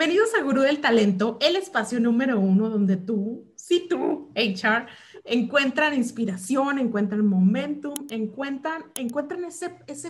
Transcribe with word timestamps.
Bienvenidos 0.00 0.34
a 0.34 0.42
Gurú 0.42 0.62
del 0.62 0.80
Talento, 0.80 1.36
el 1.42 1.56
espacio 1.56 2.00
número 2.00 2.40
uno 2.40 2.70
donde 2.70 2.96
tú, 2.96 3.52
sí 3.54 3.86
tú, 3.86 4.32
HR, 4.34 4.86
encuentran 5.24 5.92
inspiración, 5.92 6.78
encuentran 6.78 7.26
momentum, 7.26 7.92
encuentran, 8.08 8.84
encuentran 8.94 9.44
ese, 9.44 9.76
ese 9.86 10.08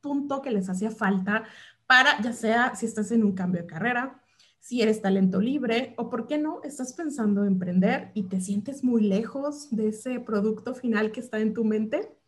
punto 0.00 0.42
que 0.42 0.50
les 0.50 0.68
hacía 0.68 0.90
falta 0.90 1.44
para, 1.86 2.20
ya 2.22 2.32
sea 2.32 2.74
si 2.74 2.86
estás 2.86 3.12
en 3.12 3.22
un 3.22 3.36
cambio 3.36 3.62
de 3.62 3.68
carrera, 3.68 4.20
si 4.58 4.82
eres 4.82 5.00
talento 5.00 5.40
libre 5.40 5.94
o, 5.96 6.10
¿por 6.10 6.26
qué 6.26 6.36
no?, 6.36 6.60
estás 6.64 6.92
pensando 6.94 7.42
en 7.42 7.52
emprender 7.52 8.10
y 8.14 8.24
te 8.24 8.40
sientes 8.40 8.82
muy 8.82 9.04
lejos 9.04 9.68
de 9.70 9.90
ese 9.90 10.18
producto 10.18 10.74
final 10.74 11.12
que 11.12 11.20
está 11.20 11.38
en 11.38 11.54
tu 11.54 11.64
mente. 11.64 12.18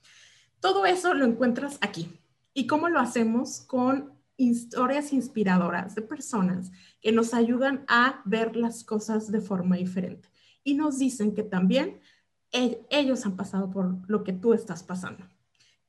Todo 0.60 0.86
eso 0.86 1.14
lo 1.14 1.24
encuentras 1.24 1.78
aquí. 1.80 2.20
¿Y 2.54 2.68
cómo 2.68 2.88
lo 2.88 3.00
hacemos? 3.00 3.62
Con 3.62 4.15
historias 4.36 5.12
inspiradoras 5.12 5.94
de 5.94 6.02
personas 6.02 6.70
que 7.00 7.12
nos 7.12 7.34
ayudan 7.34 7.84
a 7.88 8.22
ver 8.24 8.56
las 8.56 8.84
cosas 8.84 9.30
de 9.30 9.40
forma 9.40 9.76
diferente 9.76 10.28
y 10.62 10.74
nos 10.74 10.98
dicen 10.98 11.34
que 11.34 11.42
también 11.42 12.00
e, 12.52 12.80
ellos 12.90 13.24
han 13.24 13.36
pasado 13.36 13.70
por 13.70 13.98
lo 14.08 14.24
que 14.24 14.32
tú 14.32 14.52
estás 14.52 14.82
pasando. 14.82 15.26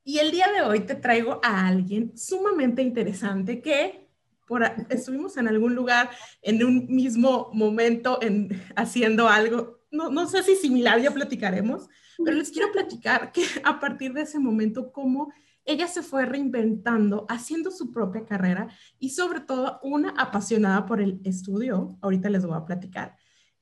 Y 0.04 0.20
el 0.20 0.32
día 0.32 0.48
de 0.54 0.62
hoy 0.62 0.82
te 0.82 0.96
traigo 0.96 1.42
a 1.44 1.68
alguien 1.68 2.18
sumamente 2.18 2.82
interesante 2.82 3.62
que 3.62 4.08
por, 4.48 4.64
estuvimos 4.90 5.36
en 5.36 5.50
algún 5.50 5.76
lugar 5.76 6.09
en 6.42 6.64
un 6.64 6.88
mismo 6.88 7.50
momento 7.54 8.20
en, 8.22 8.50
haciendo 8.76 9.28
algo, 9.28 9.82
no, 9.92 10.09
no 10.09 10.28
sé 10.28 10.44
si 10.44 10.56
similar, 10.56 11.02
ya 11.02 11.12
platicaremos, 11.12 11.90
pero 12.23 12.38
les 12.38 12.52
quiero 12.52 12.72
platicar 12.72 13.32
que 13.32 13.44
a 13.64 13.80
partir 13.80 14.14
de 14.14 14.22
ese 14.22 14.39
momento, 14.39 14.92
cómo 14.92 15.32
ella 15.68 15.88
se 15.88 16.02
fue 16.02 16.26
reinventando, 16.26 17.26
haciendo 17.30 17.70
su 17.72 17.92
propia 17.92 18.26
carrera 18.26 18.70
y 19.00 19.10
sobre 19.10 19.42
todo 19.42 19.80
una 19.84 20.10
apasionada 20.18 20.86
por 20.86 21.02
el 21.02 21.20
estudio. 21.23 21.98
Ahorita 22.02 22.30
les 22.30 22.46
voy 22.46 22.58
a 22.58 22.66
platicar. 22.66 23.16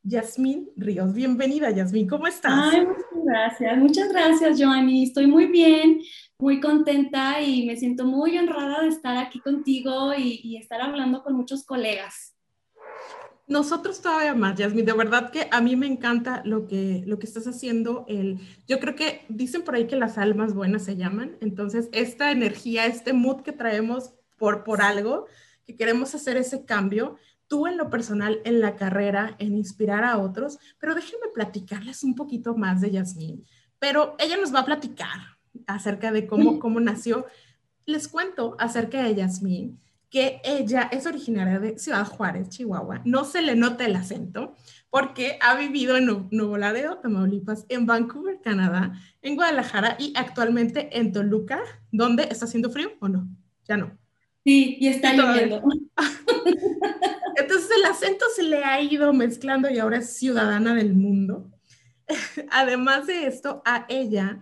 Yasmín 0.04 0.70
Ríos, 0.78 1.14
bienvenida 1.16 1.72
Yasmín, 1.72 2.08
¿cómo 2.08 2.28
estás? 2.28 2.74
Muchas 2.74 2.96
gracias, 3.26 3.78
muchas 3.80 4.10
gracias 4.10 4.62
Joanny, 4.62 5.04
estoy 5.04 5.26
muy 5.26 5.48
bien, 5.48 6.00
muy 6.38 6.60
contenta 6.60 7.42
y 7.42 7.66
me 7.66 7.76
siento 7.76 8.06
muy 8.06 8.38
honrada 8.38 8.84
de 8.84 8.90
estar 8.90 9.18
aquí 9.18 9.40
contigo 9.40 10.14
y 10.16 10.58
estar 10.58 10.80
hablando 10.80 11.24
con 11.24 11.34
muchos 11.34 11.66
colegas. 11.66 12.35
Nosotros 13.48 14.02
todavía 14.02 14.34
más, 14.34 14.58
Yasmin. 14.58 14.86
De 14.86 14.94
verdad 14.94 15.32
que 15.32 15.48
a 15.52 15.62
mí 15.62 15.76
me 15.76 15.86
encanta 15.86 16.42
lo 16.46 16.68
que, 16.68 17.04
lo 17.06 17.20
que 17.20 17.28
estás 17.28 17.46
haciendo. 17.46 18.04
El, 18.08 18.40
yo 18.68 18.80
creo 18.80 18.96
que 18.96 19.26
dicen 19.30 19.62
por 19.64 19.76
ahí 19.76 19.86
que 19.86 19.96
las 19.96 20.18
almas 20.18 20.56
buenas 20.56 20.84
se 20.84 20.96
llaman. 20.96 21.38
Entonces, 21.42 21.90
esta 21.92 22.32
energía, 22.32 22.88
este 22.88 23.14
mood 23.14 23.42
que 23.42 23.52
traemos 23.52 24.14
por, 24.38 24.64
por 24.64 24.82
algo, 24.82 25.28
que 25.64 25.76
queremos 25.76 26.16
hacer 26.16 26.38
ese 26.38 26.66
cambio, 26.66 27.18
tú 27.48 27.68
en 27.68 27.78
lo 27.78 27.92
personal, 27.92 28.42
en 28.46 28.62
la 28.62 28.76
carrera, 28.76 29.36
en 29.38 29.56
inspirar 29.56 30.04
a 30.04 30.18
otros. 30.18 30.58
Pero 30.80 30.96
déjenme 30.96 31.28
platicarles 31.32 32.04
un 32.04 32.16
poquito 32.16 32.56
más 32.56 32.82
de 32.82 32.92
Yasmin. 32.92 33.46
Pero 33.78 34.16
ella 34.18 34.38
nos 34.38 34.56
va 34.56 34.62
a 34.62 34.66
platicar 34.66 35.38
acerca 35.68 36.12
de 36.12 36.26
cómo, 36.26 36.58
cómo 36.58 36.80
nació. 36.80 37.28
Les 37.86 38.08
cuento 38.08 38.56
acerca 38.58 39.04
de 39.04 39.14
Yasmin 39.14 39.80
que 40.16 40.40
ella 40.46 40.88
es 40.94 41.06
originaria 41.06 41.60
de 41.60 41.78
Ciudad 41.78 42.08
Juárez, 42.08 42.48
Chihuahua. 42.48 43.02
No 43.04 43.26
se 43.26 43.42
le 43.42 43.58
nota 43.58 43.86
el 43.86 43.98
acento 43.98 44.56
porque 44.90 45.38
ha 45.42 45.58
vivido 45.58 45.98
en 45.98 46.30
Nuevo 46.32 46.58
Laredo, 46.58 47.00
Tamaulipas, 47.00 47.66
en 47.68 47.86
Vancouver, 47.86 48.40
Canadá, 48.42 48.94
en 49.22 49.36
Guadalajara 49.36 49.98
y 50.00 50.14
actualmente 50.16 50.98
en 50.98 51.12
Toluca, 51.12 51.60
donde 51.92 52.30
está 52.32 52.46
haciendo 52.46 52.70
frío 52.70 52.94
o 53.02 53.10
no? 53.10 53.28
Ya 53.68 53.76
no. 53.76 53.92
Sí, 54.46 54.78
y 54.80 54.88
está 54.88 55.12
lloviendo. 55.12 55.62
Entonces 57.36 57.70
el 57.78 57.84
acento 57.84 58.24
se 58.34 58.44
le 58.44 58.64
ha 58.64 58.80
ido 58.80 59.12
mezclando 59.12 59.70
y 59.70 59.80
ahora 59.80 59.98
es 59.98 60.16
ciudadana 60.16 60.76
del 60.76 60.94
mundo. 60.94 61.52
Además 62.52 63.06
de 63.08 63.28
esto, 63.28 63.62
a 63.66 63.86
ella 63.90 64.40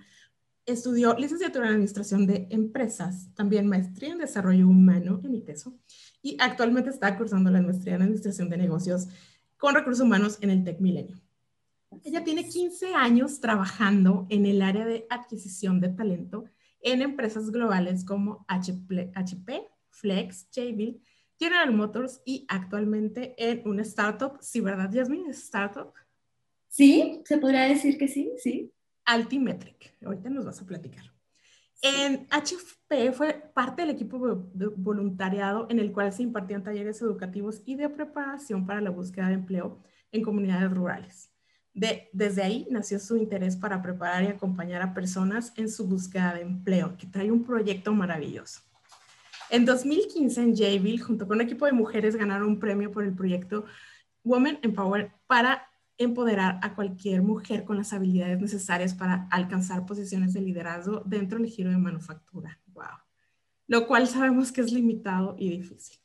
Estudió 0.66 1.14
licenciatura 1.16 1.66
en 1.66 1.74
Administración 1.74 2.26
de 2.26 2.48
Empresas, 2.50 3.28
también 3.36 3.68
maestría 3.68 4.14
en 4.14 4.20
Desarrollo 4.20 4.68
Humano 4.68 5.20
en 5.24 5.36
ITESO 5.36 5.78
y 6.22 6.38
actualmente 6.40 6.90
está 6.90 7.18
cursando 7.18 7.52
la 7.52 7.62
maestría 7.62 7.96
en 7.96 8.04
Administración 8.04 8.50
de 8.50 8.58
Negocios 8.58 9.08
con 9.58 9.76
Recursos 9.76 10.06
Humanos 10.06 10.38
en 10.40 10.52
el 10.52 10.64
TEC 10.64 10.80
Milenio. 10.80 11.18
Ella 12.04 12.24
tiene 12.24 12.48
15 12.48 12.94
años 12.96 13.40
trabajando 13.40 14.26
en 14.30 14.46
el 14.46 14.62
área 14.62 14.86
de 14.86 15.06
adquisición 15.10 15.82
de 15.82 15.90
talento 15.90 16.46
en 16.82 17.02
empresas 17.02 17.52
globales 17.52 18.06
como 18.06 18.46
HP, 18.48 19.70
Flex, 19.90 20.48
Jabil, 20.54 21.02
General 21.38 21.74
Motors 21.74 22.22
y 22.26 22.46
actualmente 22.48 23.36
en 23.38 23.68
una 23.68 23.82
startup. 23.84 24.38
¿Sí, 24.42 24.62
verdad, 24.62 24.92
Yasmin? 24.92 25.30
¿Es 25.30 25.44
startup? 25.44 25.94
Sí, 26.70 27.22
se 27.26 27.38
podría 27.38 27.64
decir 27.64 27.98
que 27.98 28.08
sí, 28.08 28.32
sí. 28.38 28.73
Altimetric. 29.06 29.96
Ahorita 30.04 30.30
nos 30.30 30.46
vas 30.46 30.62
a 30.62 30.66
platicar. 30.66 31.14
En 31.82 32.28
HFP 32.30 33.12
fue 33.14 33.52
parte 33.54 33.82
del 33.82 33.92
equipo 33.92 34.50
de 34.54 34.68
voluntariado 34.68 35.68
en 35.70 35.80
el 35.80 35.92
cual 35.92 36.14
se 36.14 36.24
impartían 36.24 36.64
talleres 36.64 37.02
educativos 37.02 37.62
y 37.66 37.76
de 37.76 37.90
preparación 37.90 38.66
para 38.66 38.80
la 38.80 38.90
búsqueda 38.90 39.28
de 39.28 39.34
empleo 39.34 39.84
en 40.14 40.24
comunidades 40.24 40.72
rurales. 40.72 41.30
De, 41.74 42.10
desde 42.14 42.44
ahí 42.44 42.68
nació 42.72 43.00
su 43.00 43.18
interés 43.18 43.58
para 43.58 43.82
preparar 43.82 44.24
y 44.24 44.28
acompañar 44.28 44.82
a 44.82 44.94
personas 44.94 45.52
en 45.58 45.70
su 45.70 45.86
búsqueda 45.86 46.36
de 46.36 46.42
empleo, 46.42 46.96
que 46.98 47.08
trae 47.08 47.32
un 47.32 47.44
proyecto 47.44 47.92
maravilloso. 47.94 48.62
En 49.50 49.66
2015 49.66 50.42
en 50.42 50.56
Jayville, 50.56 51.04
junto 51.04 51.28
con 51.28 51.38
un 51.38 51.42
equipo 51.42 51.66
de 51.66 51.74
mujeres, 51.74 52.16
ganaron 52.16 52.48
un 52.48 52.60
premio 52.60 52.92
por 52.92 53.04
el 53.04 53.14
proyecto 53.14 53.66
Women 54.24 54.60
Empower 54.62 55.12
para 55.28 55.68
empoderar 55.98 56.60
a 56.62 56.76
cualquier 56.76 57.22
mujer 57.22 57.64
con 57.64 57.78
las 57.78 57.94
habilidades 57.94 58.40
necesarias 58.40 58.94
para 58.94 59.28
alcanzar 59.32 59.86
posiciones 59.86 60.34
de 60.34 60.42
liderazgo 60.42 61.04
dentro 61.06 61.38
del 61.40 61.50
giro 61.50 61.70
de 61.70 61.78
manufactura. 61.78 62.60
Wow. 62.68 62.86
Lo 63.68 63.88
cual 63.88 64.08
sabemos 64.08 64.52
que 64.52 64.62
es 64.62 64.72
limitado 64.72 65.36
y 65.38 65.50
difícil. 65.50 66.00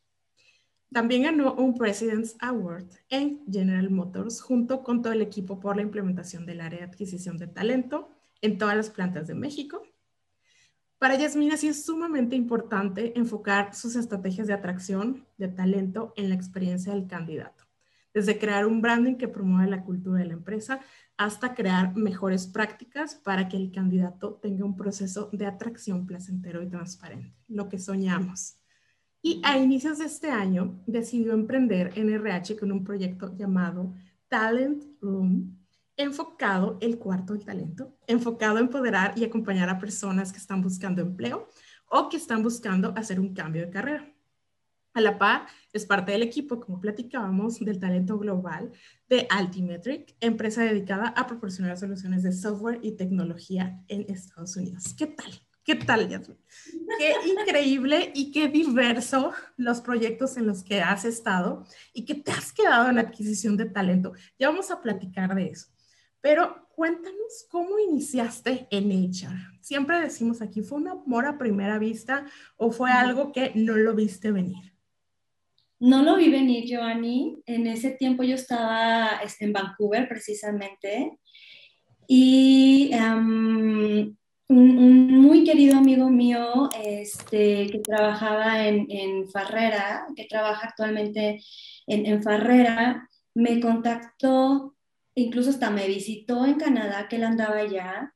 También 0.93 1.25
ganó 1.25 1.54
un 1.54 1.75
President's 1.75 2.37
Award 2.41 2.88
en 3.10 3.44
General 3.50 3.91
Motors 3.91 4.41
junto 4.41 4.82
con 4.82 5.03
todo 5.03 5.12
el 5.12 5.21
equipo 5.21 5.60
por 5.60 5.76
la 5.76 5.82
implementación 5.82 6.47
del 6.47 6.62
área 6.62 6.81
de 6.81 6.87
adquisición 6.87 7.37
de 7.37 7.47
talento 7.47 8.10
en 8.41 8.56
todas 8.56 8.76
las 8.76 8.88
plantas 8.88 9.26
de 9.26 9.34
México. 9.34 9.82
Para 10.99 11.16
Yasmina 11.16 11.56
sí 11.56 11.69
es 11.69 11.84
sumamente 11.84 12.37
importante 12.37 13.19
enfocar 13.19 13.75
sus 13.75 13.97
estrategias 13.97 14.47
de 14.47 14.55
atracción 14.55 15.26
de 15.37 15.49
talento 15.49 16.12
en 16.16 16.31
la 16.31 16.34
experiencia 16.34 16.93
del 16.93 17.06
candidato 17.06 17.68
desde 18.15 18.39
crear 18.39 18.67
un 18.67 18.81
branding 18.81 19.17
que 19.17 19.29
promueva 19.29 19.69
la 19.69 19.85
cultura 19.85 20.19
de 20.19 20.27
la 20.27 20.33
empresa 20.35 20.81
hasta 21.17 21.55
crear 21.55 21.97
mejores 21.97 22.47
prácticas 22.47 23.17
para 23.17 23.49
que 23.49 23.57
el 23.57 23.73
candidato 23.73 24.35
tenga 24.41 24.65
un 24.65 24.77
proceso 24.77 25.29
de 25.33 25.47
atracción 25.47 26.07
placentero 26.07 26.63
y 26.63 26.69
transparente, 26.69 27.35
lo 27.49 27.69
que 27.69 27.79
soñamos. 27.79 28.57
Y 29.21 29.41
a 29.45 29.59
inicios 29.59 29.99
de 29.99 30.05
este 30.05 30.31
año 30.31 30.81
decidió 30.87 31.33
emprender 31.35 31.93
en 31.97 32.09
RH 32.09 32.57
con 32.57 32.71
un 32.71 32.85
proyecto 32.85 33.37
llamado 33.37 33.95
Talent 34.29 34.85
Room, 35.01 35.59
enfocado, 35.97 36.79
el 36.81 36.99
cuarto 36.99 37.33
del 37.33 37.45
talento, 37.45 37.99
enfocado 38.07 38.59
a 38.59 38.61
empoderar 38.61 39.19
y 39.19 39.25
acompañar 39.25 39.69
a 39.69 39.79
personas 39.79 40.33
que 40.33 40.39
están 40.39 40.63
buscando 40.63 41.03
empleo 41.03 41.49
o 41.91 42.09
que 42.09 42.17
están 42.17 42.45
buscando 42.45 42.95
hacer 42.97 43.19
un 43.19 43.35
cambio 43.35 43.63
de 43.63 43.71
carrera. 43.71 44.18
La 45.01 45.19
par, 45.19 45.47
es 45.73 45.87
parte 45.87 46.13
del 46.13 46.23
equipo, 46.23 46.61
como 46.61 46.81
platicábamos, 46.81 47.61
del 47.61 47.79
talento 47.79 48.19
global 48.19 48.73
de 49.09 49.27
Altimetric, 49.31 50.17
empresa 50.21 50.62
dedicada 50.62 51.09
a 51.09 51.27
proporcionar 51.27 51.77
soluciones 51.77 52.23
de 52.23 52.33
software 52.33 52.81
y 52.83 52.93
tecnología 52.93 53.83
en 53.89 54.06
Estados 54.09 54.56
Unidos. 54.56 54.95
¿Qué 54.97 55.06
tal? 55.06 55.31
¿Qué 55.69 55.75
tal, 55.75 56.09
Yasmin? 56.09 56.39
Qué 56.99 57.15
increíble 57.29 58.11
y 58.15 58.31
qué 58.33 58.49
diverso 58.49 59.33
los 59.59 59.83
proyectos 59.83 60.39
en 60.39 60.47
los 60.47 60.65
que 60.65 60.81
has 60.81 61.05
estado 61.05 61.67
y 61.93 62.06
que 62.06 62.15
te 62.15 62.33
has 62.33 62.55
quedado 62.55 62.89
en 62.89 62.94
la 62.94 63.03
adquisición 63.03 63.56
de 63.59 63.67
talento. 63.67 64.15
Ya 64.39 64.49
vamos 64.49 64.71
a 64.71 64.81
platicar 64.81 65.35
de 65.35 65.49
eso. 65.49 65.67
Pero 66.23 66.67
cuéntanos 66.75 67.47
cómo 67.51 67.79
iniciaste 67.79 68.67
en 68.71 68.91
HR. 68.91 69.59
Siempre 69.61 70.01
decimos 70.01 70.41
aquí, 70.41 70.62
¿fue 70.62 70.79
un 70.79 70.89
amor 70.89 71.27
a 71.27 71.37
primera 71.37 71.79
vista 71.79 72.25
o 72.56 72.71
fue 72.73 72.91
algo 72.91 73.33
que 73.33 73.53
no 73.55 73.77
lo 73.77 73.94
viste 73.94 74.33
venir? 74.33 74.68
No 75.81 76.03
lo 76.03 76.17
vi 76.17 76.29
venir, 76.31 76.65
Giovanni. 76.65 77.41
En 77.47 77.67
ese 77.67 77.91
tiempo 77.93 78.25
yo 78.25 78.35
estaba 78.35 79.21
este, 79.25 79.45
en 79.45 79.53
Vancouver 79.53 80.09
precisamente 80.09 81.19
y 82.09 82.91
un, 82.95 84.17
muy 84.49 85.45
querido 85.45 85.77
amigo 85.77 86.09
mío 86.09 86.71
este, 86.83 87.69
que 87.71 87.79
trabajaba 87.81 88.67
en, 88.67 89.29
Farrera, 89.29 90.07
que 90.17 90.25
trabaja 90.25 90.69
actualmente 90.69 91.41
en, 91.87 92.07
en 92.07 92.23
Farrera, 92.23 93.09
me 93.35 93.61
contactó, 93.61 94.75
incluso 95.15 95.51
hasta 95.51 95.71
me 95.71 95.87
visitó 95.87 96.47
en 96.47 96.55
Canadá, 96.55 97.09
que 97.09 97.17
él 97.17 97.25
andaba 97.25 97.59
allá, 97.59 98.15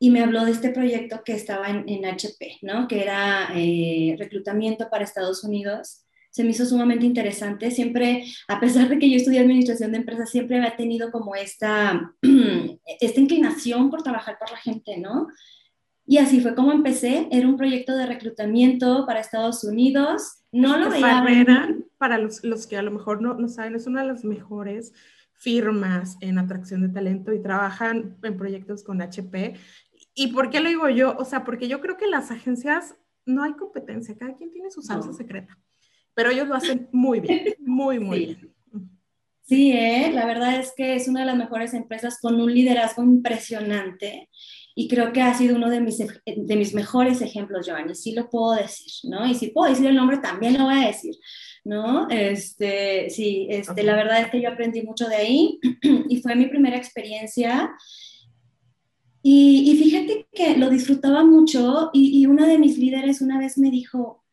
y 0.00 0.10
me 0.10 0.22
habló 0.22 0.44
de 0.44 0.50
este 0.50 0.70
proyecto 0.70 1.22
que 1.24 1.34
estaba 1.34 1.68
en, 1.68 2.04
HP, 2.04 2.58
¿no? 2.62 2.88
que 2.88 3.02
era 3.02 3.50
eh, 3.54 4.16
reclutamiento 4.18 4.90
para 4.90 5.04
Estados 5.04 5.44
Unidos 5.44 6.04
se 6.30 6.44
me 6.44 6.50
hizo 6.50 6.64
sumamente 6.64 7.04
interesante. 7.04 7.70
Siempre, 7.70 8.24
a 8.48 8.60
pesar 8.60 8.88
de 8.88 8.98
que 8.98 9.10
yo 9.10 9.16
estudié 9.16 9.40
administración 9.40 9.92
de 9.92 9.98
empresas, 9.98 10.30
siempre 10.30 10.56
había 10.56 10.76
tenido 10.76 11.10
como 11.10 11.34
esta, 11.34 12.14
esta 13.00 13.20
inclinación 13.20 13.90
por 13.90 14.02
trabajar 14.02 14.38
por 14.38 14.50
la 14.50 14.56
gente, 14.56 14.98
¿no? 14.98 15.28
Y 16.06 16.18
así 16.18 16.40
fue 16.40 16.54
como 16.54 16.72
empecé. 16.72 17.28
Era 17.30 17.48
un 17.48 17.56
proyecto 17.56 17.96
de 17.96 18.06
reclutamiento 18.06 19.06
para 19.06 19.20
Estados 19.20 19.64
Unidos. 19.64 20.44
No 20.52 20.76
lo 20.76 20.90
veía. 20.90 21.68
para 21.98 22.18
los, 22.18 22.42
los, 22.42 22.66
que 22.66 22.76
a 22.76 22.82
lo 22.82 22.90
mejor 22.90 23.20
no, 23.20 23.34
no 23.34 23.48
saben, 23.48 23.74
es 23.74 23.86
una 23.86 24.02
de 24.02 24.08
las 24.08 24.24
mejores 24.24 24.92
firmas 25.32 26.16
en 26.20 26.38
atracción 26.38 26.82
de 26.82 26.88
talento 26.88 27.32
y 27.32 27.42
trabajan 27.42 28.16
en 28.22 28.36
proyectos 28.36 28.82
con 28.82 29.02
HP. 29.02 29.54
¿Y 30.14 30.28
por 30.28 30.50
qué 30.50 30.60
lo 30.60 30.68
digo 30.68 30.88
yo? 30.88 31.16
O 31.18 31.24
sea, 31.24 31.44
porque 31.44 31.68
yo 31.68 31.80
creo 31.80 31.96
que 31.96 32.08
las 32.08 32.30
agencias 32.30 32.94
no 33.24 33.42
hay 33.42 33.52
competencia, 33.52 34.16
cada 34.16 34.34
quien 34.34 34.50
tiene 34.50 34.70
su 34.70 34.82
salsa 34.82 35.12
secreta 35.12 35.56
pero 36.14 36.30
ellos 36.30 36.48
lo 36.48 36.54
hacen 36.54 36.88
muy 36.92 37.20
bien, 37.20 37.54
muy, 37.60 37.98
muy 37.98 38.18
bien. 38.26 38.50
Sí, 39.50 39.72
¿eh? 39.72 40.12
la 40.12 40.26
verdad 40.26 40.60
es 40.60 40.72
que 40.76 40.94
es 40.94 41.08
una 41.08 41.20
de 41.20 41.26
las 41.26 41.36
mejores 41.36 41.74
empresas 41.74 42.18
con 42.20 42.40
un 42.40 42.54
liderazgo 42.54 43.02
impresionante 43.02 44.28
y 44.76 44.86
creo 44.86 45.12
que 45.12 45.22
ha 45.22 45.34
sido 45.34 45.56
uno 45.56 45.68
de 45.68 45.80
mis, 45.80 45.98
de 45.98 46.56
mis 46.56 46.72
mejores 46.72 47.20
ejemplos, 47.20 47.66
Giovanni, 47.66 47.96
sí 47.96 48.12
lo 48.12 48.30
puedo 48.30 48.54
decir, 48.54 49.10
¿no? 49.10 49.26
Y 49.26 49.34
si 49.34 49.48
puedo 49.48 49.68
decir 49.68 49.86
el 49.86 49.96
nombre, 49.96 50.18
también 50.18 50.56
lo 50.56 50.66
voy 50.66 50.84
a 50.84 50.86
decir, 50.86 51.16
¿no? 51.64 52.08
Este, 52.08 53.10
sí, 53.10 53.48
este, 53.50 53.82
la 53.82 53.96
verdad 53.96 54.20
es 54.20 54.30
que 54.30 54.40
yo 54.40 54.50
aprendí 54.50 54.82
mucho 54.82 55.08
de 55.08 55.16
ahí 55.16 55.58
y 56.08 56.22
fue 56.22 56.36
mi 56.36 56.46
primera 56.46 56.76
experiencia. 56.76 57.72
Y, 59.22 59.70
y 59.70 59.76
fíjate 59.76 60.28
que 60.32 60.56
lo 60.56 60.70
disfrutaba 60.70 61.24
mucho 61.24 61.90
y, 61.92 62.20
y 62.22 62.26
una 62.26 62.46
de 62.46 62.58
mis 62.58 62.78
líderes 62.78 63.20
una 63.20 63.38
vez 63.38 63.58
me 63.58 63.70
dijo, 63.70 64.24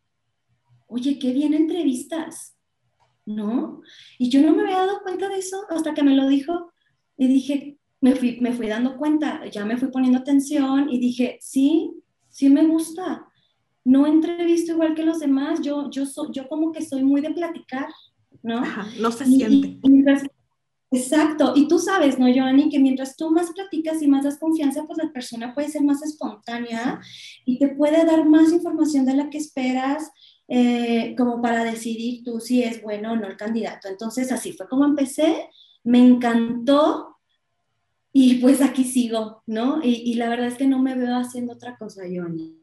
oye, 0.87 1.19
qué 1.19 1.33
bien 1.33 1.53
entrevistas, 1.53 2.57
¿no? 3.25 3.81
Y 4.17 4.29
yo 4.29 4.41
no 4.41 4.55
me 4.55 4.63
había 4.63 4.77
dado 4.77 5.01
cuenta 5.03 5.29
de 5.29 5.37
eso 5.37 5.57
hasta 5.69 5.93
que 5.93 6.03
me 6.03 6.15
lo 6.15 6.27
dijo 6.27 6.71
y 7.17 7.27
dije, 7.27 7.77
me 8.01 8.15
fui, 8.15 8.39
me 8.41 8.53
fui 8.53 8.67
dando 8.67 8.97
cuenta, 8.97 9.45
ya 9.47 9.65
me 9.65 9.77
fui 9.77 9.89
poniendo 9.89 10.19
atención 10.19 10.89
y 10.89 10.99
dije, 10.99 11.37
sí, 11.41 11.91
sí 12.29 12.49
me 12.49 12.65
gusta. 12.65 13.27
No 13.83 14.05
entrevisto 14.05 14.73
igual 14.73 14.93
que 14.93 15.03
los 15.03 15.19
demás, 15.19 15.61
yo, 15.61 15.89
yo, 15.89 16.03
yo 16.31 16.47
como 16.47 16.71
que 16.71 16.85
soy 16.85 17.03
muy 17.03 17.21
de 17.21 17.31
platicar, 17.31 17.87
¿no? 18.43 18.61
no 18.99 19.11
se 19.11 19.25
siente. 19.25 19.79
exacto, 20.91 21.53
y 21.55 21.67
tú 21.67 21.79
sabes, 21.79 22.19
¿no, 22.19 22.27
Joanny? 22.33 22.69
Que 22.69 22.79
mientras 22.79 23.15
tú 23.15 23.31
más 23.31 23.51
platicas 23.51 24.01
y 24.01 24.07
más 24.07 24.25
das 24.25 24.37
confianza, 24.37 24.85
pues 24.85 24.99
la 24.99 25.11
persona 25.11 25.53
puede 25.53 25.69
ser 25.69 25.83
más 25.83 26.03
espontánea 26.03 26.99
y 27.45 27.57
te 27.57 27.69
puede 27.69 28.05
dar 28.05 28.25
más 28.25 28.51
información 28.51 29.05
de 29.05 29.15
la 29.15 29.29
que 29.29 29.37
esperas 29.37 30.11
eh, 30.47 31.13
como 31.17 31.41
para 31.41 31.63
decidir 31.63 32.23
tú 32.23 32.39
si 32.39 32.63
es 32.63 32.81
bueno 32.81 33.11
o 33.11 33.15
no 33.15 33.27
el 33.27 33.37
candidato. 33.37 33.87
Entonces 33.87 34.31
así 34.31 34.53
fue 34.53 34.67
como 34.67 34.85
empecé, 34.85 35.49
me 35.83 35.99
encantó 35.99 37.17
y 38.13 38.35
pues 38.35 38.61
aquí 38.61 38.83
sigo, 38.83 39.43
¿no? 39.45 39.79
Y, 39.83 40.15
la 40.15 40.27
verdad 40.27 40.47
es 40.47 40.55
que 40.55 40.65
no 40.65 40.81
me 40.81 40.95
veo 40.95 41.15
haciendo 41.17 41.53
otra 41.53 41.77
cosa, 41.77 42.01
Johnny. 42.03 42.57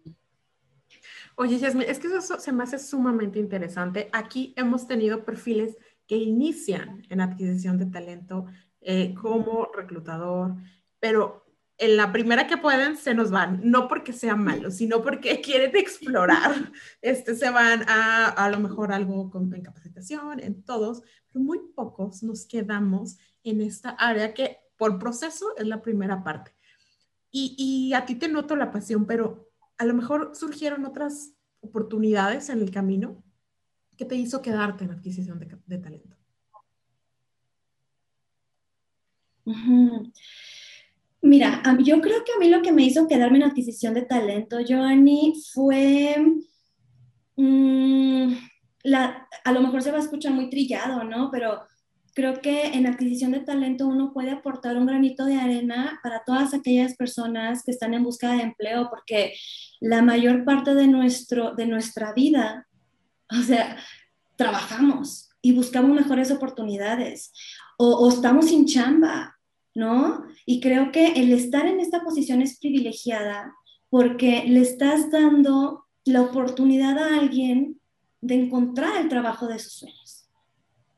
Oye, 1.36 1.58
Yasmin, 1.58 1.88
es 1.88 1.98
que 1.98 2.08
eso 2.08 2.40
se 2.40 2.52
me 2.52 2.64
hace 2.64 2.78
sumamente 2.78 3.38
interesante. 3.38 4.08
Aquí 4.12 4.52
hemos 4.56 4.88
tenido 4.88 5.24
perfiles 5.24 5.76
que 6.08 6.16
inician 6.16 7.02
en 7.08 7.20
adquisición 7.20 7.78
de 7.78 7.86
talento 7.86 8.46
eh, 8.80 9.14
como 9.14 9.68
reclutador, 9.72 10.56
pero 10.98 11.43
en 11.78 11.96
la 11.96 12.12
primera 12.12 12.46
que 12.46 12.56
pueden 12.56 12.96
se 12.96 13.14
nos 13.14 13.30
van, 13.30 13.60
no 13.64 13.88
porque 13.88 14.12
sean 14.12 14.44
malos, 14.44 14.76
sino 14.76 15.02
porque 15.02 15.40
quieren 15.42 15.76
explorar. 15.76 16.72
Este, 17.02 17.34
se 17.34 17.50
van 17.50 17.84
a 17.88 18.28
a 18.28 18.50
lo 18.50 18.60
mejor 18.60 18.92
algo 18.92 19.30
con 19.30 19.52
en 19.54 19.62
capacitación, 19.62 20.40
en 20.40 20.62
todos, 20.62 21.02
pero 21.30 21.44
muy 21.44 21.60
pocos 21.74 22.22
nos 22.22 22.46
quedamos 22.46 23.18
en 23.42 23.60
esta 23.60 23.90
área 23.90 24.34
que 24.34 24.58
por 24.76 24.98
proceso 24.98 25.56
es 25.56 25.66
la 25.66 25.82
primera 25.82 26.22
parte. 26.22 26.52
Y, 27.30 27.54
y 27.58 27.94
a 27.94 28.06
ti 28.06 28.14
te 28.14 28.28
noto 28.28 28.54
la 28.54 28.70
pasión, 28.70 29.06
pero 29.06 29.50
a 29.78 29.84
lo 29.84 29.94
mejor 29.94 30.32
surgieron 30.34 30.84
otras 30.84 31.34
oportunidades 31.60 32.48
en 32.48 32.60
el 32.60 32.70
camino 32.70 33.24
que 33.96 34.04
te 34.04 34.14
hizo 34.14 34.42
quedarte 34.42 34.84
en 34.84 34.92
adquisición 34.92 35.38
de, 35.38 35.58
de 35.66 35.78
talento. 35.78 36.16
Mira, 41.24 41.62
yo 41.78 42.02
creo 42.02 42.22
que 42.22 42.32
a 42.32 42.38
mí 42.38 42.50
lo 42.50 42.60
que 42.60 42.70
me 42.70 42.82
hizo 42.82 43.08
quedarme 43.08 43.38
en 43.38 43.44
adquisición 43.44 43.94
de 43.94 44.02
talento, 44.02 44.58
Joanny, 44.68 45.32
fue 45.54 46.16
mm, 47.36 48.34
la, 48.82 49.26
a 49.42 49.52
lo 49.52 49.62
mejor 49.62 49.80
se 49.80 49.90
va 49.90 49.96
a 49.96 50.02
escuchar 50.02 50.34
muy 50.34 50.50
trillado, 50.50 51.02
¿no? 51.02 51.30
Pero 51.30 51.62
creo 52.14 52.42
que 52.42 52.66
en 52.66 52.86
adquisición 52.86 53.32
de 53.32 53.40
talento 53.40 53.86
uno 53.86 54.12
puede 54.12 54.32
aportar 54.32 54.76
un 54.76 54.84
granito 54.84 55.24
de 55.24 55.36
arena 55.36 55.98
para 56.02 56.24
todas 56.26 56.52
aquellas 56.52 56.94
personas 56.94 57.62
que 57.64 57.70
están 57.70 57.94
en 57.94 58.04
busca 58.04 58.32
de 58.32 58.42
empleo, 58.42 58.90
porque 58.90 59.32
la 59.80 60.02
mayor 60.02 60.44
parte 60.44 60.74
de, 60.74 60.88
nuestro, 60.88 61.54
de 61.54 61.64
nuestra 61.64 62.12
vida, 62.12 62.68
o 63.30 63.42
sea, 63.42 63.78
trabajamos 64.36 65.30
y 65.40 65.52
buscamos 65.52 65.96
mejores 65.96 66.30
oportunidades 66.30 67.32
o, 67.78 67.94
o 67.94 68.10
estamos 68.10 68.48
sin 68.48 68.66
chamba 68.66 69.33
¿no? 69.74 70.24
Y 70.46 70.60
creo 70.60 70.92
que 70.92 71.08
el 71.14 71.32
estar 71.32 71.66
en 71.66 71.80
esta 71.80 72.02
posición 72.02 72.42
es 72.42 72.58
privilegiada 72.58 73.54
porque 73.90 74.44
le 74.46 74.60
estás 74.60 75.10
dando 75.10 75.84
la 76.04 76.22
oportunidad 76.22 76.98
a 76.98 77.18
alguien 77.18 77.80
de 78.20 78.34
encontrar 78.34 79.00
el 79.00 79.08
trabajo 79.08 79.46
de 79.46 79.58
sus 79.58 79.74
sueños, 79.74 80.28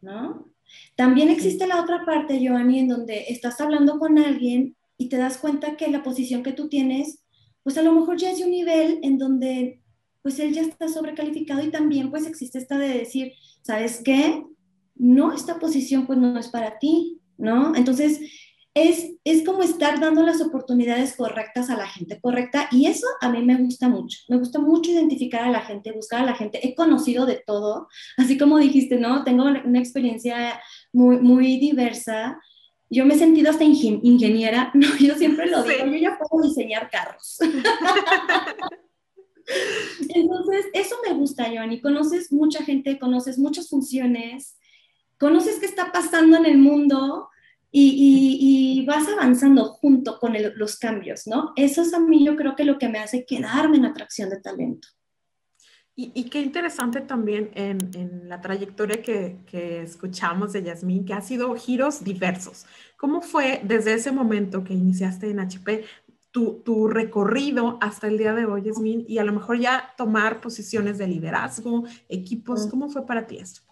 ¿no? 0.00 0.52
También 0.94 1.28
existe 1.28 1.66
la 1.66 1.80
otra 1.80 2.04
parte, 2.04 2.40
Joanny, 2.46 2.80
en 2.80 2.88
donde 2.88 3.26
estás 3.28 3.60
hablando 3.60 3.98
con 3.98 4.18
alguien 4.18 4.76
y 4.98 5.08
te 5.08 5.16
das 5.16 5.38
cuenta 5.38 5.76
que 5.76 5.88
la 5.88 6.02
posición 6.02 6.42
que 6.42 6.52
tú 6.52 6.68
tienes, 6.68 7.22
pues 7.62 7.76
a 7.78 7.82
lo 7.82 7.92
mejor 7.92 8.16
ya 8.16 8.30
es 8.30 8.38
de 8.38 8.44
un 8.44 8.50
nivel 8.50 9.00
en 9.02 9.18
donde 9.18 9.80
pues 10.22 10.38
él 10.40 10.52
ya 10.52 10.62
está 10.62 10.88
sobrecalificado 10.88 11.62
y 11.62 11.70
también 11.70 12.10
pues 12.10 12.26
existe 12.26 12.58
esta 12.58 12.78
de 12.78 12.88
decir, 12.88 13.32
¿sabes 13.62 14.00
qué? 14.04 14.42
No, 14.94 15.32
esta 15.32 15.58
posición 15.58 16.06
pues 16.06 16.18
no 16.18 16.38
es 16.38 16.48
para 16.48 16.78
ti, 16.78 17.20
¿no? 17.38 17.74
Entonces, 17.76 18.20
es, 18.76 19.42
como 19.46 19.62
estar 19.62 19.98
dando 20.00 20.22
las 20.22 20.42
oportunidades 20.42 21.16
correctas 21.16 21.70
a 21.70 21.78
la 21.78 21.88
gente 21.88 22.20
correcta 22.20 22.68
y 22.70 22.86
eso 22.86 23.06
a 23.22 23.30
mí 23.30 23.42
me 23.42 23.56
gusta 23.56 23.88
mucho. 23.88 24.18
Me 24.28 24.36
gusta 24.36 24.58
mucho 24.58 24.90
identificar 24.90 25.44
a 25.44 25.50
la 25.50 25.62
gente, 25.62 25.92
buscar 25.92 26.20
a 26.20 26.26
la 26.26 26.34
gente. 26.34 26.60
He 26.66 26.74
conocido 26.74 27.24
de 27.24 27.42
todo, 27.46 27.88
así 28.18 28.36
como 28.36 28.58
dijiste, 28.58 28.98
¿no? 28.98 29.24
Tengo 29.24 29.44
una 29.44 29.78
experiencia 29.78 30.60
muy, 30.92 31.16
muy 31.18 31.56
diversa. 31.56 32.38
Yo 32.90 33.06
me 33.06 33.14
he 33.14 33.18
sentido 33.18 33.50
hasta 33.50 33.64
ingeniera, 33.64 34.70
no, 34.74 34.94
yo 34.98 35.14
siempre 35.14 35.46
lo 35.46 35.62
digo, 35.62 35.86
yo 35.86 35.96
ya 35.96 36.18
puedo 36.18 36.46
diseñar 36.46 36.90
carros. 36.90 37.38
Entonces, 40.10 40.66
eso 40.74 40.96
me 41.06 41.14
gusta, 41.14 41.46
Joanny. 41.46 41.80
Conoces 41.80 42.30
mucha 42.30 42.62
gente, 42.62 42.98
conoces 42.98 43.38
muchas 43.38 43.70
funciones, 43.70 44.58
conoces 45.18 45.60
qué 45.60 45.66
está 45.66 45.92
pasando 45.92 46.36
en 46.36 46.44
el 46.44 46.58
mundo 46.58 47.30
y, 47.78 48.84
vas 48.86 49.08
avanzando 49.08 49.64
junto 49.64 50.18
con 50.18 50.34
los 50.54 50.78
cambios, 50.78 51.26
¿no? 51.26 51.52
Eso 51.56 51.82
es 51.82 51.92
a 51.92 52.00
mí 52.00 52.24
yo 52.24 52.36
creo 52.36 52.54
que 52.54 52.64
lo 52.64 52.78
que 52.78 52.88
me 52.88 52.98
hace 52.98 53.26
quedarme 53.26 53.78
en 53.78 53.84
atracción 53.84 54.30
de 54.30 54.40
talento. 54.40 54.88
Y, 55.98 56.24
qué 56.24 56.42
interesante 56.42 57.00
también 57.00 57.50
en, 57.54 58.28
la 58.28 58.40
trayectoria 58.40 59.02
que, 59.02 59.82
escuchamos 59.82 60.52
de 60.52 60.62
Yasmín, 60.62 61.06
que 61.06 61.14
ha 61.14 61.22
sido 61.22 61.54
giros 61.54 62.04
diversos. 62.04 62.66
¿Cómo 62.98 63.22
fue 63.22 63.60
desde 63.64 63.94
ese 63.94 64.12
momento 64.12 64.62
que 64.62 64.74
iniciaste 64.74 65.30
en 65.30 65.40
HP 65.40 65.84
tu, 66.30 66.60
tu, 66.62 66.86
recorrido 66.86 67.78
hasta 67.80 68.08
el 68.08 68.18
día 68.18 68.34
de 68.34 68.44
hoy, 68.44 68.62
Yasmín, 68.64 69.06
y 69.08 69.18
a 69.18 69.24
lo 69.24 69.32
mejor 69.32 69.58
ya 69.58 69.94
tomar 69.96 70.42
posiciones 70.42 70.98
de 70.98 71.08
liderazgo, 71.08 71.84
equipos? 72.10 72.66
¿Cómo 72.66 72.90
fue 72.90 73.06
para 73.06 73.26
ti 73.26 73.38
esto? 73.38 73.62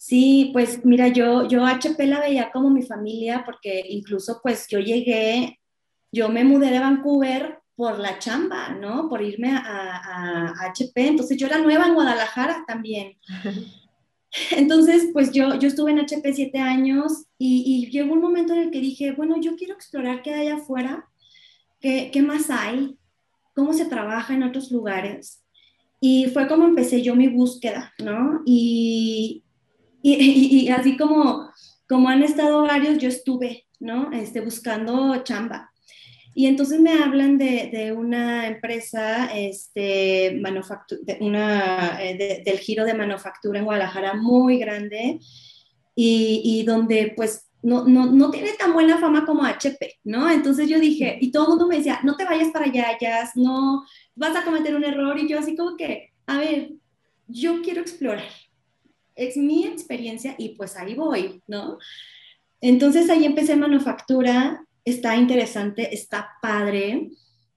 Sí, 0.00 0.48
pues 0.54 0.82
mira, 0.82 1.08
yo, 1.08 1.46
yo 1.46 1.66
HP 1.66 2.06
la 2.06 2.20
veía 2.20 2.50
como 2.50 2.70
mi 2.70 2.80
familia 2.82 3.42
porque 3.44 3.84
incluso 3.90 4.40
pues 4.42 4.66
yo 4.66 4.78
llegué, 4.78 5.60
yo 6.10 6.30
me 6.30 6.42
mudé 6.42 6.70
de 6.70 6.78
Vancouver 6.78 7.58
por 7.76 7.98
la 7.98 8.18
chamba, 8.18 8.70
¿no? 8.70 9.10
Por 9.10 9.20
irme 9.20 9.50
a, 9.52 10.54
HP. 10.70 11.08
Entonces 11.08 11.36
yo 11.36 11.46
era 11.46 11.58
nueva 11.58 11.86
en 11.86 11.92
Guadalajara 11.92 12.64
también. 12.66 13.18
Entonces, 14.52 15.10
pues 15.12 15.32
yo, 15.32 15.58
yo 15.58 15.68
estuve 15.68 15.90
en 15.90 15.98
HP 15.98 16.32
siete 16.32 16.60
años 16.60 17.26
y, 17.36 17.62
y, 17.66 17.90
llegó 17.90 18.14
un 18.14 18.22
momento 18.22 18.54
en 18.54 18.60
el 18.60 18.70
que 18.70 18.80
dije, 18.80 19.12
bueno, 19.12 19.38
yo 19.38 19.54
quiero 19.54 19.74
explorar 19.74 20.22
qué 20.22 20.32
hay 20.32 20.48
afuera, 20.48 21.10
qué, 21.78 22.10
qué 22.10 22.22
más 22.22 22.48
hay, 22.48 22.96
cómo 23.54 23.74
se 23.74 23.84
trabaja 23.84 24.32
en 24.32 24.44
otros 24.44 24.70
lugares. 24.70 25.44
Y 26.00 26.28
fue 26.32 26.48
como 26.48 26.64
empecé 26.64 27.02
yo 27.02 27.14
mi 27.14 27.28
búsqueda, 27.28 27.92
¿no? 27.98 28.40
Y, 28.46 29.44
y, 30.02 30.68
así 30.70 30.96
como, 30.96 31.50
como 31.88 32.08
han 32.08 32.22
estado 32.22 32.62
varios, 32.62 32.98
yo 32.98 33.08
estuve, 33.08 33.66
¿no? 33.78 34.12
Este, 34.12 34.40
buscando 34.40 35.22
chamba. 35.24 35.70
Y 36.34 36.46
entonces 36.46 36.80
me 36.80 36.92
hablan 36.92 37.38
de, 37.38 37.94
una 37.96 38.46
empresa, 38.46 39.26
este, 39.34 40.40
de 40.40 41.18
una, 41.20 41.98
eh, 42.02 42.42
del 42.44 42.58
giro 42.58 42.84
de 42.84 42.94
manufactura 42.94 43.58
en 43.58 43.64
Guadalajara 43.64 44.14
muy 44.14 44.58
grande 44.58 45.18
y, 45.94 46.40
y 46.44 46.62
donde 46.62 47.12
pues 47.16 47.50
no, 47.62 47.84
no, 47.84 48.06
no, 48.06 48.30
tiene 48.30 48.52
tan 48.54 48.72
buena 48.72 48.98
fama 48.98 49.26
como 49.26 49.44
HP, 49.44 50.00
¿no? 50.04 50.30
Entonces 50.30 50.68
yo 50.68 50.80
dije, 50.80 51.18
y 51.20 51.30
todo 51.30 51.44
el 51.44 51.48
mundo 51.50 51.66
me 51.66 51.76
decía, 51.76 52.00
no 52.04 52.16
te 52.16 52.24
vayas 52.24 52.50
para 52.50 52.66
allá, 52.66 52.96
ya, 52.98 53.30
no, 53.34 53.84
vas 54.14 54.34
a 54.36 54.44
cometer 54.44 54.74
un 54.74 54.84
error. 54.84 55.18
Y 55.18 55.28
yo 55.28 55.38
así 55.38 55.56
como 55.56 55.76
que, 55.76 56.12
a 56.26 56.38
ver, 56.38 56.70
yo 57.26 57.60
quiero 57.62 57.80
explorar. 57.80 58.24
Es 59.20 59.36
mi 59.36 59.66
experiencia 59.66 60.34
y 60.38 60.50
pues 60.50 60.76
ahí 60.76 60.94
voy, 60.94 61.42
¿no? 61.46 61.78
Entonces 62.60 63.08
ahí 63.10 63.24
empecé 63.24 63.56
manufactura 63.56 64.64
está 64.84 65.16
interesante, 65.16 65.94
está 65.94 66.30
padre. 66.40 67.10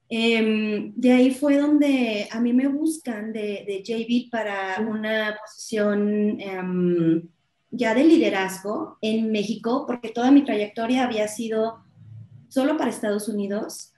Em, 0.08 0.92
de 0.94 1.12
ahí 1.12 1.30
fue 1.30 1.56
donde 1.56 2.28
a 2.30 2.40
mí 2.40 2.52
me 2.52 2.68
buscan 2.68 3.32
de, 3.32 3.64
de 3.66 3.82
JB 3.82 4.30
para 4.30 4.78
una 4.80 5.36
posición 5.40 6.40
em, 6.40 7.22
ya 7.70 7.94
de 7.94 8.04
liderazgo 8.04 8.98
en 9.00 9.32
México, 9.32 9.84
porque 9.86 10.10
toda 10.10 10.30
mi 10.30 10.44
trayectoria 10.44 11.04
había 11.04 11.26
sido 11.28 11.82
solo 12.48 12.76
para 12.76 12.90
Estados 12.90 13.28
Unidos. 13.28 13.92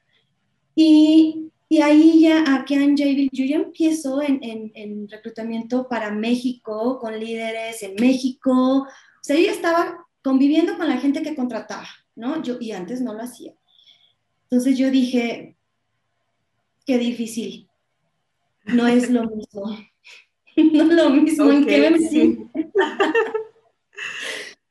Y, 0.74 1.50
y 1.68 1.80
ahí 1.80 2.20
ya 2.20 2.54
aquí 2.54 2.74
en 2.74 2.96
JB, 2.96 3.28
yo 3.32 3.44
ya 3.44 3.56
empiezo 3.56 4.22
en, 4.22 4.42
en, 4.42 4.72
en, 4.74 5.08
reclutamiento 5.08 5.88
para 5.88 6.10
México, 6.10 6.98
con 7.00 7.18
líderes 7.18 7.82
en 7.82 7.94
México. 8.00 8.82
O 8.82 8.88
sea, 9.22 9.36
yo 9.36 9.46
ya 9.46 9.52
estaba 9.52 10.06
conviviendo 10.22 10.76
con 10.76 10.88
la 10.88 10.98
gente 10.98 11.22
que 11.22 11.34
contrataba. 11.34 11.88
¿no? 12.16 12.42
Yo, 12.42 12.56
y 12.58 12.72
antes 12.72 13.00
no 13.00 13.14
lo 13.14 13.22
hacía. 13.22 13.54
Entonces 14.44 14.76
yo 14.76 14.90
dije, 14.90 15.56
qué 16.84 16.98
difícil. 16.98 17.68
No 18.64 18.86
es 18.88 19.10
lo 19.10 19.24
mismo. 19.24 19.66
no 20.56 20.82
es 20.82 20.88
lo 20.88 21.10
mismo 21.10 21.52
en 21.52 21.66
qué 21.66 21.90
me 21.90 22.48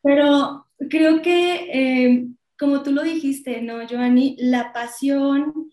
Pero 0.02 0.68
creo 0.90 1.22
que, 1.22 1.70
eh, 1.72 2.28
como 2.58 2.84
tú 2.84 2.92
lo 2.92 3.04
dijiste, 3.04 3.62
¿no, 3.62 3.82
Giovanni? 3.88 4.36
La 4.40 4.74
pasión, 4.74 5.72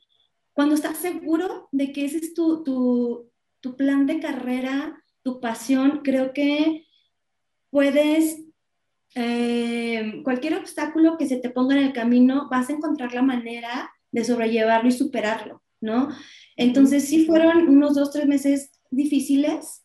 cuando 0.52 0.74
estás 0.74 0.98
seguro 0.98 1.68
de 1.72 1.92
que 1.92 2.04
ese 2.04 2.18
es 2.18 2.34
tu, 2.34 2.62
tu, 2.62 3.30
tu 3.60 3.76
plan 3.76 4.06
de 4.06 4.20
carrera, 4.20 5.02
tu 5.22 5.40
pasión, 5.40 6.00
creo 6.02 6.32
que 6.32 6.86
puedes 7.70 8.42
eh, 9.14 10.20
cualquier 10.24 10.54
obstáculo 10.54 11.16
que 11.18 11.26
se 11.26 11.36
te 11.36 11.50
ponga 11.50 11.76
en 11.76 11.84
el 11.84 11.92
camino, 11.92 12.48
vas 12.50 12.68
a 12.68 12.72
encontrar 12.72 13.12
la 13.12 13.22
manera 13.22 13.90
de 14.10 14.24
sobrellevarlo 14.24 14.88
y 14.88 14.92
superarlo, 14.92 15.62
¿no? 15.80 16.08
Entonces 16.56 17.04
sí 17.08 17.26
fueron 17.26 17.68
unos 17.68 17.94
dos, 17.94 18.10
tres 18.10 18.26
meses 18.26 18.70
difíciles, 18.90 19.84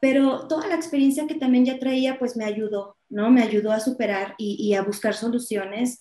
pero 0.00 0.46
toda 0.46 0.68
la 0.68 0.74
experiencia 0.74 1.26
que 1.26 1.34
también 1.34 1.64
ya 1.64 1.78
traía, 1.78 2.18
pues 2.18 2.36
me 2.36 2.44
ayudó, 2.44 2.96
¿no? 3.08 3.30
Me 3.30 3.42
ayudó 3.42 3.72
a 3.72 3.80
superar 3.80 4.34
y, 4.38 4.74
a 4.74 4.82
buscar 4.82 5.14
soluciones. 5.14 6.00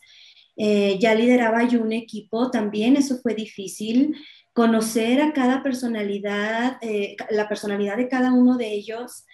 Eh, 0.58 0.98
ya 1.00 1.16
lideraba 1.16 1.68
yo 1.68 1.82
un 1.82 1.94
equipo, 1.94 2.50
también 2.50 2.96
eso 2.96 3.18
fue 3.22 3.36
difícil, 3.36 4.16
conocer 4.54 5.22
a 5.22 5.34
cada 5.34 5.64
personalidad, 5.64 6.78
eh, 6.82 7.18
la 7.30 7.50
personalidad 7.50 7.98
de 7.98 8.08
cada 8.08 8.32
uno 8.32 8.58
de 8.58 8.72
ellos, 8.74 9.26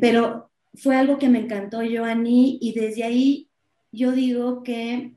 pero 0.00 0.50
fue 0.74 0.96
algo 0.96 1.18
que 1.18 1.30
me 1.30 1.38
encantó, 1.38 1.78
Joanny, 1.78 2.58
y 2.60 2.72
desde 2.74 3.04
ahí 3.04 3.48
yo 3.92 4.12
digo 4.12 4.62
que 4.62 5.12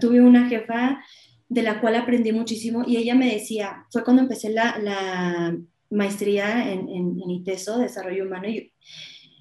tuve 0.00 0.20
una 0.20 0.48
jefa 0.48 1.04
de 1.48 1.62
la 1.62 1.80
cual 1.80 1.96
aprendí 1.96 2.32
muchísimo 2.32 2.84
y 2.86 2.96
ella 2.96 3.14
me 3.14 3.32
decía, 3.32 3.86
fue 3.90 4.04
cuando 4.04 4.22
empecé 4.22 4.50
la, 4.50 5.56
maestría 5.90 6.70
en, 6.70 6.86
en, 6.90 7.30
ITESO, 7.30 7.78
Desarrollo 7.78 8.26
Humano, 8.26 8.46
y 8.46 8.74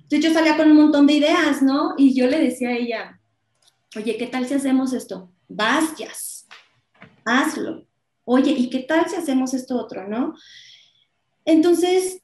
entonces 0.03 0.23
yo 0.23 0.33
salía 0.33 0.55
con 0.55 0.71
un 0.71 0.77
montón 0.77 1.05
de 1.05 1.15
ideas, 1.15 1.61
¿no? 1.61 1.93
Y 1.97 2.15
yo 2.15 2.25
le 2.27 2.39
decía 2.39 2.69
a 2.69 2.77
ella, 2.77 3.16
oye, 3.95 4.17
¿qué 4.17 4.27
tal 4.27 4.47
si 4.47 4.53
hacemos 4.53 4.93
esto? 4.93 5.31
Vas, 5.47 5.95
hazlo. 7.25 7.85
Oye, 8.25 8.51
¿y 8.51 8.69
qué 8.69 8.79
tal 8.79 9.07
si 9.09 9.15
hacemos 9.15 9.53
esto 9.53 9.77
otro, 9.77 10.07
no? 10.07 10.35
Entonces, 11.45 12.21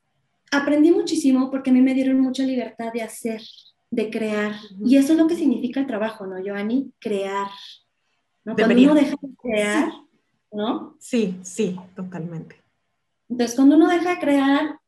aprendí 0.52 0.92
muchísimo 0.92 1.50
porque 1.50 1.70
a 1.70 1.74
mí 1.74 1.82
me 1.82 1.94
dieron 1.94 2.20
mucha 2.20 2.44
libertad 2.44 2.92
de 2.94 3.02
hacer, 3.02 3.42
de 3.90 4.10
crear. 4.10 4.56
Y 4.84 4.98
eso 4.98 5.14
es 5.14 5.20
lo 5.20 5.28
que 5.28 5.36
significa 5.36 5.80
el 5.80 5.88
trabajo, 5.88 6.26
¿no, 6.28 6.36
Joanny? 6.44 6.92
Crear. 7.00 7.48
¿no? 8.44 8.56
Cuando 8.56 8.76
uno 8.76 8.96
deja 8.96 9.16
de 9.22 9.36
crear, 9.42 9.92
¿no? 10.52 10.98
Sí, 11.00 11.40
sí, 11.44 11.80
totalmente. 11.96 12.62
Entonces, 13.30 13.56
cuando 13.56 13.78
uno 13.78 13.88
deja 13.88 14.16
de 14.16 14.20
crear, 14.20 14.80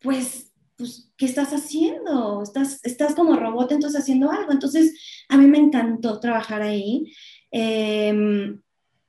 pues, 0.00 0.53
pues 0.76 1.12
¿qué 1.16 1.26
estás 1.26 1.52
haciendo? 1.52 2.42
Estás, 2.42 2.80
estás 2.84 3.14
como 3.14 3.36
robot, 3.36 3.72
entonces 3.72 4.00
haciendo 4.00 4.30
algo. 4.30 4.52
Entonces, 4.52 5.24
a 5.28 5.36
mí 5.36 5.46
me 5.46 5.58
encantó 5.58 6.20
trabajar 6.20 6.62
ahí. 6.62 7.12
Em, 7.50 8.60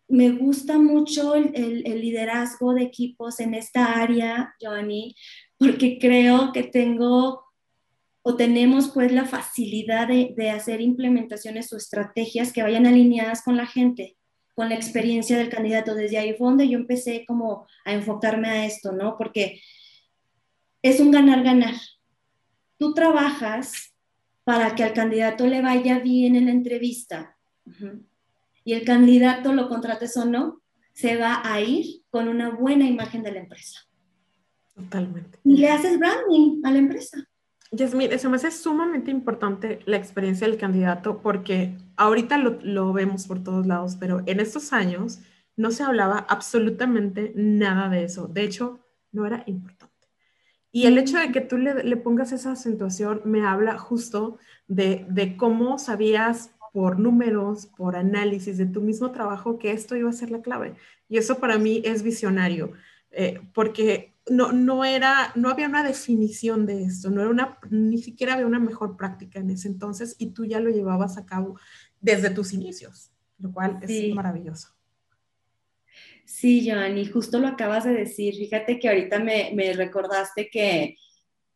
me 0.08 0.30
gusta 0.32 0.78
mucho 0.78 1.36
el, 1.36 1.52
el, 1.56 2.02
liderazgo 2.02 2.74
de 2.74 2.84
equipos 2.84 3.40
en 3.40 3.56
esta 3.56 4.00
área, 4.00 4.54
Joanny, 4.62 5.16
porque 5.58 5.98
creo 6.00 6.52
que 6.54 6.64
tengo 6.64 7.46
o 8.28 8.36
tenemos 8.36 8.90
pues 8.90 9.12
la 9.12 9.26
facilidad 9.26 10.08
de, 10.08 10.50
hacer 10.50 10.82
implementaciones 10.82 11.72
o 11.72 11.78
estrategias 11.78 12.52
que 12.52 12.64
vayan 12.64 12.88
alineadas 12.88 13.44
con 13.44 13.56
la 13.56 13.68
gente, 13.68 14.18
con 14.56 14.68
la 14.70 14.74
experiencia 14.74 15.38
del 15.38 15.50
candidato. 15.50 15.94
Desde 15.94 16.18
ahí 16.18 16.34
fue 16.34 16.48
donde 16.48 16.68
yo 16.68 16.80
empecé 16.80 17.24
como 17.28 17.68
a 17.86 17.94
enfocarme 17.94 18.48
a 18.50 18.66
esto, 18.66 18.94
¿no? 18.94 19.16
Porque 19.16 19.62
es 20.86 21.00
un 21.00 21.10
ganar-ganar. 21.10 21.74
Tú 22.78 22.94
trabajas 22.94 23.96
para 24.44 24.76
que 24.76 24.84
al 24.84 24.94
candidato 24.94 25.48
le 25.48 25.64
vaya 25.64 25.98
bien 25.98 26.36
en 26.36 26.46
la 26.46 26.52
entrevista 26.52 27.36
y 28.64 28.74
el 28.74 28.86
candidato, 28.86 29.52
lo 29.52 29.68
contrates 29.68 30.16
o 30.16 30.26
no, 30.26 30.62
se 30.94 31.16
va 31.16 31.42
a 31.44 31.60
ir 31.60 32.04
con 32.12 32.28
una 32.28 32.52
buena 32.52 32.86
imagen 32.86 33.24
de 33.24 33.32
la 33.32 33.40
empresa. 33.40 33.80
Totalmente. 34.76 35.40
Y 35.44 35.58
le 35.58 35.70
haces 35.70 35.98
branding 35.98 36.62
a 36.64 36.72
la 36.72 36.78
empresa. 36.78 37.18
Yasmin, 37.72 38.12
eso 38.12 38.30
me 38.30 38.36
hace 38.36 38.52
sumamente 38.52 39.10
importante 39.10 39.80
la 39.86 39.98
experiencia 39.98 40.48
del 40.48 40.60
candidato 40.60 41.20
porque 41.20 41.76
ahorita 41.96 42.38
lo, 42.38 42.60
lo, 42.62 42.94
vemos 42.94 43.26
por 43.26 43.44
todos 43.44 43.66
lados, 43.66 43.98
pero 44.00 44.22
en 44.28 44.40
estos 44.40 44.72
años 44.72 45.20
no 45.58 45.72
se 45.72 45.82
hablaba 45.82 46.20
absolutamente 46.30 47.34
nada 47.36 47.90
de 47.90 48.04
eso. 48.04 48.28
De 48.28 48.44
hecho, 48.44 48.80
no 49.12 49.26
era 49.26 49.44
importante. 49.48 49.95
Y 50.76 50.88
el 50.88 50.98
hecho 50.98 51.18
de 51.18 51.32
que 51.32 51.40
tú 51.40 51.58
le, 51.58 51.86
le 51.86 51.96
pongas 51.96 52.34
esa 52.34 52.52
acentuación 52.52 53.22
me 53.24 53.48
habla 53.48 53.78
justo 53.78 54.40
de, 54.68 55.06
de, 55.08 55.38
cómo 55.38 55.80
sabías 55.80 56.52
por 56.74 57.00
números, 57.00 57.68
por 57.68 57.96
análisis 57.96 58.58
de 58.58 58.66
tu 58.66 58.82
mismo 58.82 59.12
trabajo 59.12 59.58
que 59.58 59.72
esto 59.72 59.96
iba 59.96 60.10
a 60.10 60.12
ser 60.12 60.32
la 60.32 60.42
clave. 60.42 60.76
Y 61.08 61.18
eso 61.18 61.40
para 61.40 61.58
mí 61.58 61.82
es 61.86 62.04
visionario, 62.04 62.74
eh, 63.12 63.40
porque 63.54 64.16
no, 64.30 64.52
no, 64.52 64.84
era, 64.84 65.32
no 65.36 65.50
había 65.50 65.70
una 65.70 65.82
definición 65.82 66.66
de 66.66 66.84
esto, 66.84 67.10
no 67.10 67.22
era 67.22 67.30
una, 67.30 67.58
ni 67.70 67.98
siquiera 67.98 68.34
había 68.34 68.46
una 68.46 68.60
mejor 68.60 68.98
práctica 68.98 69.40
en 69.40 69.52
ese 69.52 69.70
entonces 69.70 70.18
y 70.20 70.32
tú 70.32 70.44
ya 70.44 70.60
lo 70.60 70.72
llevabas 70.72 71.18
a 71.18 71.26
cabo 71.26 71.58
desde 72.02 72.32
tus 72.32 72.52
inicios, 72.52 73.12
lo 73.40 73.54
cual 73.54 73.80
es 73.82 74.14
maravilloso. 74.14 74.75
Sí, 76.26 76.68
Joan, 76.68 76.98
y 76.98 77.06
justo 77.06 77.40
lo 77.40 77.48
acabas 77.48 77.84
de 77.86 77.94
decir. 77.94 78.36
Fíjate 78.36 78.80
que 78.80 78.90
ahorita 78.90 79.20
me, 79.20 79.52
me 79.54 79.74
recordaste 79.74 80.50
que 80.50 80.98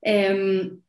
em, 0.02 0.80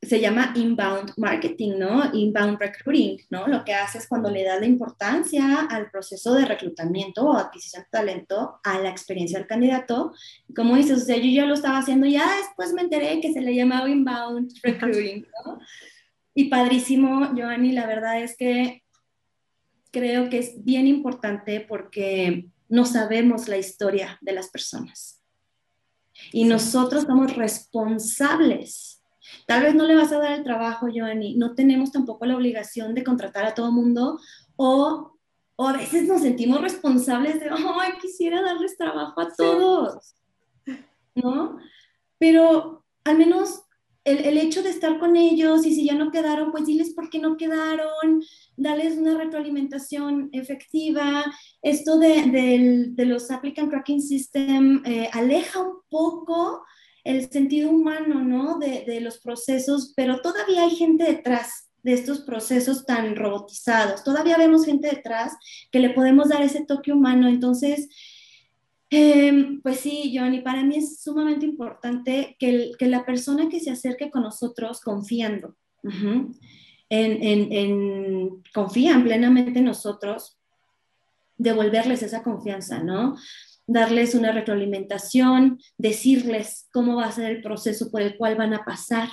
se 0.00 0.20
llama 0.20 0.52
inbound 0.56 1.12
marketing, 1.18 1.78
¿no? 1.78 2.10
Inbound 2.14 2.58
recruiting, 2.58 3.18
¿no? 3.30 3.46
Lo 3.46 3.64
que 3.64 3.74
haces 3.74 4.06
cuando 4.08 4.30
le 4.30 4.44
das 4.44 4.60
la 4.60 4.66
importancia 4.66 5.62
al 5.62 5.90
proceso 5.90 6.34
de 6.34 6.46
reclutamiento 6.46 7.26
o 7.26 7.36
adquisición 7.36 7.82
de 7.82 7.88
talento 7.90 8.60
a 8.64 8.78
la 8.78 8.88
experiencia 8.88 9.38
del 9.38 9.48
candidato. 9.48 10.12
Como 10.56 10.76
dices, 10.76 11.02
o 11.02 11.04
sea, 11.04 11.16
yo 11.16 11.30
ya 11.30 11.44
lo 11.44 11.54
estaba 11.54 11.78
haciendo, 11.78 12.06
ya 12.06 12.26
después 12.38 12.72
me 12.72 12.82
enteré 12.82 13.20
que 13.20 13.32
se 13.32 13.42
le 13.42 13.54
llamaba 13.54 13.90
inbound 13.90 14.52
recruiting, 14.62 15.26
¿no? 15.44 15.58
Y 16.34 16.44
padrísimo, 16.44 17.32
Joanny, 17.36 17.72
la 17.72 17.86
verdad 17.86 18.22
es 18.22 18.36
que 18.36 18.84
creo 19.90 20.30
que 20.30 20.38
es 20.38 20.64
bien 20.64 20.86
importante 20.86 21.60
porque 21.60 22.46
no 22.68 22.84
sabemos 22.84 23.48
la 23.48 23.56
historia 23.56 24.18
de 24.20 24.32
las 24.32 24.48
personas. 24.48 25.22
Y 26.32 26.44
nosotros 26.44 27.04
somos 27.04 27.36
responsables 27.36 28.98
Tal 29.46 29.62
vez 29.62 29.74
no 29.74 29.84
le 29.84 29.96
vas 29.96 30.12
a 30.12 30.18
dar 30.18 30.32
el 30.32 30.44
trabajo, 30.44 30.88
Joanny. 30.94 31.36
No 31.36 31.54
tenemos 31.54 31.92
tampoco 31.92 32.26
la 32.26 32.36
obligación 32.36 32.94
de 32.94 33.04
contratar 33.04 33.44
a 33.44 33.54
todo 33.54 33.72
mundo 33.72 34.18
o, 34.56 35.18
o 35.56 35.68
a 35.68 35.72
veces 35.72 36.06
nos 36.06 36.22
sentimos 36.22 36.60
responsables 36.60 37.40
de, 37.40 37.50
ay, 37.50 37.92
quisiera 38.00 38.42
darles 38.42 38.76
trabajo 38.76 39.20
a 39.20 39.32
todos, 39.34 40.14
¿no? 41.14 41.58
Pero 42.18 42.84
al 43.04 43.18
menos 43.18 43.62
el, 44.10 44.38
hecho 44.38 44.62
de 44.62 44.70
estar 44.70 44.98
con 44.98 45.16
ellos 45.16 45.66
y 45.66 45.74
si 45.74 45.84
ya 45.84 45.94
no 45.94 46.10
quedaron, 46.10 46.50
pues 46.50 46.66
diles 46.66 46.94
por 46.94 47.10
qué 47.10 47.18
no 47.18 47.36
quedaron, 47.36 48.22
darles 48.56 48.96
una 48.96 49.16
retroalimentación 49.16 50.30
efectiva. 50.32 51.24
Esto 51.62 51.98
de, 51.98 52.92
los 52.96 53.30
Applicant 53.30 53.70
Tracking 53.70 54.00
System 54.02 54.82
eh, 54.84 55.08
aleja 55.12 55.60
un 55.60 55.78
poco 55.88 56.64
el 57.04 57.30
sentido 57.30 57.70
humano, 57.70 58.22
¿no? 58.22 58.58
De, 58.58 58.84
de, 58.86 59.00
los 59.00 59.18
procesos, 59.18 59.92
pero 59.96 60.20
todavía 60.20 60.64
hay 60.64 60.70
gente 60.70 61.04
detrás 61.04 61.68
de 61.82 61.94
estos 61.94 62.20
procesos 62.20 62.84
tan 62.84 63.16
robotizados. 63.16 64.04
Todavía 64.04 64.36
vemos 64.36 64.66
gente 64.66 64.88
detrás 64.88 65.32
que 65.70 65.80
le 65.80 65.90
podemos 65.90 66.28
dar 66.28 66.42
ese 66.42 66.64
toque 66.64 66.92
humano. 66.92 67.28
Entonces, 67.28 67.88
eh, 68.90 69.58
pues 69.62 69.80
sí, 69.80 70.14
Johnny, 70.16 70.40
para 70.40 70.62
mí 70.64 70.76
es 70.76 71.02
sumamente 71.02 71.44
importante 71.44 72.36
que, 72.38 72.48
el, 72.48 72.76
que, 72.78 72.86
la 72.86 73.04
persona 73.04 73.48
que 73.48 73.60
se 73.60 73.70
acerque 73.70 74.10
con 74.10 74.22
nosotros 74.22 74.80
confiando, 74.80 75.56
uh 75.82 75.90
-huh, 75.90 76.38
en, 76.88 77.22
en, 77.22 77.52
en, 77.52 78.42
confían 78.54 79.04
plenamente 79.04 79.58
en 79.58 79.66
nosotros, 79.66 80.38
devolverles 81.36 82.02
esa 82.02 82.22
confianza, 82.22 82.82
¿no? 82.82 83.16
Darles 83.66 84.14
una 84.14 84.32
retroalimentación, 84.32 85.58
decirles 85.76 86.68
cómo 86.72 86.96
va 86.96 87.06
a 87.06 87.12
ser 87.12 87.30
el 87.30 87.42
proceso 87.42 87.90
por 87.90 88.02
el 88.02 88.16
cual 88.16 88.36
van 88.36 88.54
a 88.54 88.64
pasar, 88.64 89.08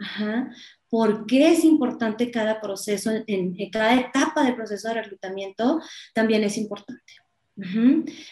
Ajá. 0.00 0.50
por 0.88 1.26
qué 1.26 1.50
es 1.52 1.64
importante 1.64 2.30
cada 2.30 2.60
proceso, 2.60 3.10
en, 3.26 3.54
en, 3.58 3.70
cada 3.70 3.94
etapa 3.94 4.42
del 4.44 4.56
proceso 4.56 4.88
de 4.88 4.94
reclutamiento, 4.94 5.80
también 6.14 6.44
es 6.44 6.56
importante. 6.56 7.12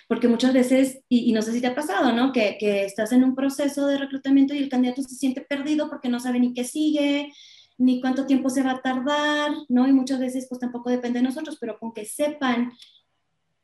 Porque 0.09 0.28
muchas 0.28 0.52
veces, 0.52 1.00
y, 1.09 1.30
y, 1.30 1.33
no 1.33 1.42
sé 1.42 1.52
si 1.52 1.61
te 1.61 1.66
ha 1.66 1.75
pasado, 1.75 2.12
¿no? 2.12 2.33
Que, 2.33 2.56
que, 2.59 2.85
estás 2.85 3.12
en 3.12 3.25
un 3.25 3.35
proceso 3.35 3.87
de 3.87 3.99
reclutamiento 3.99 4.54
y 4.54 4.59
el 4.59 4.68
candidato 4.68 5.02
se 5.02 5.16
siente 5.16 5.40
perdido 5.40 5.88
porque 5.88 6.09
no 6.09 6.21
sabe 6.21 6.38
ni 6.38 6.54
qué 6.54 6.64
sigue, 6.64 7.33
ni 7.78 8.00
cuánto 8.00 8.26
tiempo 8.26 8.50
se 8.50 8.62
va 8.62 8.73
a 8.73 8.83
tardar, 8.83 9.52
¿no? 9.68 9.88
Y 9.88 9.92
muchas 9.92 10.21
veces 10.21 10.47
pues 10.49 10.61
tampoco 10.61 10.90
depende 10.90 11.18
de 11.18 11.25
nosotros, 11.25 11.59
pero 11.61 11.78
con 11.78 11.92
que 11.92 12.04
sepan 12.04 12.73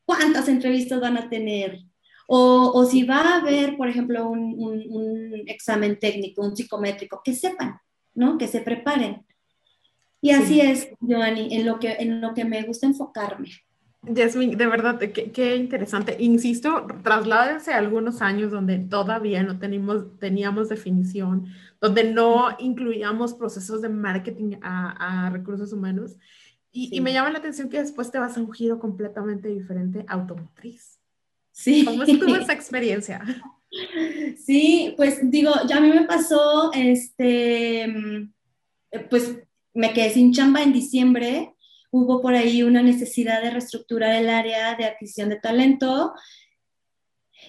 cuántas 0.05 0.49
entrevistas 0.49 1.01
van 1.01 1.17
a 1.17 1.29
tener, 1.29 1.79
o, 2.27 2.73
o 2.75 2.85
si 2.85 3.05
va 3.05 3.21
a 3.21 3.37
haber, 3.41 3.77
por 3.77 3.89
ejemplo, 3.89 4.29
un, 4.29 4.55
un, 4.59 4.85
un, 4.89 5.43
examen 5.47 5.99
técnico, 5.99 6.43
un 6.43 6.57
psicométrico, 6.57 7.21
que 7.25 7.35
sepan, 7.35 7.79
¿no? 8.15 8.39
Que 8.39 8.49
se 8.49 8.61
preparen. 8.61 9.27
Y 10.21 10.31
así 10.31 10.55
sí. 10.55 10.61
es, 10.61 10.89
Joanny, 11.01 11.55
en 11.55 11.67
lo, 11.67 11.79
que, 11.79 11.93
en 11.93 12.21
lo 12.21 12.33
que 12.33 12.45
me 12.45 12.63
gusta 12.63 12.87
enfocarme. 12.87 13.51
Yasmin, 14.05 14.57
de 14.57 14.67
verdad, 14.67 14.99
qué, 14.99 15.31
qué, 15.31 15.55
interesante. 15.57 16.17
Insisto, 16.19 16.87
trasládense 17.05 17.73
a 17.73 17.79
algunos 17.79 18.21
años 18.21 18.51
donde 18.51 18.79
todavía 18.79 19.45
no 19.45 19.61
teníamos, 19.61 20.19
teníamos 20.19 20.69
definición, 20.69 21.47
donde 21.81 22.13
no 22.13 22.57
incluíamos 22.59 23.35
procesos 23.35 23.81
de 23.81 23.89
marketing 23.89 24.57
a, 24.61 25.27
a 25.27 25.31
recursos 25.31 25.73
humanos. 25.73 26.17
Y, 26.73 26.89
sí. 26.89 26.97
y, 26.97 27.01
me 27.01 27.13
llama 27.13 27.31
la 27.31 27.39
atención 27.39 27.69
que 27.69 27.81
después 27.81 28.11
te 28.11 28.19
vas 28.19 28.37
a 28.37 28.41
un 28.41 28.53
giro 28.53 28.81
completamente 28.81 29.49
diferente, 29.49 30.05
automotriz. 30.09 30.99
Sí. 31.53 31.85
¿Cómo 31.85 32.03
estuvo 32.03 32.35
esa 32.35 32.53
experiencia? 32.55 33.23
Sí, 34.37 34.95
pues 34.97 35.19
digo, 35.31 35.53
ya 35.69 35.77
a 35.77 35.81
mí 35.81 35.91
me 35.91 36.05
pasó, 36.05 36.73
este, 36.75 38.29
pues 39.09 39.37
me 39.73 39.93
quedé 39.93 40.11
sin 40.11 40.33
chamba 40.33 40.63
en 40.63 40.73
diciembre 40.73 41.52
hubo 41.93 42.23
por 42.23 42.35
ahí 42.35 42.63
una 42.63 42.83
necesidad 42.83 43.43
de 43.43 43.51
reestructurar 43.51 44.15
el 44.15 44.31
área 44.31 44.75
de 44.75 44.87
adquisición 44.87 45.29
de 45.29 45.37
talento. 45.37 46.15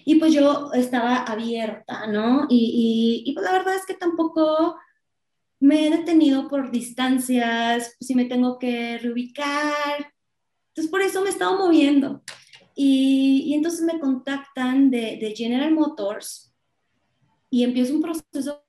Y 0.05 0.15
pues 0.15 0.33
yo 0.33 0.71
estaba 0.73 1.23
abierta, 1.23 2.07
¿no? 2.07 2.45
Y, 2.49 3.23
y, 3.25 3.29
y 3.29 3.33
pues 3.33 3.45
la 3.45 3.53
verdad 3.53 3.75
es 3.75 3.85
que 3.85 3.93
tampoco 3.93 4.75
me 5.61 5.87
he 5.87 5.89
detenido 5.89 6.49
por 6.49 6.71
distancias, 6.71 7.95
si 8.01 8.15
me 8.15 8.25
tengo 8.25 8.59
que 8.59 8.97
reubicar. 8.97 10.11
Entonces 10.69 10.91
por 10.91 11.01
eso 11.01 11.21
me 11.21 11.29
he 11.29 11.31
estado 11.31 11.57
moviendo. 11.57 12.21
Y, 12.75 13.43
y 13.47 13.53
entonces 13.53 13.81
me 13.81 13.99
contactan 13.99 14.91
de, 14.91 15.17
de 15.21 15.33
General 15.35 15.71
Motors 15.71 16.53
y 17.49 17.63
empiezo 17.63 17.93
un 17.93 18.01
proceso 18.01 18.65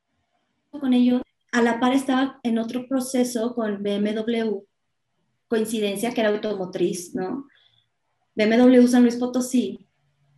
con 0.71 0.93
ellos. 0.93 1.21
A 1.51 1.63
la 1.63 1.81
par 1.81 1.95
estaba 1.95 2.39
en 2.45 2.59
otro 2.59 2.87
proceso 2.87 3.55
con 3.57 3.83
BMW 3.83 4.63
coincidencia 5.49 6.13
que 6.13 6.21
era 6.21 6.31
automotriz, 6.31 7.15
¿no? 7.15 7.47
BMW 8.35 8.87
San 8.87 9.03
Luis 9.03 9.17
Potosí, 9.17 9.87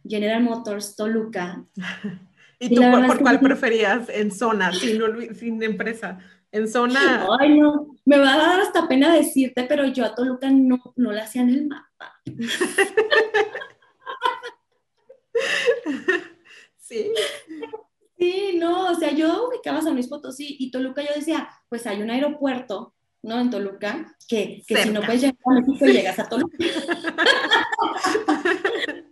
General 0.04 0.42
Motors 0.42 0.96
Toluca. 0.96 1.64
¿Y 2.58 2.74
tú 2.74 2.80
por, 2.80 3.06
por 3.06 3.20
cuál 3.20 3.38
preferías 3.40 4.08
en 4.08 4.30
zona, 4.30 4.72
sin, 4.72 4.98
sin 5.34 5.62
empresa? 5.62 6.18
En 6.52 6.68
zona. 6.68 7.26
Ay, 7.38 7.58
no, 7.58 7.94
me 8.06 8.16
va 8.18 8.32
a 8.32 8.38
dar 8.38 8.60
hasta 8.60 8.88
pena 8.88 9.14
decirte, 9.14 9.64
pero 9.64 9.84
yo 9.86 10.06
a 10.06 10.14
Toluca 10.14 10.48
no, 10.50 10.94
no 10.96 11.12
la 11.12 11.24
hacía 11.24 11.42
en 11.42 11.50
el 11.50 11.66
mapa. 11.66 12.14
sí. 16.78 17.12
Sí, 18.18 18.56
no, 18.58 18.90
o 18.90 18.94
sea, 18.94 19.12
yo 19.12 19.48
ubicaba 19.48 19.82
San 19.82 19.92
Luis 19.92 20.08
Potosí 20.08 20.56
y 20.58 20.70
Toluca 20.70 21.02
yo 21.02 21.10
decía, 21.14 21.50
pues 21.68 21.86
hay 21.86 22.00
un 22.00 22.10
aeropuerto 22.10 22.94
¿no? 23.22 23.40
En 23.40 23.50
Toluca, 23.50 24.16
que, 24.28 24.62
que 24.66 24.76
si 24.76 24.90
no 24.90 25.02
puedes 25.02 25.22
llegar 25.22 25.36
a 25.44 25.60
México, 25.60 25.86
llegas 25.86 26.18
a 26.18 26.28
Toluca. 26.28 26.56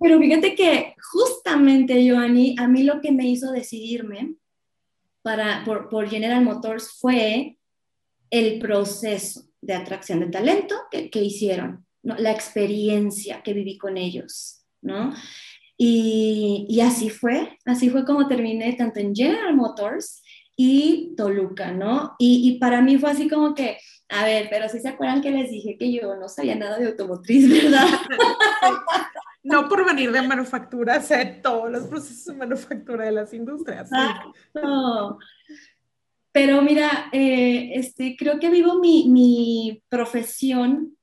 Pero 0.00 0.18
fíjate 0.18 0.54
que 0.54 0.94
justamente, 1.12 2.08
Joanny, 2.08 2.56
a 2.58 2.68
mí 2.68 2.82
lo 2.82 3.00
que 3.00 3.12
me 3.12 3.28
hizo 3.28 3.52
decidirme 3.52 4.34
para, 5.22 5.64
por, 5.64 5.88
por 5.88 6.08
General 6.08 6.42
Motors 6.42 6.98
fue 7.00 7.58
el 8.30 8.58
proceso 8.58 9.44
de 9.60 9.74
atracción 9.74 10.20
de 10.20 10.26
talento 10.26 10.74
que, 10.90 11.10
que 11.10 11.20
hicieron, 11.20 11.86
¿no? 12.02 12.16
la 12.16 12.32
experiencia 12.32 13.42
que 13.42 13.52
viví 13.52 13.78
con 13.78 13.96
ellos, 13.96 14.64
¿no? 14.80 15.14
Y, 15.76 16.66
y, 16.68 16.80
así 16.80 17.10
fue, 17.10 17.58
así 17.64 17.90
fue 17.90 18.04
como 18.04 18.28
terminé 18.28 18.72
tanto 18.74 19.00
en 19.00 19.14
General 19.14 19.56
Motors 19.56 20.22
y 20.56 21.14
Toluca, 21.16 21.72
¿no? 21.72 22.14
Y, 22.18 22.48
y, 22.48 22.58
para 22.58 22.80
mí 22.82 22.98
fue 22.98 23.10
así 23.10 23.28
como 23.28 23.54
que, 23.54 23.78
a 24.08 24.24
ver, 24.24 24.48
pero 24.50 24.68
si 24.68 24.80
se 24.80 24.88
acuerdan 24.88 25.22
que 25.22 25.30
les 25.30 25.50
dije 25.50 25.76
que 25.78 25.92
yo 25.92 26.14
no 26.16 26.28
sabía 26.28 26.54
nada 26.54 26.78
de 26.78 26.88
automotriz, 26.88 27.48
¿verdad? 27.48 27.86
No 29.44 29.68
por 29.68 29.84
venir 29.84 30.12
de 30.12 30.22
manufactura, 30.22 31.00
sé 31.00 31.40
todos 31.42 31.68
los 31.68 31.88
procesos 31.88 32.26
de 32.26 32.34
manufactura 32.34 33.06
de 33.06 33.12
las 33.12 33.34
industrias. 33.34 33.90
No. 34.54 35.18
Pero 36.30 36.62
mira, 36.62 37.10
eh, 37.12 37.72
este, 37.74 38.16
creo 38.16 38.38
que 38.38 38.50
vivo 38.50 38.78
mi, 38.78 39.08
mi 39.08 39.82
profesión 39.88 40.96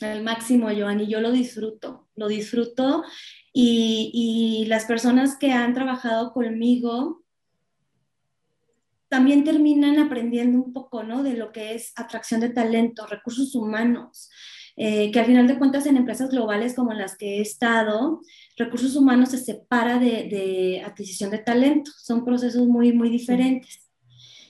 al 0.00 0.24
máximo, 0.24 0.68
Joan, 0.76 1.00
y 1.00 1.06
yo 1.06 1.20
lo 1.20 1.30
disfruto, 1.30 2.08
lo 2.16 2.26
disfruto. 2.26 3.04
Y, 3.52 4.10
y 4.12 4.66
las 4.66 4.86
personas 4.86 5.38
que 5.38 5.52
han 5.52 5.74
trabajado 5.74 6.32
conmigo, 6.32 7.23
también 9.14 9.44
terminan 9.44 10.00
aprendiendo 10.00 10.58
un 10.58 10.72
poco, 10.72 11.04
¿no? 11.04 11.22
De 11.22 11.34
lo 11.34 11.52
que 11.52 11.76
es 11.76 11.92
atracción 11.94 12.40
de 12.40 12.48
talento, 12.48 13.06
recursos 13.06 13.54
humanos, 13.54 14.28
eh, 14.76 15.12
que 15.12 15.20
al 15.20 15.26
final 15.26 15.46
de 15.46 15.56
cuentas 15.56 15.86
en 15.86 15.96
empresas 15.96 16.30
globales 16.30 16.74
como 16.74 16.92
las 16.92 17.16
que 17.16 17.38
he 17.38 17.40
estado, 17.40 18.22
recursos 18.56 18.96
humanos 18.96 19.28
se 19.28 19.38
separa 19.38 20.00
de, 20.00 20.28
de 20.28 20.82
adquisición 20.84 21.30
de 21.30 21.38
talento, 21.38 21.92
son 21.96 22.24
procesos 22.24 22.66
muy, 22.66 22.92
muy 22.92 23.08
diferentes. 23.08 23.88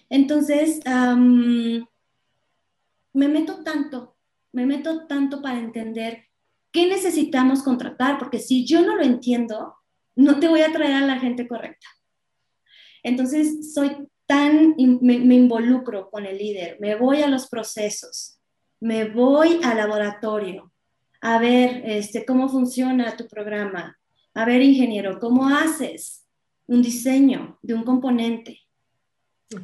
Entonces, 0.09 0.81
um, 0.87 1.85
me 3.13 3.29
meto 3.29 3.63
tanto, 3.63 4.17
me 4.51 4.65
meto 4.65 5.07
tanto 5.07 5.43
para 5.43 5.59
entender 5.59 6.25
qué 6.73 6.87
necesitamos 6.87 7.63
contratar, 7.63 8.17
porque 8.17 8.39
si 8.39 8.65
yo 8.65 8.81
no 8.81 8.97
lo 8.97 9.03
entiendo, 9.03 9.75
no 10.17 10.41
te 10.41 10.49
voy 10.49 10.63
a 10.63 10.73
traer 10.73 10.95
a 10.95 11.07
la 11.07 11.21
gente 11.21 11.47
correcta. 11.47 11.87
Entonces, 13.03 13.75
soy 13.75 14.09
tan, 14.27 14.75
me, 14.77 15.19
me, 15.19 15.35
involucro 15.35 16.11
con 16.11 16.27
el 16.27 16.39
líder, 16.39 16.79
me 16.81 16.95
voy 16.95 17.23
a 17.23 17.29
los 17.29 17.49
procesos, 17.49 18.39
me 18.81 19.05
voy 19.05 19.61
al 19.63 19.77
laboratorio, 19.77 20.73
a 21.21 21.39
ver 21.39 21.83
este, 21.85 22.25
cómo 22.25 22.49
funciona 22.49 23.17
tu 23.17 23.27
programa, 23.29 23.99
a 24.35 24.45
ver, 24.45 24.63
ingeniero, 24.63 25.19
cómo 25.19 25.49
haces 25.49 26.27
un 26.67 26.83
diseño 26.83 27.59
de 27.63 27.75
un 27.75 27.85
componente. 27.85 28.61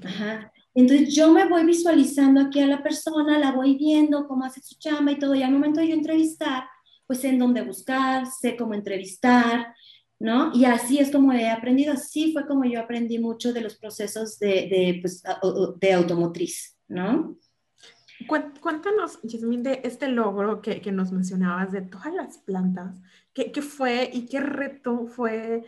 Ajá. 0.04 0.52
Entonces 0.74 1.14
yo 1.14 1.32
me 1.32 1.46
voy 1.46 1.64
visualizando 1.64 2.40
aquí 2.40 2.60
a 2.60 2.66
la 2.66 2.82
persona, 2.82 3.38
la 3.38 3.52
voy 3.52 3.76
viendo 3.76 4.26
cómo 4.28 4.44
hace 4.44 4.60
su 4.62 4.78
chamba 4.78 5.12
y 5.12 5.18
todo, 5.18 5.34
y 5.34 5.42
al 5.42 5.52
momento 5.52 5.80
de 5.80 5.88
yo 5.88 5.94
entrevistar, 5.94 6.64
pues 7.06 7.20
sé 7.20 7.30
en 7.30 7.38
dónde 7.38 7.62
buscar, 7.62 8.24
sé 8.26 8.56
cómo 8.56 8.74
entrevistar, 8.74 9.74
¿no? 10.20 10.52
Y 10.54 10.66
así 10.66 10.98
es 10.98 11.10
como 11.10 11.32
he 11.32 11.48
aprendido, 11.48 11.94
así 11.94 12.32
fue 12.32 12.46
como 12.46 12.64
yo 12.64 12.78
aprendí 12.78 13.18
mucho 13.18 13.52
de 13.52 13.62
los 13.62 13.76
procesos 13.76 14.38
de, 14.38 14.48
de, 14.48 14.98
pues, 15.00 15.22
de 15.80 15.92
automotriz, 15.92 16.78
¿no? 16.86 17.36
Cuéntanos, 18.28 19.18
Yasmin, 19.22 19.62
de 19.62 19.80
este 19.82 20.08
logro 20.08 20.60
que, 20.60 20.82
que, 20.82 20.92
nos 20.92 21.10
mencionabas 21.10 21.72
de 21.72 21.80
todas 21.80 22.12
las 22.12 22.36
plantas, 22.36 23.00
¿qué, 23.32 23.50
¿qué, 23.50 23.62
fue 23.62 24.10
y 24.12 24.26
qué 24.26 24.40
reto 24.40 25.06
fue? 25.06 25.64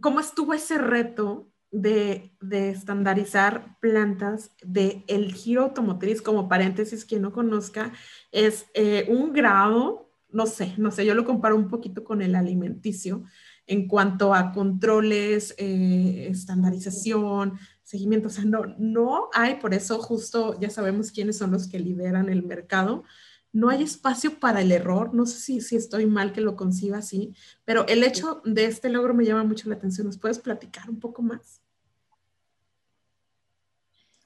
¿Cómo 0.00 0.18
estuvo 0.18 0.52
ese 0.52 0.78
reto 0.78 1.52
de, 1.72 2.32
estandarizar 2.50 3.78
plantas 3.80 4.50
del 4.62 5.04
el 5.08 5.32
giro 5.32 5.62
automotriz, 5.62 6.22
como 6.22 6.48
paréntesis, 6.48 7.04
quien 7.04 7.22
no 7.22 7.32
conozca, 7.32 7.92
es 8.30 8.66
eh, 8.74 9.06
un 9.08 9.32
grado, 9.32 10.10
no 10.28 10.46
sé, 10.46 10.74
no 10.76 10.90
sé, 10.90 11.06
yo 11.06 11.14
lo 11.14 11.24
comparo 11.24 11.56
un 11.56 11.68
poquito 11.68 12.02
con 12.04 12.20
el 12.20 12.34
alimenticio 12.34 13.24
en 13.66 13.88
cuanto 13.88 14.34
a 14.34 14.52
controles, 14.52 15.54
eh, 15.58 16.28
estandarización, 16.30 17.58
seguimiento. 17.82 18.28
O 18.28 18.30
sea, 18.30 18.44
no, 18.44 18.62
no 18.78 19.28
hay, 19.32 19.56
por 19.56 19.74
eso 19.74 19.98
justo 20.00 20.58
ya 20.60 20.70
sabemos 20.70 21.10
quiénes 21.10 21.38
son 21.38 21.50
los 21.52 21.68
que 21.68 21.78
lideran 21.78 22.28
el 22.28 22.42
mercado. 22.42 23.04
No 23.52 23.68
hay 23.68 23.82
espacio 23.82 24.40
para 24.40 24.62
el 24.62 24.72
error. 24.72 25.14
No 25.14 25.26
sé 25.26 25.38
si, 25.38 25.60
si 25.60 25.76
estoy 25.76 26.06
mal 26.06 26.32
que 26.32 26.40
lo 26.40 26.56
conciba 26.56 26.98
así, 26.98 27.34
pero 27.64 27.86
el 27.86 28.02
hecho 28.02 28.40
de 28.44 28.64
este 28.64 28.88
logro 28.88 29.14
me 29.14 29.24
llama 29.24 29.44
mucho 29.44 29.68
la 29.68 29.76
atención. 29.76 30.06
¿Nos 30.06 30.18
puedes 30.18 30.38
platicar 30.38 30.88
un 30.88 30.98
poco 30.98 31.22
más? 31.22 31.62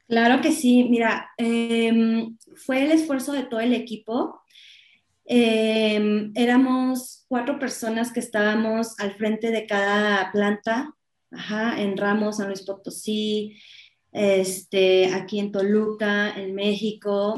Claro 0.09 0.41
que 0.41 0.53
sí, 0.53 0.85
mira, 0.85 1.31
em, 1.37 2.37
fue 2.55 2.85
el 2.85 2.93
esfuerzo 2.93 3.33
de 3.33 3.43
todo 3.43 3.61
el 3.61 3.75
equipo. 3.75 4.41
Em, 5.29 6.33
éramos 6.37 7.25
cuatro 7.29 7.59
personas 7.59 8.13
que 8.13 8.21
estábamos 8.21 8.99
al 9.01 9.15
frente 9.15 9.51
de 9.51 9.67
cada 9.67 10.31
planta, 10.31 10.95
en 11.77 11.97
Ramos, 11.97 12.37
San 12.37 12.47
Luis 12.47 12.63
Potosí, 12.63 13.59
este, 14.13 15.13
aquí 15.13 15.41
en 15.41 15.53
Toluca, 15.53 16.33
en 16.37 16.55
México, 16.55 17.37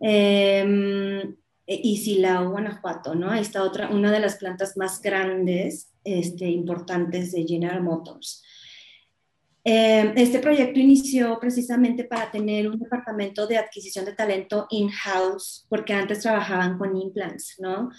eh, 0.00 1.34
y 1.66 1.96
Silao, 1.98 2.50
Guanajuato, 2.50 3.14
¿no? 3.14 3.30
Ahí 3.30 3.42
está 3.42 3.62
otra, 3.62 3.90
una 3.90 4.10
de 4.10 4.20
las 4.20 4.36
plantas 4.36 4.76
más 4.76 5.00
grandes, 5.00 5.92
este, 6.04 6.48
importantes 6.48 7.32
de 7.32 7.46
General 7.46 7.82
Motors. 7.82 8.42
Eh, 9.64 10.12
este 10.16 10.40
proyecto 10.40 10.80
inició 10.80 11.38
precisamente 11.38 12.02
para 12.02 12.32
tener 12.32 12.68
un 12.68 12.80
departamento 12.80 13.46
de 13.46 13.58
adquisición 13.58 14.04
de 14.04 14.12
talento 14.12 14.66
in-house, 14.70 15.66
porque 15.68 15.92
antes 15.92 16.20
trabajaban 16.20 16.78
con 16.78 16.96
implants, 16.96 17.60
¿no? 17.60 17.90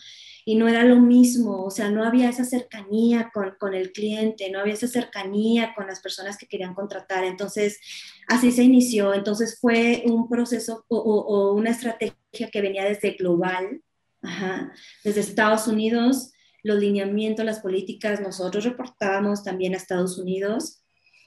Y 0.43 0.56
no 0.56 0.67
era 0.67 0.84
lo 0.84 0.97
mismo, 0.99 1.63
o 1.63 1.71
sea, 1.71 1.89
no 1.89 2.04
había 2.04 2.30
esa 2.30 2.43
cercanía 2.43 3.32
con, 3.34 3.56
con 3.58 3.73
el 3.73 3.93
cliente, 3.93 4.52
no 4.52 4.60
había 4.60 4.73
esa 4.73 4.89
cercanía 4.89 5.73
con 5.73 5.88
las 5.88 6.02
personas 6.02 6.38
que 6.38 6.47
querían 6.47 6.73
contratar. 6.73 7.23
Entonces, 7.23 7.80
así 8.28 8.52
se 8.52 8.63
inició. 8.63 9.13
Entonces, 9.13 9.58
fue 9.62 10.04
un 10.06 10.28
proceso 10.28 10.84
o, 10.89 10.97
o, 10.97 11.54
una 11.54 11.69
estrategia 11.69 12.49
que 12.52 12.62
venía 12.62 12.84
desde 12.84 13.12
global, 13.12 13.82
ajá, 14.21 14.73
desde 15.06 15.21
Estados 15.21 15.67
Unidos, 15.67 16.34
los 16.62 16.80
lineamientos, 16.80 17.45
las 17.45 17.60
políticas, 17.60 18.19
nosotros 18.19 18.65
reportábamos 18.65 19.43
también 19.43 19.73
a 19.73 19.78
Estados 19.78 20.17
Unidos 20.17 20.83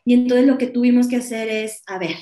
y 0.06 0.14
entonces 0.14 0.46
lo 0.46 0.56
que 0.56 0.68
tuvimos 0.68 1.08
que 1.08 1.16
hacer 1.16 1.48
es, 1.48 1.82
a 1.86 1.98
ver, 1.98 2.16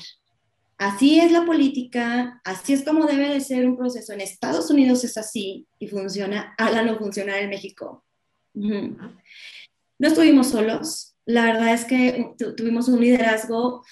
así 0.79 1.19
es 1.19 1.31
la 1.31 1.45
política, 1.45 2.41
así 2.43 2.73
es 2.73 2.83
como 2.83 3.05
debe 3.05 3.29
de 3.29 3.39
ser 3.39 3.69
un 3.69 3.77
proceso. 3.77 4.11
En 4.11 4.21
Estados 4.21 4.71
Unidos 4.71 5.03
es 5.03 5.15
así 5.17 5.67
y 5.77 5.87
funciona, 5.87 6.55
háganlo 6.57 6.97
funcionar 6.97 7.37
en 7.37 7.51
México. 7.51 8.03
No 8.55 10.07
estuvimos 10.07 10.47
solos. 10.47 11.15
La 11.25 11.45
verdad 11.45 11.75
es 11.75 11.85
que 11.85 12.33
tuvimos 12.57 12.87
un 12.87 12.99
liderazgo 12.99 13.85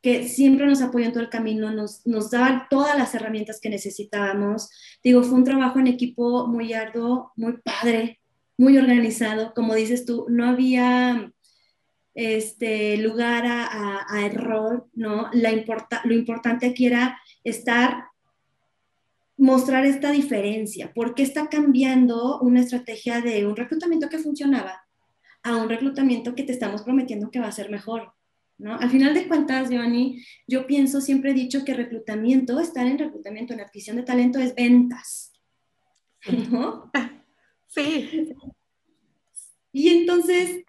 que 0.00 0.28
siempre 0.28 0.66
nos 0.66 0.80
apoyó 0.80 1.06
en 1.06 1.12
todo 1.12 1.24
el 1.24 1.28
camino, 1.28 1.72
nos, 1.72 2.06
nos 2.06 2.30
daban 2.30 2.66
todas 2.70 2.96
las 2.96 3.12
herramientas 3.16 3.58
que 3.60 3.70
necesitábamos. 3.70 4.70
Digo, 5.02 5.24
fue 5.24 5.34
un 5.34 5.44
trabajo 5.44 5.80
en 5.80 5.88
equipo 5.88 6.46
muy 6.46 6.74
arduo, 6.74 7.32
muy 7.34 7.56
padre, 7.58 8.20
muy 8.56 8.78
organizado. 8.78 9.52
Como 9.52 9.74
dices 9.74 10.04
tú, 10.04 10.26
no 10.28 10.46
había 10.46 11.32
este, 12.14 12.96
lugar 12.98 13.44
a, 13.46 14.26
error, 14.26 14.88
¿no? 14.94 15.30
La 15.32 15.50
lo 16.04 16.14
importante 16.14 16.66
aquí 16.66 16.86
era 16.86 17.18
estar, 17.44 18.04
mostrar 19.36 19.84
esta 19.86 20.10
diferencia, 20.10 20.92
porque 20.94 21.22
está 21.22 21.48
cambiando 21.48 22.40
una 22.40 22.60
estrategia 22.60 23.20
de 23.20 23.46
un 23.46 23.56
reclutamiento 23.56 24.08
que 24.08 24.18
funcionaba 24.18 24.82
a 25.42 25.56
un 25.56 25.68
reclutamiento 25.68 26.34
que 26.34 26.44
te 26.44 26.52
estamos 26.52 26.82
prometiendo 26.82 27.30
que 27.30 27.40
va 27.40 27.48
a 27.48 27.52
ser 27.52 27.70
mejor, 27.70 28.12
¿no? 28.58 28.76
Al 28.76 28.90
final 28.90 29.14
de 29.14 29.26
cuentas, 29.26 29.70
Giovanni, 29.70 30.22
yo 30.46 30.66
pienso, 30.66 31.00
siempre 31.00 31.32
he 31.32 31.34
dicho 31.34 31.64
que 31.64 31.74
reclutamiento, 31.74 32.60
estar 32.60 32.86
en 32.86 32.98
reclutamiento, 32.98 33.54
en 33.54 33.60
adquisición 33.60 33.96
de 33.96 34.04
talento 34.04 34.38
es 34.38 34.54
ventas, 34.54 35.32
¿no? 36.50 36.90
Sí. 37.66 38.34
Y 39.72 39.88
entonces, 39.88 40.62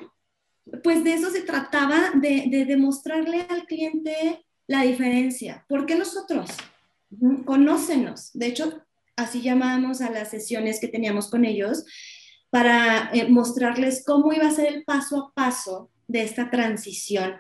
pues 0.82 1.04
de 1.04 1.14
eso 1.14 1.30
se 1.30 1.42
trataba, 1.42 2.12
de, 2.16 2.66
demostrarle 2.68 3.46
al 3.50 3.66
cliente 3.66 4.46
la 4.68 4.84
diferencia. 4.84 5.66
¿Por 5.68 5.86
qué 5.86 5.96
nosotros? 5.96 6.50
Conócenos. 7.46 8.32
De 8.34 8.48
hecho, 8.48 8.82
así 9.16 9.42
llamábamos 9.42 10.02
a 10.02 10.10
las 10.10 10.30
sesiones 10.30 10.80
que 10.80 10.88
teníamos 10.88 11.30
con 11.30 11.46
ellos 11.46 11.86
para 12.50 13.10
eh, 13.14 13.28
mostrarles 13.30 14.04
cómo 14.06 14.32
iba 14.32 14.48
a 14.48 14.52
ser 14.52 14.74
el 14.74 14.84
paso 14.84 15.18
a 15.18 15.34
paso 15.34 15.92
de 16.08 16.24
esta 16.24 16.50
transición. 16.50 17.34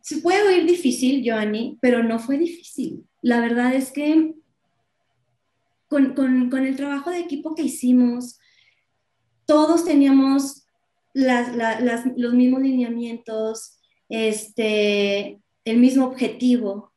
Se 0.00 0.18
puede 0.18 0.42
oír 0.42 0.66
difícil, 0.66 1.22
Joanny, 1.24 1.78
pero 1.80 2.02
no 2.02 2.18
fue 2.18 2.36
difícil. 2.36 3.06
La 3.22 3.40
verdad 3.40 3.74
es 3.74 3.90
que 3.92 4.34
con, 5.88 6.14
con 6.14 6.66
el 6.66 6.76
trabajo 6.76 7.10
de 7.10 7.20
equipo 7.20 7.54
que 7.54 7.62
hicimos, 7.62 8.38
todos 9.44 9.84
teníamos 9.84 10.59
los 11.14 12.34
mismos 12.34 12.62
lineamientos, 12.62 13.78
este, 14.08 15.40
el 15.64 15.76
mismo 15.78 16.06
objetivo. 16.06 16.92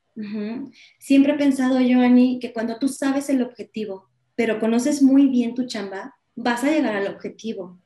Siempre 0.99 1.33
he 1.33 1.37
pensado, 1.37 1.75
Joanny, 1.75 2.39
que 2.39 2.53
cuando 2.53 2.77
tú 2.77 2.87
sabes 2.87 3.29
el 3.29 3.41
objetivo, 3.41 4.09
pero 4.35 4.59
conoces 4.59 5.01
muy 5.01 5.27
bien 5.27 5.55
tu 5.55 5.65
chamba, 5.65 6.15
vas 6.35 6.63
a 6.63 6.71
llegar 6.71 6.95
al 6.95 7.07
objetivo. 7.07 7.79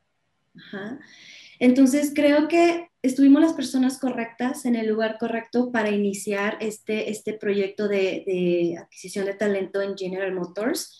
Entonces, 1.59 2.11
creo 2.13 2.47
que 2.47 2.89
estuvimos 3.01 3.41
las 3.41 3.53
personas 3.53 3.99
correctas 3.99 4.65
en 4.65 4.75
el 4.75 4.87
lugar 4.87 5.17
correcto 5.19 5.71
para 5.71 5.89
iniciar 5.89 6.57
este, 6.61 7.09
este 7.09 7.33
proyecto 7.33 7.87
de, 7.87 8.23
de 8.25 8.75
adquisición 8.77 9.25
de 9.25 9.33
talento 9.33 9.81
en 9.81 9.97
General 9.97 10.33
Motors. 10.33 10.99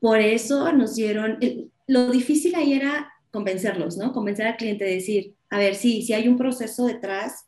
Por 0.00 0.20
eso 0.20 0.72
nos 0.72 0.94
dieron, 0.94 1.38
lo 1.86 2.10
difícil 2.10 2.54
ahí 2.54 2.72
era 2.72 3.12
convencerlos, 3.38 3.96
¿no? 3.96 4.12
Convencer 4.12 4.48
al 4.48 4.56
cliente, 4.56 4.84
de 4.84 4.96
decir, 4.96 5.34
a 5.48 5.58
ver, 5.58 5.76
sí, 5.76 6.02
si 6.02 6.12
hay 6.12 6.26
un 6.26 6.36
proceso 6.36 6.86
detrás, 6.86 7.46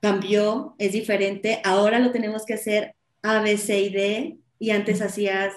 cambió, 0.00 0.74
es 0.78 0.92
diferente, 0.92 1.60
ahora 1.62 1.98
lo 1.98 2.10
tenemos 2.10 2.46
que 2.46 2.54
hacer 2.54 2.94
A, 3.22 3.42
B, 3.42 3.58
C 3.58 3.82
y 3.82 3.90
D, 3.90 4.38
y 4.58 4.70
antes 4.70 5.02
hacías 5.02 5.52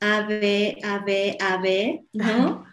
A, 0.00 0.26
B, 0.26 0.76
A, 0.82 1.04
B, 1.04 1.38
A, 1.40 1.58
B, 1.58 2.04
¿no? 2.12 2.64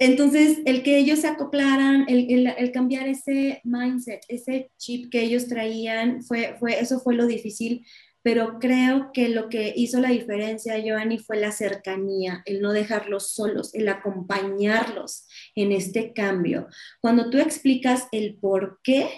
Entonces, 0.00 0.58
el 0.64 0.82
que 0.82 0.98
ellos 0.98 1.20
se 1.20 1.28
acoplaran, 1.28 2.06
el, 2.08 2.48
el, 2.48 2.72
cambiar 2.72 3.06
ese 3.06 3.60
mindset, 3.62 4.22
ese 4.26 4.72
chip 4.78 5.12
que 5.12 5.22
ellos 5.22 5.46
traían, 5.46 6.24
fue, 6.24 6.56
fue, 6.58 6.80
eso 6.80 6.98
fue 6.98 7.14
lo 7.14 7.26
difícil, 7.26 7.86
pero 8.24 8.58
creo 8.58 9.12
que 9.12 9.28
lo 9.28 9.50
que 9.50 9.74
hizo 9.76 10.00
la 10.00 10.08
diferencia, 10.08 10.82
Joanny, 10.82 11.18
fue 11.18 11.36
la 11.36 11.52
cercanía, 11.52 12.42
el 12.46 12.62
no 12.62 12.72
dejarlos 12.72 13.28
solos, 13.32 13.74
el 13.74 13.86
acompañarlos 13.86 15.28
en 15.54 15.72
este 15.72 16.14
cambio. 16.14 16.66
Cuando 17.02 17.28
tú 17.28 17.36
explicas 17.36 18.08
el 18.12 18.36
por 18.36 18.80
qué, 18.82 19.10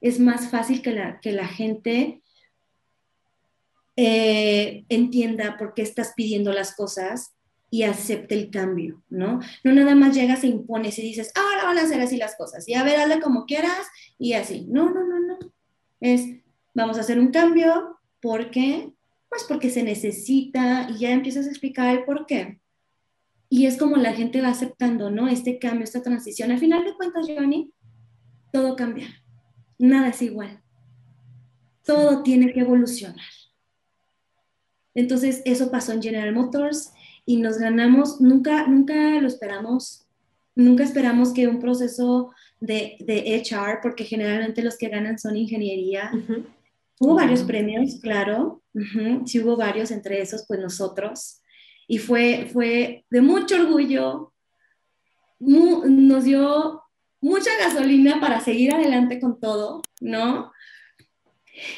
es 0.00 0.20
más 0.20 0.48
fácil 0.48 0.80
que 0.80 0.92
la, 0.92 1.20
que 1.20 1.32
la 1.32 1.46
gente 1.46 2.22
eh, 3.94 4.86
entienda 4.88 5.58
por 5.58 5.74
qué 5.74 5.82
estás 5.82 6.14
pidiendo 6.16 6.50
las 6.50 6.74
cosas 6.74 7.34
y 7.68 7.82
acepte 7.82 8.34
el 8.36 8.50
cambio, 8.50 9.02
¿no? 9.10 9.40
No 9.64 9.72
nada 9.74 9.94
más 9.94 10.14
llegas 10.14 10.44
e 10.44 10.46
impones 10.46 10.98
y 10.98 11.02
dices, 11.02 11.30
ahora 11.34 11.64
van 11.64 11.76
a 11.76 11.82
hacer 11.82 12.00
así 12.00 12.16
las 12.16 12.36
cosas, 12.36 12.66
y 12.66 12.72
a 12.72 12.84
ver, 12.84 13.00
hazle 13.00 13.20
como 13.20 13.44
quieras 13.44 13.86
y 14.18 14.32
así. 14.32 14.66
No, 14.70 14.88
no, 14.88 15.06
no, 15.06 15.20
no. 15.20 15.38
Es, 16.00 16.22
vamos 16.72 16.96
a 16.96 17.00
hacer 17.00 17.18
un 17.18 17.30
cambio, 17.30 17.93
¿Por 18.24 18.50
qué? 18.50 18.90
Pues 19.28 19.44
porque 19.46 19.68
se 19.68 19.82
necesita 19.82 20.88
y 20.88 21.00
ya 21.00 21.10
empiezas 21.10 21.44
a 21.44 21.50
explicar 21.50 21.94
el 21.94 22.04
por 22.06 22.24
qué. 22.24 22.58
Y 23.50 23.66
es 23.66 23.76
como 23.76 23.96
la 23.96 24.14
gente 24.14 24.40
va 24.40 24.48
aceptando, 24.48 25.10
¿no? 25.10 25.28
Este 25.28 25.58
cambio, 25.58 25.84
esta 25.84 26.02
transición. 26.02 26.50
Al 26.50 26.58
final 26.58 26.84
de 26.84 26.94
cuentas, 26.94 27.26
Johnny, 27.28 27.70
todo 28.50 28.76
cambia. 28.76 29.08
Nada 29.78 30.08
es 30.08 30.22
igual. 30.22 30.62
Todo 31.84 32.22
tiene 32.22 32.50
que 32.54 32.60
evolucionar. 32.60 33.26
Entonces, 34.94 35.42
eso 35.44 35.70
pasó 35.70 35.92
en 35.92 36.00
General 36.00 36.32
Motors 36.32 36.94
y 37.26 37.36
nos 37.36 37.58
ganamos, 37.58 38.22
nunca, 38.22 38.66
nunca 38.66 39.20
lo 39.20 39.28
esperamos, 39.28 40.06
nunca 40.54 40.82
esperamos 40.82 41.34
que 41.34 41.46
un 41.46 41.60
proceso 41.60 42.30
de, 42.58 42.96
de 43.00 43.44
HR, 43.44 43.80
porque 43.82 44.04
generalmente 44.04 44.62
los 44.62 44.78
que 44.78 44.88
ganan 44.88 45.18
son 45.18 45.36
ingeniería, 45.36 46.10
Hubo 47.00 47.14
varios 47.14 47.42
premios, 47.42 47.98
claro, 48.00 48.62
sí 49.26 49.40
hubo 49.40 49.56
varios, 49.56 49.90
entre 49.90 50.20
esos 50.20 50.44
pues 50.46 50.60
nosotros, 50.60 51.42
y 51.86 51.98
fue, 51.98 52.48
fue 52.52 53.04
de 53.10 53.20
mucho 53.20 53.56
orgullo 53.56 54.32
nos 55.40 56.24
dio 56.24 56.82
mucha 57.20 57.50
gasolina 57.58 58.20
para 58.20 58.40
seguir 58.40 58.72
adelante 58.72 59.20
con 59.20 59.40
todo, 59.40 59.82
¿no? 60.00 60.52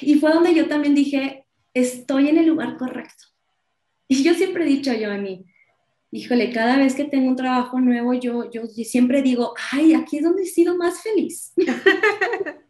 Y 0.00 0.16
fue 0.16 0.32
donde 0.32 0.54
yo 0.54 0.68
también 0.68 0.94
dije, 0.94 1.46
estoy 1.74 2.28
en 2.28 2.38
el 2.38 2.46
lugar 2.46 2.76
correcto. 2.76 3.26
Y 4.08 4.22
yo 4.22 4.34
siempre 4.34 4.64
he 4.64 4.68
dicho 4.68 4.92
mí, 5.18 5.44
híjole, 6.10 6.50
cada 6.52 6.76
vez 6.76 6.94
que 6.94 7.04
tengo 7.04 7.28
un 7.28 7.36
trabajo 7.36 7.80
nuevo, 7.80 8.14
yo, 8.14 8.50
yo 8.50 8.66
siempre 8.66 9.22
digo, 9.22 9.54
ay, 9.72 9.94
aquí 9.94 10.18
es 10.18 10.24
donde 10.24 10.42
he 10.42 10.46
sido 10.46 10.76
más 10.76 11.02
feliz. 11.02 11.52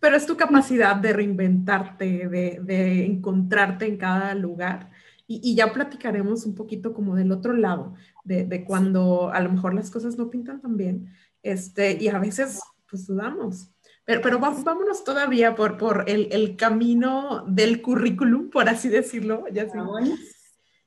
Pero 0.00 0.16
es 0.16 0.26
tu 0.26 0.36
capacidad 0.36 0.96
de 0.96 1.12
reinventarte, 1.12 2.28
de, 2.28 2.60
de 2.62 3.04
encontrarte 3.04 3.86
en 3.86 3.96
cada 3.96 4.34
lugar. 4.34 4.90
Y, 5.26 5.40
y, 5.44 5.54
ya 5.54 5.72
platicaremos 5.72 6.44
un 6.44 6.54
poquito 6.54 6.92
como 6.92 7.14
del 7.14 7.30
otro 7.30 7.52
lado, 7.52 7.94
de, 8.24 8.44
de, 8.44 8.64
cuando 8.64 9.30
a 9.32 9.40
lo 9.40 9.52
mejor 9.52 9.74
las 9.74 9.90
cosas 9.90 10.18
no 10.18 10.28
pintan 10.28 10.60
tan 10.60 10.76
bien, 10.76 11.14
este, 11.42 11.96
y 12.00 12.08
a 12.08 12.18
veces 12.18 12.58
pues 12.88 13.06
dudamos. 13.06 13.70
Pero, 14.04 14.22
pero 14.22 14.38
vámonos 14.40 15.04
todavía 15.04 15.54
por, 15.54 15.76
por 15.76 16.04
el, 16.08 16.28
el, 16.32 16.56
camino 16.56 17.44
del 17.46 17.80
currículum, 17.80 18.50
por 18.50 18.68
así 18.68 18.88
decirlo. 18.88 19.44
Ya 19.52 19.68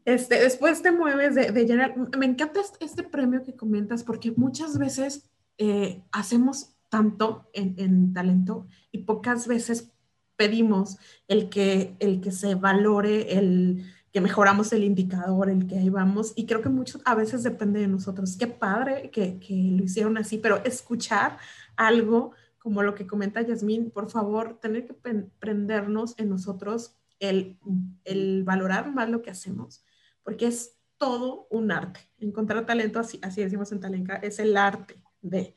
este, 0.03 0.41
después 0.41 0.81
te 0.81 0.91
mueves 0.91 1.35
de, 1.35 1.51
de 1.51 1.65
llenar. 1.65 1.95
Me 2.17 2.25
encanta 2.25 2.59
este, 2.59 2.83
este, 2.83 3.03
premio 3.03 3.43
que 3.43 3.55
comentas 3.55 4.03
porque 4.03 4.33
muchas 4.35 4.77
veces 4.77 5.29
eh, 5.57 6.03
hacemos 6.11 6.72
tanto 6.93 7.49
en, 7.53 7.73
en, 7.79 8.13
talento 8.13 8.67
y 8.91 8.99
pocas 8.99 9.47
veces 9.47 9.91
pedimos 10.35 10.97
el 11.27 11.49
que, 11.49 11.95
el 11.99 12.21
que 12.21 12.31
se 12.31 12.53
valore, 12.53 13.35
el 13.35 13.83
que 14.11 14.21
mejoramos 14.21 14.71
el 14.73 14.83
indicador, 14.83 15.49
el 15.49 15.65
que 15.65 15.79
ahí 15.79 15.89
vamos. 15.89 16.33
Y 16.35 16.45
creo 16.45 16.61
que 16.61 16.69
mucho 16.69 17.01
a 17.03 17.15
veces 17.15 17.41
depende 17.41 17.79
de 17.79 17.87
nosotros. 17.87 18.37
Qué 18.37 18.45
padre 18.45 19.09
que, 19.09 19.39
que 19.39 19.55
lo 19.55 19.83
hicieron 19.83 20.19
así, 20.19 20.37
pero 20.37 20.63
escuchar 20.63 21.39
algo 21.75 22.33
como 22.59 22.83
lo 22.83 22.93
que 22.93 23.07
comenta 23.07 23.41
Yasmín, 23.41 23.89
por 23.89 24.11
favor, 24.11 24.59
tener 24.61 24.85
que 24.85 24.93
prendernos 25.39 26.13
en 26.19 26.29
nosotros 26.29 26.95
el, 27.19 27.57
el 28.03 28.43
valorar 28.43 28.93
más 28.93 29.09
lo 29.09 29.23
que 29.23 29.31
hacemos 29.31 29.83
porque 30.23 30.47
es 30.47 30.77
todo 30.97 31.47
un 31.49 31.71
arte. 31.71 31.99
Encontrar 32.19 32.65
talento, 32.65 32.99
así, 32.99 33.19
así 33.21 33.41
decimos 33.41 33.71
en 33.71 33.79
Talenca, 33.79 34.15
es 34.15 34.39
el 34.39 34.55
arte 34.57 35.01
de... 35.21 35.55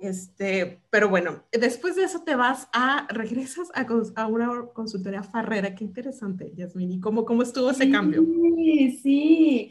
Este, 0.00 0.80
pero 0.90 1.08
bueno, 1.08 1.44
después 1.52 1.96
de 1.96 2.04
eso 2.04 2.22
te 2.22 2.34
vas 2.34 2.68
a, 2.72 3.06
regresas 3.10 3.68
a, 3.74 3.86
a 4.20 4.26
una 4.26 4.66
consultoría 4.74 5.22
farrera. 5.22 5.74
Qué 5.74 5.84
interesante, 5.84 6.52
Yasmin. 6.54 6.92
¿Y 6.92 7.00
cómo, 7.00 7.24
cómo 7.24 7.42
estuvo 7.42 7.70
ese 7.70 7.90
cambio? 7.90 8.22
Sí, 8.22 9.00
sí. 9.02 9.70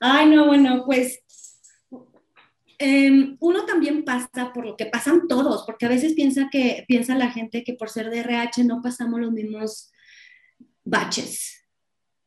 Ay, 0.00 0.30
no, 0.30 0.46
bueno, 0.46 0.84
pues 0.86 1.20
eh, 2.78 3.36
uno 3.40 3.64
también 3.64 4.04
pasa 4.04 4.52
por 4.52 4.66
lo 4.66 4.76
que 4.76 4.86
pasan 4.86 5.26
todos, 5.28 5.64
porque 5.64 5.86
a 5.86 5.90
veces 5.90 6.14
piensa 6.14 6.48
que 6.50 6.84
piensa 6.86 7.14
la 7.16 7.30
gente 7.30 7.64
que 7.64 7.74
por 7.74 7.88
ser 7.88 8.10
de 8.10 8.20
RH 8.20 8.64
no 8.64 8.82
pasamos 8.82 9.20
los 9.20 9.32
mismos 9.32 9.90
baches. 10.84 11.56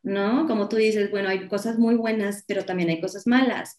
¿no? 0.02 0.47
Como 0.47 0.69
tú 0.69 0.78
dices, 0.78 1.12
bueno, 1.12 1.30
hay 1.30 1.47
cosas 1.47 1.78
muy 1.78 1.95
buenas, 1.95 2.43
pero 2.47 2.65
también 2.65 2.89
hay 2.89 3.02
cosas 3.02 3.28
malas. 3.28 3.78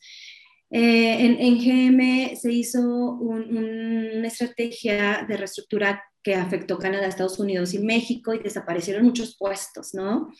Eh, 0.70 1.36
en, 1.40 1.58
GM 1.58 2.36
se 2.36 2.52
hizo 2.52 2.80
una 2.80 4.28
estrategia 4.28 5.26
de 5.28 5.36
reestructura 5.36 6.02
que 6.22 6.34
afectó 6.34 6.78
Canadá, 6.78 7.08
Estados 7.08 7.38
Unidos 7.38 7.74
y 7.74 7.80
México 7.80 8.34
y 8.34 8.38
desaparecieron 8.38 9.04
muchos 9.04 9.36
puestos, 9.36 9.94
¿no? 9.94 10.32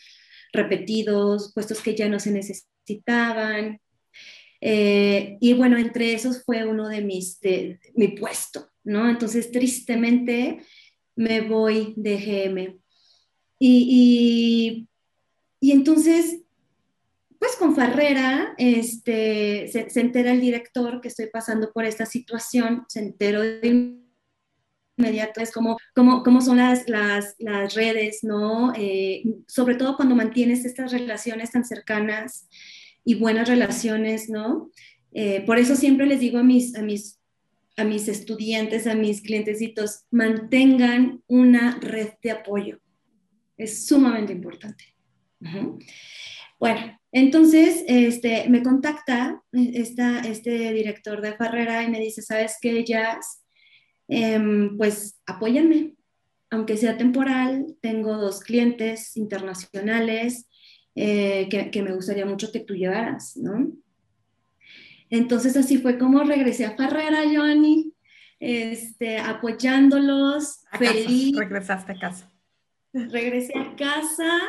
Repetidos, 0.53 1.51
puestos 1.53 1.81
que 1.81 1.95
ya 1.95 2.07
no 2.07 2.19
se 2.19 2.31
necesitaban. 2.31 3.79
Eh, 4.61 5.37
y 5.41 5.53
bueno, 5.53 5.77
entre 5.77 6.13
esos 6.13 6.43
fue 6.43 6.65
uno 6.65 6.87
de 6.87 7.01
mis, 7.01 7.39
de, 7.41 7.79
mi 7.95 8.09
puesto, 8.09 8.69
¿no? 8.83 9.09
Entonces, 9.09 9.51
tristemente, 9.51 10.61
me 11.15 11.41
voy 11.41 11.93
de 11.97 12.17
GM. 12.17 12.79
y 13.59 14.87
y 15.63 15.71
entonces, 15.71 16.40
pues 17.41 17.55
con 17.55 17.75
Farrera, 17.75 18.53
este, 18.59 19.67
se, 19.67 19.99
entera 19.99 20.31
el 20.31 20.41
director 20.41 21.01
que 21.01 21.07
estoy 21.07 21.25
pasando 21.25 21.71
por 21.71 21.85
esta 21.85 22.05
situación, 22.05 22.85
se 22.87 22.99
enteró 22.99 23.41
de 23.41 23.97
inmediato, 24.95 25.41
es 25.41 25.51
como, 25.51 25.79
como, 25.95 26.21
cómo 26.21 26.41
son 26.41 26.57
las, 26.57 26.87
las, 26.87 27.73
redes, 27.73 28.19
¿no? 28.21 28.73
Eh, 28.75 29.23
sobre 29.47 29.73
todo 29.73 29.95
cuando 29.95 30.13
mantienes 30.13 30.65
estas 30.65 30.91
relaciones 30.91 31.49
tan 31.49 31.65
cercanas 31.65 32.47
y 33.03 33.15
buenas 33.15 33.49
relaciones, 33.49 34.29
¿no? 34.29 34.69
Eh, 35.11 35.41
por 35.43 35.57
eso 35.57 35.75
siempre 35.75 36.05
les 36.05 36.19
digo 36.19 36.37
a 36.37 36.43
mis, 36.43 36.75
a 36.75 36.83
mis 36.83 37.17
a 37.75 37.83
mis 37.85 38.07
estudiantes, 38.07 38.85
a 38.85 38.93
mis 38.93 39.21
clientecitos, 39.21 40.01
mantengan 40.11 41.23
una 41.25 41.79
red 41.79 42.09
de 42.21 42.29
apoyo. 42.29 42.79
Es 43.57 43.87
sumamente 43.87 44.31
importante. 44.31 44.83
Bueno, 46.61 46.95
entonces 47.11 47.83
este, 47.87 48.47
me 48.47 48.61
contacta 48.61 49.41
esta, 49.51 50.19
este 50.19 50.71
director 50.73 51.19
de 51.19 51.33
Farrera 51.33 51.81
y 51.81 51.89
me 51.89 51.99
dice, 51.99 52.21
¿sabes 52.21 52.57
qué, 52.61 52.85
Jazz? 52.85 53.43
Em, 54.07 54.77
pues 54.77 55.19
apóyenme, 55.25 55.95
aunque 56.51 56.77
sea 56.77 56.99
temporal, 56.99 57.65
tengo 57.81 58.15
dos 58.15 58.41
clientes 58.41 59.17
internacionales 59.17 60.47
eh, 60.93 61.49
que, 61.49 61.81
me 61.81 61.95
gustaría 61.95 62.27
mucho 62.27 62.51
que 62.51 62.59
tú 62.59 62.75
llevaras, 62.75 63.35
¿no? 63.37 63.71
Entonces 65.09 65.57
así 65.57 65.79
fue 65.79 65.97
como 65.97 66.23
regresé 66.23 66.65
a 66.65 66.77
Farrera, 66.77 67.23
Johnny, 67.23 67.91
este, 68.39 69.17
apoyándolos, 69.17 70.61
feliz. 70.77 71.35
regresaste 71.35 71.93
a 71.93 71.95
casa. 71.95 72.31
Regresé 72.93 73.57
a 73.57 73.75
casa 73.75 74.39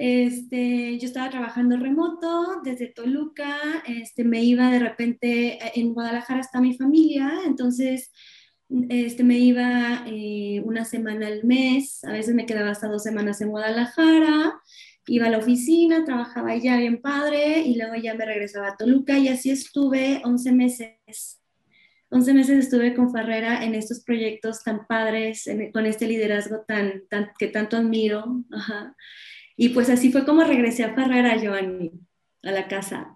este, 0.00 0.96
yo 0.96 1.08
estaba 1.08 1.28
trabajando 1.28 1.76
remoto 1.76 2.60
desde 2.62 2.86
Toluca, 2.86 3.82
este, 3.84 4.22
me 4.22 4.44
iba 4.44 4.70
de 4.70 4.78
repente, 4.78 5.54
eh, 5.54 5.72
en 5.74 5.92
Guadalajara 5.92 6.38
está 6.38 6.60
mi 6.60 6.76
familia, 6.76 7.32
entonces 7.44 8.12
este, 8.90 9.24
me 9.24 9.38
iba 9.38 10.04
eh, 10.06 10.62
una 10.64 10.84
semana 10.84 11.26
al 11.26 11.42
mes, 11.42 12.04
a 12.04 12.12
veces 12.12 12.36
me 12.36 12.46
quedaba 12.46 12.70
hasta 12.70 12.86
dos 12.86 13.02
semanas 13.02 13.40
en 13.40 13.48
Guadalajara, 13.48 14.60
iba 15.08 15.26
a 15.26 15.30
la 15.30 15.38
oficina, 15.38 16.04
trabajaba 16.04 16.52
allá 16.52 16.76
bien 16.76 17.02
padre 17.02 17.62
y 17.62 17.76
luego 17.76 17.96
ya 17.96 18.14
me 18.14 18.24
regresaba 18.24 18.68
a 18.68 18.76
Toluca 18.76 19.18
y 19.18 19.26
así 19.26 19.50
estuve 19.50 20.22
11 20.22 20.52
meses. 20.52 21.42
11 22.10 22.34
meses 22.34 22.58
estuve 22.58 22.94
con 22.94 23.10
Farrera 23.10 23.64
en 23.64 23.74
estos 23.74 24.04
proyectos 24.04 24.62
tan 24.62 24.86
padres, 24.86 25.44
con 25.72 25.86
este 25.86 26.06
liderazgo 26.06 26.60
tan, 26.68 27.02
tan, 27.10 27.32
que 27.36 27.48
tanto 27.48 27.76
admiro. 27.76 28.44
Ajá. 28.52 28.94
Y 29.60 29.70
pues 29.70 29.90
así 29.90 30.12
fue 30.12 30.24
como 30.24 30.44
regresé 30.44 30.84
a 30.84 30.94
Ferrera, 30.94 31.36
Joanny, 31.42 31.90
a 32.44 32.52
la 32.52 32.68
casa. 32.68 33.12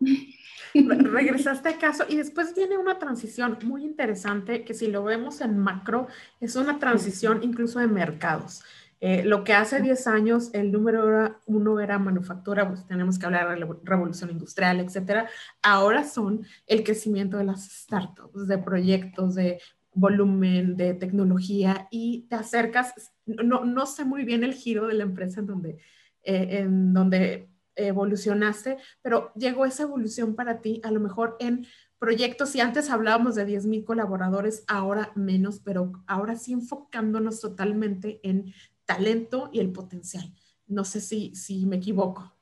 Regresaste 0.75 1.69
a 1.69 1.79
casa 1.79 2.05
y 2.09 2.17
después 2.17 2.53
viene 2.57 2.77
una 2.77 2.99
transición 2.99 3.59
muy 3.63 3.85
interesante 3.85 4.65
que 4.65 4.75
si 4.75 4.89
lo 4.89 5.05
vemos 5.05 5.41
en 5.41 5.57
macro 5.57 6.09
es 6.41 6.57
una 6.57 6.81
transición 6.81 7.45
incluso 7.45 7.79
de 7.79 7.87
mercados. 7.87 8.65
Eh, 9.01 9.23
lo 9.25 9.45
que 9.45 9.53
hace 9.53 9.81
10 9.81 10.07
años 10.09 10.51
el 10.53 10.73
número 10.73 11.39
uno 11.47 11.79
era 11.79 12.01
manufactura, 12.01 12.67
pues 12.69 12.87
tenemos 12.89 13.21
que 13.21 13.27
hablar 13.27 13.57
de 13.57 13.65
revolución 13.85 14.31
industrial, 14.31 14.81
etcétera. 14.81 15.29
Ahora 15.63 16.03
son 16.03 16.45
el 16.67 16.83
crecimiento 16.83 17.37
de 17.37 17.45
las 17.45 17.71
startups, 17.71 18.49
de 18.49 18.59
proyectos, 18.59 19.37
de 19.37 19.61
volumen, 19.95 20.77
de 20.77 20.95
tecnología 20.95 21.87
y 21.93 22.27
te 22.29 22.35
acercas, 22.35 23.13
no, 23.27 23.65
no 23.65 23.87
sé 23.87 24.05
muy 24.05 24.25
bien 24.25 24.43
el 24.43 24.55
giro 24.55 24.89
de 24.89 24.95
la 24.95 25.05
empresa 25.05 25.39
en 25.39 25.47
donde 25.47 25.79
eh, 26.23 26.61
en 26.61 26.93
donde 26.93 27.49
evolucionaste, 27.75 28.77
pero 29.01 29.33
llegó 29.35 29.65
esa 29.65 29.85
evolución 29.85 30.35
para 30.35 30.61
ti, 30.61 30.81
a 30.85 30.91
lo 30.91 31.01
mejor 31.01 31.37
en 31.41 31.67
proyectos, 31.99 32.51
si 32.51 32.61
antes 32.61 32.91
hablábamos 32.91 33.35
de 33.35 33.47
10.000 33.47 33.85
colaboradores, 33.85 34.65
ahora 34.67 35.13
menos, 35.15 35.61
pero 35.65 35.93
ahora 36.07 36.37
sí 36.37 36.53
enfocándonos 36.53 37.41
totalmente 37.41 38.21
en 38.23 38.53
talento 38.85 39.51
y 39.53 39.61
el 39.61 39.71
potencial. 39.71 40.35
No 40.67 40.85
sé 40.85 41.01
si, 41.01 41.35
si 41.35 41.65
me 41.67 41.77
equivoco. 41.77 42.35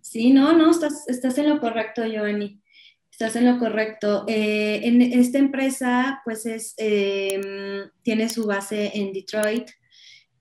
Sí, 0.00 0.32
no, 0.32 0.52
no, 0.52 0.70
estás, 0.70 1.08
estás 1.08 1.38
en 1.38 1.48
lo 1.48 1.58
correcto, 1.58 2.04
Giovanni. 2.04 2.60
Estás 3.10 3.34
en 3.36 3.46
lo 3.46 3.58
correcto. 3.58 4.24
Eh, 4.28 4.80
en 4.84 5.00
esta 5.00 5.38
empresa, 5.38 6.20
pues 6.24 6.44
es, 6.44 6.74
em, 6.76 7.88
tiene 8.02 8.28
su 8.28 8.46
base 8.46 8.92
en 8.94 9.12
Detroit, 9.12 9.70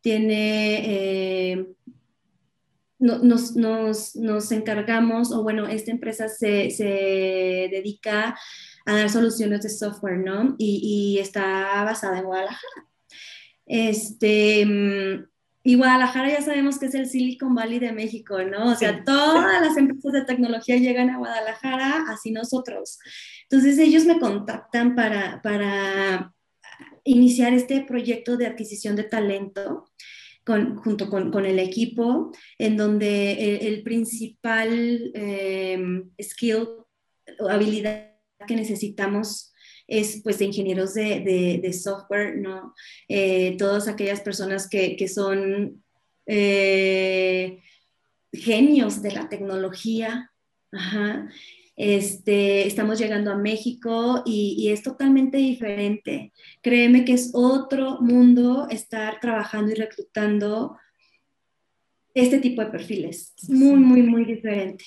tiene 0.02 1.54
eh, 1.54 1.68
nos, 3.06 3.56
nos, 3.56 4.16
nos, 4.16 4.52
encargamos, 4.52 5.32
o 5.32 5.44
bueno, 5.44 5.68
esta 5.68 5.92
empresa 5.92 6.28
se, 6.28 6.72
se, 6.72 7.70
dedica 7.72 8.38
a 8.86 8.96
dar 8.96 9.10
soluciones 9.10 9.62
de 9.62 9.70
software, 9.70 10.18
¿no? 10.18 10.56
Y, 10.58 11.16
y 11.16 11.20
está 11.20 11.84
basada 11.84 12.20
en 12.20 12.26
Guadalajara. 12.26 12.88
Este, 13.66 14.66
mm, 14.66 15.26
y 15.68 15.76
Guadalajara 15.76 16.30
ya 16.30 16.42
sabemos 16.44 16.78
que 16.78 16.86
es 16.86 16.94
el 16.94 17.10
Silicon 17.10 17.56
Valley 17.56 17.80
de 17.80 17.92
México, 17.92 18.38
¿no? 18.44 18.72
O 18.72 18.76
sea, 18.76 19.04
todas 19.04 19.62
las 19.62 19.76
empresas 19.78 20.14
de 20.14 20.26
tecnología 20.26 20.78
llegan 20.78 21.10
a 21.10 21.18
Guadalajara, 21.18 22.06
así 22.08 22.32
nosotros. 22.32 23.00
Entonces 23.50 23.80
ellos 23.80 24.06
me 24.06 24.20
contactan 24.20 24.94
para, 24.94 25.42
para 25.42 26.36
iniciar 27.04 27.54
este 27.54 27.82
proyecto 27.82 28.38
de 28.38 28.46
adquisición 28.46 28.96
de 28.96 29.06
talento. 29.06 29.86
Junto 30.46 31.10
con, 31.10 31.32
con, 31.32 31.46
el 31.46 31.58
equipo, 31.58 32.32
en 32.60 32.78
donde 32.78 33.58
el, 33.68 33.82
principal 33.82 35.12
eh, 35.16 36.04
skill 36.22 36.68
o 37.40 37.50
habilidad 37.50 38.12
que 38.46 38.56
necesitamos 38.56 39.52
es 39.88 40.22
pues 40.24 40.40
de 40.40 40.46
ingenieros 40.46 40.94
de, 40.94 41.60
de, 41.62 41.74
software, 41.74 42.38
¿no? 42.38 42.74
Eh, 43.08 43.56
todas 43.58 43.88
aquellas 43.88 44.22
personas 44.22 44.68
que, 44.70 44.96
que 44.96 45.08
son 45.08 45.84
eh, 46.26 47.62
genios 48.32 49.02
de 49.02 49.12
la 49.12 49.30
tecnología. 49.30 50.32
Este, 51.76 52.66
estamos 52.66 52.98
llegando 52.98 53.32
a 53.32 53.38
México 53.38 54.24
y, 54.26 54.70
es 54.70 54.82
totalmente 54.82 55.38
diferente. 55.38 56.32
Créeme 56.62 57.04
que 57.04 57.14
es 57.14 57.32
otro 57.34 58.00
mundo 58.00 58.68
estar 58.70 59.20
trabajando 59.20 59.72
y 59.72 59.76
reclutando 59.76 60.78
este 62.14 62.40
tipo 62.40 62.62
de 62.62 62.72
perfiles. 62.72 63.34
muy, 63.50 63.76
muy, 63.76 64.02
muy 64.04 64.24
diferente. 64.24 64.86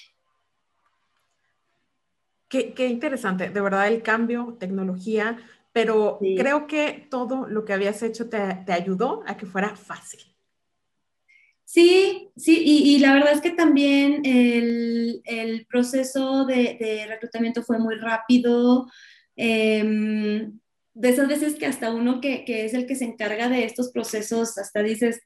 Qué, 2.48 2.86
interesante, 2.86 3.50
de 3.50 3.60
verdad 3.60 3.88
el 3.88 4.02
cambio, 4.02 4.56
tecnología, 4.58 5.36
pero 5.72 6.18
creo 6.18 6.66
que 6.66 7.06
todo 7.10 7.46
lo 7.46 7.66
que 7.66 7.74
habías 7.74 8.02
hecho 8.02 8.30
te, 8.30 8.38
te 8.64 8.72
ayudó 8.72 9.22
a 9.26 9.36
que 9.36 9.44
fuera 9.44 9.76
fácil. 9.76 10.37
Sí, 11.70 12.30
sí, 12.34 12.62
y, 12.64 12.98
la 12.98 13.12
verdad 13.12 13.34
es 13.34 13.42
que 13.42 13.50
también 13.50 14.22
el, 14.24 15.66
proceso 15.68 16.46
de, 16.46 17.04
reclutamiento 17.06 17.62
fue 17.62 17.78
muy 17.78 17.96
rápido. 17.96 18.86
Em, 19.36 20.58
de 20.94 21.08
esas 21.10 21.28
veces 21.28 21.56
que 21.56 21.66
hasta 21.66 21.92
uno 21.92 22.22
que, 22.22 22.42
es 22.46 22.72
el 22.72 22.86
que 22.86 22.94
se 22.94 23.04
encarga 23.04 23.50
de 23.50 23.64
estos 23.64 23.90
procesos, 23.90 24.56
hasta 24.56 24.82
dices, 24.82 25.20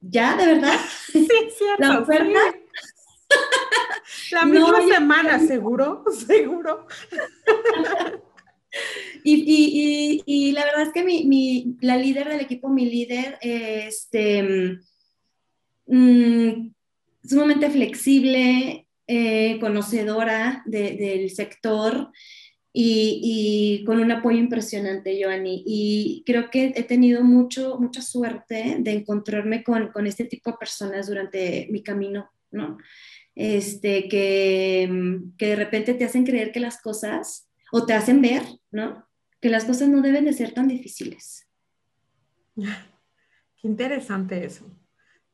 ¿ya? 0.00 0.34
¿De 0.34 0.46
verdad? 0.46 0.78
Sí, 1.12 1.28
cierto. 1.28 1.76
¿La 1.78 2.00
oferta? 2.00 2.40
La 4.32 4.46
misma 4.46 4.86
semana, 4.88 5.38
seguro, 5.40 6.04
seguro. 6.26 6.86
Y, 9.24 10.52
la 10.52 10.64
verdad 10.64 10.82
es 10.84 10.92
que 10.94 11.04
mi, 11.04 11.76
la 11.82 11.98
líder 11.98 12.30
del 12.30 12.40
equipo, 12.40 12.70
mi 12.70 12.86
líder, 12.86 13.36
este 13.42 14.80
Mm, 15.90 16.72
sumamente 17.24 17.68
flexible, 17.68 18.86
eh, 19.08 19.58
conocedora 19.58 20.62
del 20.64 21.30
sector 21.30 22.12
y, 22.72 23.82
con 23.84 23.98
un 23.98 24.12
apoyo 24.12 24.38
impresionante, 24.38 25.20
Joanny. 25.20 25.64
Y 25.66 26.22
creo 26.24 26.48
que 26.48 26.72
he 26.76 26.84
tenido 26.84 27.24
mucho, 27.24 27.78
mucha 27.80 28.02
suerte 28.02 28.76
de 28.78 28.92
encontrarme 28.92 29.64
con, 29.64 29.88
con 29.88 30.06
este 30.06 30.26
tipo 30.26 30.52
de 30.52 30.58
personas 30.58 31.08
durante 31.08 31.66
mi 31.72 31.82
camino, 31.82 32.30
¿no? 32.52 32.78
Este, 33.34 34.08
que, 34.08 35.18
que 35.36 35.46
de 35.46 35.56
repente 35.56 35.94
te 35.94 36.04
hacen 36.04 36.24
creer 36.24 36.52
que 36.52 36.60
las 36.60 36.80
cosas, 36.80 37.48
o 37.72 37.84
te 37.84 37.94
hacen 37.94 38.22
ver, 38.22 38.42
¿no? 38.70 39.08
Que 39.40 39.48
las 39.48 39.64
cosas 39.64 39.88
no 39.88 40.02
deben 40.02 40.24
de 40.24 40.34
ser 40.34 40.52
tan 40.54 40.68
difíciles. 40.68 41.48
Qué 42.54 43.66
interesante 43.66 44.44
eso. 44.44 44.70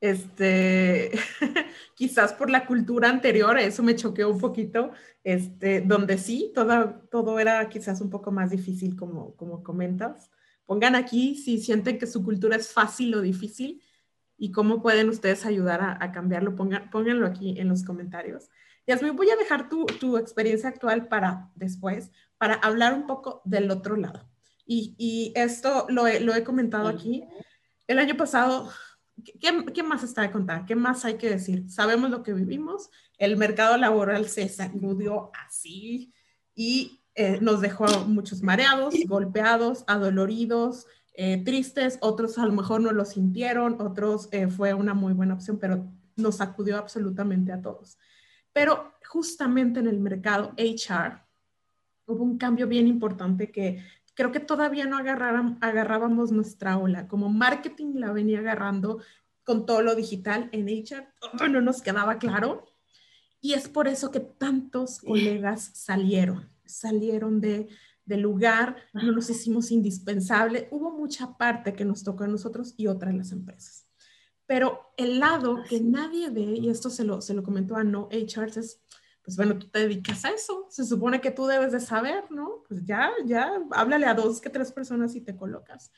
Este, 0.00 1.12
quizás 1.94 2.34
por 2.34 2.50
la 2.50 2.66
cultura 2.66 3.08
anterior, 3.08 3.58
eso 3.58 3.82
me 3.82 3.96
choqueó 3.96 4.30
un 4.30 4.38
poquito, 4.38 4.92
este, 5.24 5.80
donde 5.80 6.18
sí, 6.18 6.52
todo, 6.54 7.02
todo 7.10 7.38
era 7.38 7.68
quizás 7.68 8.00
un 8.00 8.10
poco 8.10 8.30
más 8.30 8.50
difícil, 8.50 8.96
como, 8.96 9.34
como 9.36 9.62
comentas. 9.62 10.30
Pongan 10.66 10.96
aquí 10.96 11.36
si 11.36 11.58
sienten 11.58 11.98
que 11.98 12.06
su 12.06 12.22
cultura 12.24 12.56
es 12.56 12.72
fácil 12.72 13.14
o 13.14 13.20
difícil 13.20 13.82
y 14.36 14.50
cómo 14.52 14.82
pueden 14.82 15.08
ustedes 15.08 15.46
ayudar 15.46 15.80
a, 16.00 16.12
cambiarlo. 16.12 16.56
Pongan, 16.56 16.90
pónganlo 16.90 17.26
aquí 17.26 17.58
en 17.58 17.68
los 17.68 17.84
comentarios. 17.84 18.50
Yasmin, 18.86 19.16
voy 19.16 19.30
a 19.30 19.36
dejar 19.36 19.68
tu, 19.68 19.86
tu, 19.86 20.16
experiencia 20.18 20.68
actual 20.68 21.08
para 21.08 21.50
después, 21.54 22.10
para 22.38 22.54
hablar 22.54 22.94
un 22.94 23.06
poco 23.06 23.42
del 23.44 23.70
otro 23.70 23.96
lado. 23.96 24.28
Y, 24.66 24.94
y 24.98 25.32
esto 25.34 25.86
lo 25.88 26.06
he, 26.06 26.20
lo 26.20 26.34
he 26.34 26.44
comentado 26.44 26.88
aquí. 26.88 27.24
El 27.86 27.98
año 27.98 28.16
pasado 28.16 28.68
¿Qué, 29.24 29.82
más 29.82 30.02
está 30.02 30.22
de 30.22 30.30
contar? 30.30 30.66
¿Qué 30.66 30.74
más 30.74 31.04
hay 31.04 31.14
que 31.14 31.30
decir? 31.30 31.70
Sabemos 31.70 32.10
lo 32.10 32.22
que 32.22 32.34
vivimos, 32.34 32.90
el 33.18 33.36
mercado 33.36 33.76
laboral 33.76 34.28
se 34.28 34.48
sacudió 34.48 35.30
así 35.46 36.12
y 36.54 37.00
eh, 37.14 37.38
nos 37.40 37.60
dejó 37.62 37.86
muchos 38.06 38.42
mareados, 38.42 38.94
golpeados, 39.06 39.84
adoloridos, 39.86 40.86
eh, 41.14 41.42
tristes, 41.42 41.96
otros 42.02 42.36
a 42.36 42.44
lo 42.44 42.52
mejor 42.52 42.82
no 42.82 42.92
lo 42.92 43.06
sintieron, 43.06 43.80
otros 43.80 44.28
eh, 44.32 44.48
fue 44.48 44.74
una 44.74 44.92
muy 44.92 45.14
buena 45.14 45.34
opción, 45.34 45.58
pero 45.58 45.90
nos 46.16 46.36
sacudió 46.36 46.76
absolutamente 46.76 47.52
a 47.52 47.62
todos. 47.62 47.98
Pero 48.52 48.92
justamente 49.08 49.80
en 49.80 49.86
el 49.86 49.98
mercado 49.98 50.52
HR 50.58 51.22
hubo 52.06 52.22
un 52.22 52.36
cambio 52.36 52.66
bien 52.66 52.86
importante 52.86 53.50
que 53.50 53.82
creo 54.16 54.32
que 54.32 54.40
todavía 54.40 54.86
no 54.86 54.96
agarrábamos 54.96 56.32
nuestra 56.32 56.78
ola. 56.78 57.06
Como 57.06 57.28
marketing 57.28 57.96
la 57.96 58.12
venía 58.12 58.40
agarrando 58.40 59.00
con 59.44 59.66
todo 59.66 59.82
lo 59.82 59.94
digital 59.94 60.48
en 60.52 60.66
HR, 60.68 61.06
no 61.50 61.60
nos 61.60 61.82
quedaba 61.82 62.18
claro. 62.18 62.64
Y 63.40 63.52
es 63.52 63.68
por 63.68 63.86
eso 63.86 64.10
que 64.10 64.20
tantos 64.20 64.98
colegas 64.98 65.70
salieron, 65.74 66.50
salieron 66.64 67.40
de, 67.40 67.68
del 68.06 68.22
lugar, 68.22 68.76
no 68.94 69.12
nos 69.12 69.28
hicimos 69.28 69.70
indispensable. 69.70 70.66
Hubo 70.70 70.90
mucha 70.90 71.36
parte 71.36 71.74
que 71.74 71.84
nos 71.84 72.02
tocó 72.02 72.24
a 72.24 72.28
nosotros 72.28 72.74
y 72.76 72.86
otra 72.86 73.10
en 73.10 73.18
las 73.18 73.32
empresas. 73.32 73.86
Pero 74.46 74.92
el 74.96 75.20
lado 75.20 75.62
que 75.68 75.80
nadie 75.80 76.30
ve, 76.30 76.56
y 76.58 76.70
esto 76.70 76.88
se 76.88 77.04
lo, 77.04 77.20
se 77.20 77.34
lo 77.34 77.42
comentó 77.42 77.76
a 77.76 77.84
No 77.84 78.08
HR, 78.10 78.58
es 78.58 78.80
pues 79.26 79.36
bueno, 79.36 79.58
tú 79.58 79.66
te 79.66 79.80
dedicas 79.80 80.24
a 80.24 80.30
eso, 80.30 80.68
se 80.70 80.84
supone 80.84 81.20
que 81.20 81.32
tú 81.32 81.46
debes 81.46 81.72
de 81.72 81.80
saber, 81.80 82.30
¿no? 82.30 82.62
Pues 82.68 82.84
ya, 82.84 83.10
ya, 83.24 83.60
háblale 83.72 84.06
a 84.06 84.14
dos 84.14 84.40
que 84.40 84.50
tres 84.50 84.70
personas 84.70 85.16
y 85.16 85.20
te 85.20 85.36
colocas. 85.36 85.90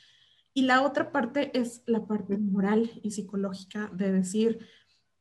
Y 0.55 0.63
la 0.63 0.81
otra 0.81 1.13
parte 1.13 1.51
es 1.61 1.83
la 1.85 2.07
parte 2.07 2.39
moral 2.39 2.91
y 3.03 3.11
psicológica 3.11 3.91
de 3.93 4.13
decir, 4.13 4.67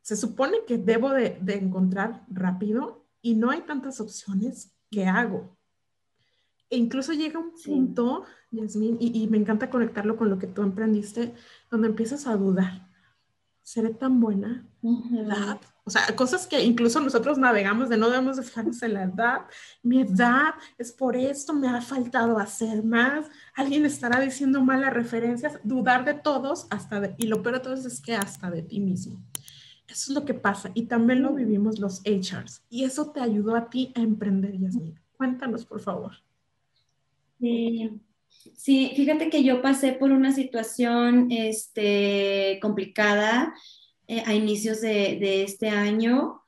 se 0.02 0.16
supone 0.16 0.60
que 0.66 0.78
debo 0.78 1.10
de, 1.10 1.38
encontrar 1.48 2.24
rápido 2.30 3.06
y 3.22 3.36
no 3.36 3.50
hay 3.50 3.64
tantas 3.64 4.00
opciones, 4.00 4.74
¿qué 4.90 5.06
hago? 5.06 5.58
E 6.70 6.78
incluso 6.78 7.12
llega 7.12 7.40
un 7.40 7.52
punto, 7.62 8.24
Yasmin, 8.52 8.96
y, 9.02 9.22
y 9.22 9.28
me 9.28 9.36
encanta 9.36 9.70
conectarlo 9.70 10.16
con 10.16 10.30
lo 10.30 10.40
que 10.40 10.48
tú 10.48 10.62
emprendiste, 10.62 11.34
donde 11.70 11.90
empiezas 11.90 12.26
a 12.26 12.38
dudar 12.38 12.87
seré 13.68 13.90
tan 13.90 14.22
buena, 14.22 14.66
edad, 15.12 15.60
o 15.84 15.90
sea, 15.90 16.16
cosas 16.16 16.48
que 16.48 16.64
incluso 16.64 17.02
nosotros 17.02 17.38
navegamos 17.38 17.90
de 17.90 17.98
no 17.98 18.10
debemos 18.10 18.38
de 18.38 18.44
fijarnos 18.44 18.82
en 18.82 18.94
la 18.94 19.04
edad, 19.04 19.42
mi 19.84 20.04
edad 20.04 20.54
es 20.78 20.94
por 20.94 21.18
esto, 21.18 21.54
me 21.54 21.68
ha 21.68 21.82
faltado 21.82 22.40
hacer 22.40 22.82
más, 22.82 23.26
alguien 23.54 23.86
estará 23.86 24.22
diciendo 24.22 24.64
malas 24.64 24.94
referencias, 24.94 25.60
dudar 25.66 26.06
de 26.06 26.14
todos 26.14 26.68
hasta 26.70 27.02
de, 27.02 27.16
y 27.18 27.28
lo 27.28 27.44
peor 27.44 27.56
de 27.56 27.60
todo 27.60 27.74
es 27.74 28.02
que 28.02 28.16
hasta 28.16 28.50
de 28.50 28.62
ti 28.62 28.80
mismo. 28.80 29.22
Eso 29.90 30.12
es 30.12 30.16
lo 30.18 30.24
que 30.24 30.34
pasa 30.34 30.72
y 30.74 30.84
también 30.84 31.22
lo 31.22 31.34
vivimos 31.34 31.78
los 31.78 32.02
HRs 32.06 32.64
y 32.70 32.86
eso 32.86 33.12
te 33.12 33.20
ayudó 33.20 33.58
a 33.58 33.70
ti 33.70 33.92
a 33.98 34.00
emprender, 34.00 34.58
Yasmin. 34.58 34.98
Cuéntanos, 35.18 35.66
por 35.66 35.82
favor. 35.82 36.14
Sí, 37.38 38.00
Sí, 38.56 38.94
fíjate 38.96 39.30
que 39.30 39.44
yo 39.44 39.62
pasé 39.62 39.94
por 39.94 40.12
una 40.12 40.32
situación 40.32 41.28
este, 41.32 42.60
complicada 42.62 43.54
eh, 44.08 44.24
a 44.26 44.34
inicios 44.34 44.82
de, 44.82 45.44
este 45.44 45.70
año. 45.70 46.42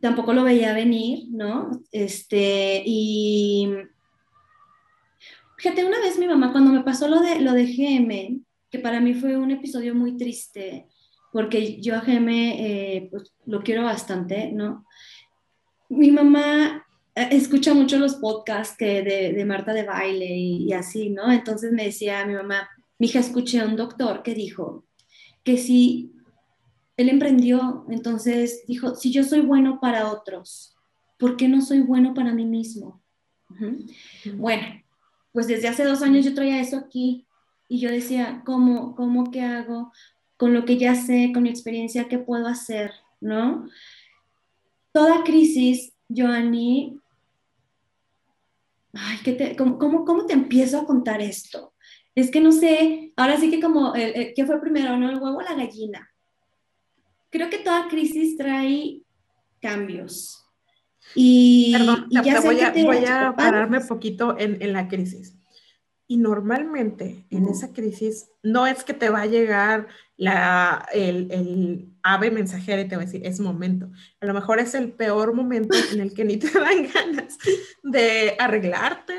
Tampoco 0.00 0.32
lo 0.32 0.44
veía 0.44 0.72
venir, 0.72 1.26
¿no? 1.30 1.70
Este, 1.92 2.82
y 2.86 3.68
fíjate, 5.58 5.84
una 5.84 6.00
vez 6.00 6.18
mi 6.18 6.26
mamá, 6.26 6.52
cuando 6.52 6.72
me 6.72 6.82
pasó 6.82 7.08
lo 7.08 7.20
de, 7.20 7.40
lo 7.40 7.52
de 7.52 7.66
GM, 7.66 8.40
que 8.70 8.78
para 8.78 9.00
mí 9.00 9.14
fue 9.14 9.36
un 9.36 9.50
episodio 9.50 9.94
muy 9.94 10.16
triste, 10.16 10.86
porque 11.32 11.80
yo 11.80 11.96
a 11.96 12.00
GM 12.00 12.28
eh, 12.30 13.08
pues, 13.10 13.34
lo 13.46 13.62
quiero 13.62 13.84
bastante, 13.84 14.50
¿no? 14.52 14.86
Mi 15.88 16.10
mamá 16.10 16.86
escucha 17.14 17.74
mucho 17.74 17.98
los 17.98 18.16
podcasts 18.16 18.76
que 18.76 19.02
de, 19.02 19.44
Marta 19.44 19.72
de 19.72 19.84
baile 19.84 20.26
y, 20.36 20.72
así, 20.72 21.10
¿no? 21.10 21.30
Entonces 21.30 21.72
me 21.72 21.84
decía 21.84 22.24
mi 22.24 22.34
mamá, 22.34 22.68
mi 22.98 23.06
hija, 23.06 23.18
escuché 23.18 23.60
a 23.60 23.66
un 23.66 23.76
doctor 23.76 24.22
que 24.22 24.34
dijo 24.34 24.84
que 25.42 25.56
si 25.56 26.12
él 26.96 27.08
emprendió, 27.08 27.86
entonces 27.88 28.64
dijo, 28.66 28.94
si 28.94 29.10
yo 29.10 29.24
soy 29.24 29.40
bueno 29.40 29.80
para 29.80 30.10
otros, 30.10 30.76
¿por 31.18 31.36
qué 31.36 31.48
no 31.48 31.60
soy 31.62 31.80
bueno 31.80 32.14
para 32.14 32.32
mí 32.32 32.44
mismo? 32.44 33.02
Bueno, 34.36 34.66
pues 35.32 35.48
desde 35.48 35.68
hace 35.68 35.84
dos 35.84 36.02
años 36.02 36.24
yo 36.24 36.34
traía 36.34 36.60
eso 36.60 36.76
aquí 36.76 37.26
y 37.68 37.80
yo 37.80 37.90
decía, 37.90 38.42
¿cómo, 38.44 38.94
cómo 38.94 39.30
qué 39.30 39.42
hago? 39.42 39.92
Con 40.36 40.54
lo 40.54 40.64
que 40.64 40.78
ya 40.78 40.94
sé, 40.94 41.30
con 41.32 41.42
mi 41.42 41.50
experiencia, 41.50 42.08
¿qué 42.08 42.18
puedo 42.18 42.46
hacer? 42.46 42.92
¿No? 43.20 43.68
Toda 44.92 45.24
crisis 45.24 45.92
Joanny 46.08 46.99
ay, 48.94 49.18
¿qué 49.24 49.32
te, 49.32 49.56
cómo, 49.56 49.78
cómo, 49.78 50.26
te 50.26 50.32
empiezo 50.32 50.78
a 50.78 50.86
contar 50.86 51.20
esto? 51.20 51.74
Es 52.14 52.30
que 52.30 52.40
no 52.40 52.52
sé, 52.52 53.12
ahora 53.16 53.38
sí 53.38 53.50
que 53.50 53.60
como, 53.60 53.92
¿qué 53.92 54.44
fue 54.46 54.60
primero, 54.60 54.96
no? 54.96 55.08
¿El 55.10 55.18
huevo 55.18 55.38
o 55.38 55.42
la 55.42 55.54
gallina? 55.54 56.10
Creo 57.30 57.48
que 57.48 57.58
toda 57.58 57.88
crisis 57.88 58.36
trae 58.36 59.02
cambios. 59.60 60.44
Y, 61.14 61.72
Perdón, 61.72 62.06
ya 62.10 62.40
voy, 62.40 62.60
a, 62.60 62.72
voy 62.72 63.04
a 63.04 63.34
pararme 63.36 63.78
un 63.78 63.86
poquito 63.86 64.36
en, 64.38 64.60
en, 64.60 64.72
la 64.72 64.88
crisis. 64.88 65.36
Y 66.10 66.16
normalmente 66.16 67.24
en 67.30 67.46
esa 67.46 67.72
crisis 67.72 68.32
no 68.42 68.66
es 68.66 68.82
que 68.82 68.94
te 68.94 69.10
va 69.10 69.20
a 69.20 69.26
llegar 69.26 69.86
la, 70.16 70.84
el, 70.92 71.30
el, 71.30 71.94
ave 72.02 72.32
mensajera 72.32 72.82
y 72.82 72.88
te 72.88 72.96
va 72.96 73.02
a 73.02 73.04
decir, 73.04 73.24
es 73.24 73.38
momento. 73.38 73.92
A 74.20 74.26
lo 74.26 74.34
mejor 74.34 74.58
es 74.58 74.74
el 74.74 74.90
peor 74.90 75.32
momento 75.34 75.78
en 75.92 76.00
el 76.00 76.12
que 76.12 76.24
ni 76.24 76.36
te 76.36 76.50
dan 76.58 76.88
ganas 76.92 77.38
de 77.84 78.34
arreglarte. 78.40 79.14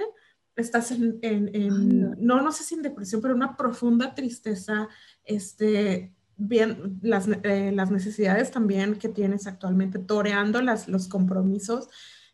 Estás 0.58 0.92
en, 0.92 1.18
en, 1.22 2.18
no, 2.20 2.42
no 2.42 2.52
sé 2.52 2.66
si 2.66 2.76
en 2.76 2.82
depresión, 2.82 3.22
pero 3.22 3.36
una 3.36 3.56
profunda 3.56 4.14
tristeza, 4.14 4.90
este, 5.24 6.14
bien, 6.36 7.00
las, 7.02 7.30
eh, 7.44 7.72
las 7.74 7.90
necesidades 7.90 8.52
también 8.52 8.96
que 8.96 9.08
tienes 9.08 9.48
actualmente, 9.48 9.98
toreando 9.98 10.62
las, 10.62 10.90
los 10.90 11.08
compromisos 11.08 11.88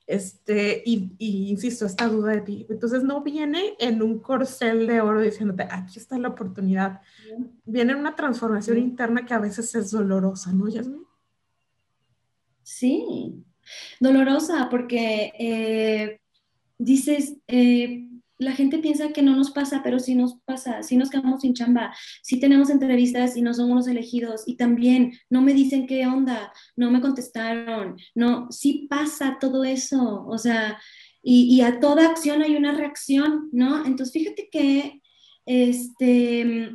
este, 0.08 0.82
y, 0.86 1.14
insisto, 1.49 1.86
esta 1.86 2.08
duda 2.08 2.32
de 2.32 2.41
ti. 2.41 2.66
Entonces 2.70 3.03
no 3.03 3.22
viene 3.22 3.76
en 3.78 4.01
un 4.01 4.20
corcel 4.20 4.88
de 4.88 5.01
oro 5.01 5.22
diciéndote, 5.22 5.68
aquí 5.70 5.99
está 5.99 6.18
la 6.18 6.30
oportunidad. 6.30 7.01
Viene 7.66 7.91
en 7.91 7.99
una 7.99 8.16
transformación 8.16 8.78
interna 8.78 9.26
que 9.26 9.34
a 9.34 9.39
veces 9.39 9.76
es 9.76 9.91
dolorosa, 9.91 10.53
¿no, 10.53 10.70
Yasmin? 10.70 11.05
Sí, 12.64 13.43
dolorosa 13.99 14.70
porque 14.70 15.34
eh, 15.38 16.22
dices, 16.78 17.36
eh, 17.47 18.08
la 18.40 18.52
gente 18.52 18.78
piensa 18.80 19.12
que 19.14 19.22
no 19.22 19.36
nos 19.36 19.52
pasa, 19.52 19.82
pero 19.84 20.00
sí 20.00 20.16
nos 20.16 20.36
pasa, 20.46 20.84
sí 20.84 20.96
nos 20.96 21.10
quedamos 21.10 21.42
sin 21.42 21.54
chamba, 21.54 21.94
sí 22.22 22.40
tenemos 22.40 22.70
entrevistas 22.70 23.36
y 23.36 23.42
no 23.42 23.54
somos 23.54 23.76
los 23.76 23.88
elegidos 23.88 24.44
y 24.46 24.58
también 24.58 25.14
no 25.30 25.42
me 25.42 25.54
dicen 25.54 25.88
qué 25.88 26.06
onda, 26.06 26.54
no 26.76 26.92
me 26.92 27.02
contestaron, 27.02 27.98
no, 28.14 28.48
sí 28.52 28.88
pasa 28.90 29.38
todo 29.40 29.64
eso, 29.64 30.26
o 30.28 30.38
sea, 30.38 30.80
y, 31.30 31.60
a 31.60 31.82
toda 31.82 32.10
acción 32.10 32.42
hay 32.42 32.56
una 32.56 32.72
reacción, 32.72 33.50
¿no? 33.52 33.86
Entonces, 33.86 34.14
fíjate 34.14 34.48
que, 34.50 35.02
este, 35.46 36.72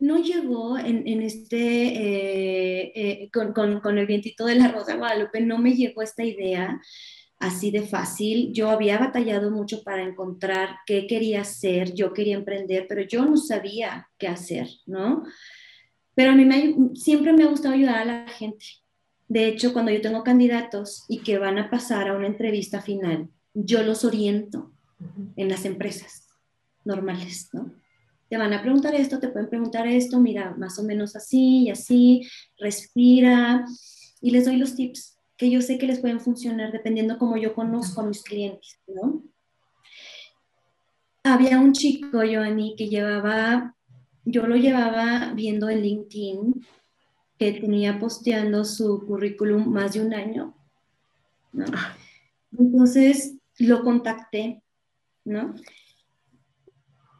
no 0.00 0.18
llegó 0.18 0.76
en, 0.76 1.22
este, 1.22 1.58
eh, 1.58 2.92
eh, 2.94 3.30
con, 3.32 3.52
con, 3.80 3.98
el 3.98 4.06
vientito 4.06 4.44
de 4.46 4.56
la 4.56 4.68
Rosa 4.68 4.96
Guadalupe, 4.96 5.40
no 5.40 5.58
me 5.58 5.74
llegó 5.74 6.02
esta 6.02 6.24
idea 6.24 6.80
así 7.38 7.70
de 7.70 7.82
fácil. 7.82 8.52
Yo 8.52 8.70
había 8.70 8.98
batallado 8.98 9.50
mucho 9.50 9.82
para 9.82 10.02
encontrar 10.02 10.76
qué 10.86 11.06
quería 11.06 11.42
hacer, 11.42 11.94
yo 11.94 12.12
quería 12.12 12.36
emprender, 12.36 12.86
pero 12.88 13.02
yo 13.02 13.24
no 13.24 13.36
sabía 13.36 14.08
qué 14.18 14.28
hacer, 14.28 14.68
¿no? 14.86 15.24
Pero 16.14 16.32
a 16.32 16.34
mí 16.34 16.46
siempre 16.94 17.32
me 17.32 17.44
ha 17.44 17.48
gustado 17.48 17.74
ayudar 17.74 17.96
a 17.96 18.04
la 18.04 18.28
gente. 18.28 18.64
De 19.28 19.48
hecho, 19.48 19.72
cuando 19.72 19.90
yo 19.90 20.00
tengo 20.00 20.22
candidatos 20.22 21.04
y 21.08 21.18
que 21.18 21.38
van 21.38 21.58
a 21.58 21.68
pasar 21.68 22.08
a 22.08 22.16
una 22.16 22.28
entrevista 22.28 22.80
final, 22.80 23.28
yo 23.52 23.82
los 23.82 24.04
oriento 24.04 24.72
en 25.36 25.48
las 25.48 25.64
empresas 25.64 26.28
normales, 26.84 27.50
¿no? 27.52 27.72
Te 28.28 28.38
van 28.38 28.52
a 28.52 28.62
preguntar 28.62 28.94
esto, 28.94 29.20
te 29.20 29.28
pueden 29.28 29.48
preguntar 29.48 29.86
esto, 29.86 30.18
mira, 30.20 30.54
más 30.56 30.78
o 30.78 30.84
menos 30.84 31.14
así 31.14 31.64
y 31.64 31.70
así, 31.70 32.26
respira, 32.58 33.64
y 34.20 34.30
les 34.30 34.46
doy 34.46 34.56
los 34.56 34.74
tips 34.74 35.15
que 35.36 35.50
yo 35.50 35.60
sé 35.60 35.78
que 35.78 35.86
les 35.86 36.00
pueden 36.00 36.20
funcionar 36.20 36.72
dependiendo 36.72 37.18
como 37.18 37.36
yo 37.36 37.54
conozco 37.54 38.00
a 38.00 38.06
mis 38.06 38.22
clientes, 38.22 38.80
¿no? 38.86 39.22
Había 41.22 41.58
un 41.58 41.72
chico, 41.72 42.18
Joanny, 42.18 42.74
que 42.76 42.88
llevaba, 42.88 43.74
yo 44.24 44.46
lo 44.46 44.56
llevaba 44.56 45.32
viendo 45.34 45.68
en 45.68 45.82
LinkedIn, 45.82 46.66
que 47.38 47.52
tenía 47.52 47.98
posteando 47.98 48.64
su 48.64 49.04
currículum 49.06 49.68
más 49.68 49.94
de 49.94 50.00
un 50.00 50.14
año, 50.14 50.56
¿no? 51.52 51.66
Entonces 52.58 53.36
lo 53.58 53.82
contacté, 53.82 54.62
¿no? 55.24 55.54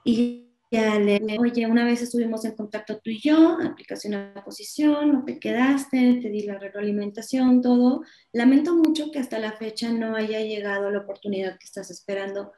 Y 0.05 0.46
oye, 0.73 1.67
una 1.67 1.85
vez 1.85 2.03
estuvimos 2.03 2.45
en 2.45 2.57
contacto 2.57 2.99
tú 2.99 3.11
y 3.11 3.21
yo, 3.21 3.59
aplicación 3.61 4.14
a 4.14 4.33
la 4.35 4.45
posición, 4.45 5.12
no 5.12 5.25
te 5.25 5.39
quedaste, 5.39 6.19
te 6.21 6.29
di 6.29 6.43
la 6.43 6.59
retroalimentación, 6.59 7.62
todo. 7.62 8.03
Lamento 8.33 8.75
mucho 8.75 9.11
que 9.12 9.21
hasta 9.21 9.39
la 9.39 9.53
fecha 9.53 9.93
no 9.93 10.17
haya 10.17 10.41
llegado 10.41 10.91
la 10.91 11.01
oportunidad 11.01 11.59
que 11.59 11.67
estás 11.67 11.91
esperando. 11.91 12.53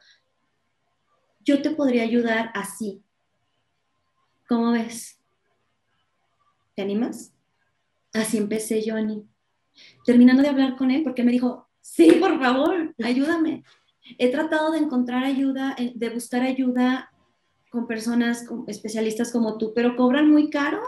Yo 1.45 1.61
te 1.61 1.71
podría 1.71 2.03
ayudar 2.03 2.51
así. 2.55 3.03
¿Cómo 4.47 4.71
ves? 4.71 5.19
¿Te 6.75 6.81
animas? 6.81 7.33
Así 8.13 8.37
empecé, 8.37 8.83
Johnny. 8.85 9.27
Terminando 10.03 10.41
de 10.41 10.49
hablar 10.49 10.75
con 10.75 10.89
él, 10.89 11.03
porque 11.03 11.23
me 11.23 11.31
dijo, 11.31 11.69
sí, 11.79 12.13
por 12.19 12.39
favor, 12.39 12.95
ayúdame. 13.03 13.63
He 14.17 14.31
tratado 14.31 14.71
de 14.71 14.79
encontrar 14.79 15.23
ayuda, 15.23 15.75
eh, 15.77 15.91
de 15.93 16.09
buscar 16.09 16.41
ayuda 16.41 17.11
con 17.69 17.87
personas 17.87 18.45
especialistas 18.67 19.31
como 19.31 19.57
tú, 19.57 19.73
pero 19.73 19.95
cobran 19.95 20.29
muy 20.29 20.49
caro. 20.49 20.81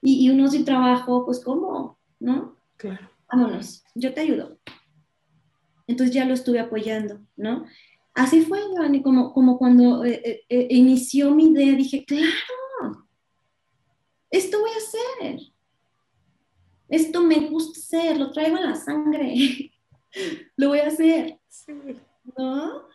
Y, 0.00 0.28
uno 0.30 0.48
sin 0.48 0.64
trabajo, 0.64 1.24
pues 1.24 1.40
¿cómo? 1.44 1.98
¿No? 2.18 2.56
Claro. 2.76 3.08
Vámonos, 3.30 3.84
yo 3.94 4.12
te 4.12 4.22
ayudo. 4.22 4.58
Entonces 5.86 6.14
ya 6.14 6.24
lo 6.24 6.34
estuve 6.34 6.58
apoyando, 6.58 7.20
¿no? 7.36 7.66
Así 8.14 8.42
fue, 8.42 8.60
Giovanni, 8.60 9.02
como, 9.02 9.32
como 9.32 9.58
cuando 9.58 10.04
eh, 10.04 10.20
eh, 10.24 10.40
eh, 10.48 10.66
inició 10.70 11.30
mi 11.30 11.46
idea, 11.46 11.74
dije, 11.74 12.04
claro, 12.04 13.06
esto 14.30 14.58
voy 14.60 14.70
a 14.70 14.76
hacer. 14.76 15.40
Esto 16.88 17.22
me 17.22 17.48
gusta 17.48 17.78
hacer, 17.78 18.18
lo 18.18 18.32
traigo 18.32 18.56
en 18.58 18.64
la 18.64 18.74
sangre. 18.74 19.34
lo 20.56 20.68
voy 20.68 20.80
a 20.80 20.88
hacer. 20.88 21.38
Sí. 21.48 21.72
¿No? 22.36 22.88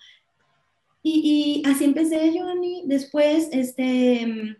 Y, 1.03 1.63
así 1.65 1.85
empecé, 1.85 2.33
Johnny. 2.37 2.83
Después, 2.85 3.49
este, 3.51 4.57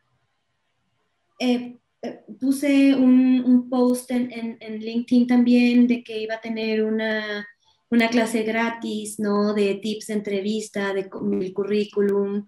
eh, 1.40 1.78
eh, 2.02 2.24
puse 2.40 2.96
un, 2.96 3.68
post 3.70 4.12
en, 4.12 4.58
en, 4.62 4.80
LinkedIn 4.80 5.28
también 5.28 5.88
de 5.88 6.04
que 6.04 6.22
iba 6.22 6.36
a 6.36 6.42
tener 6.42 6.84
una, 6.84 7.46
una 7.90 8.10
clase 8.10 8.44
gratis, 8.44 9.20
¿no? 9.20 9.54
De 9.54 9.76
tips 9.76 10.08
de 10.08 10.14
entrevista, 10.14 10.94
de 10.94 11.10
mi 11.22 11.52
currículum. 11.52 12.46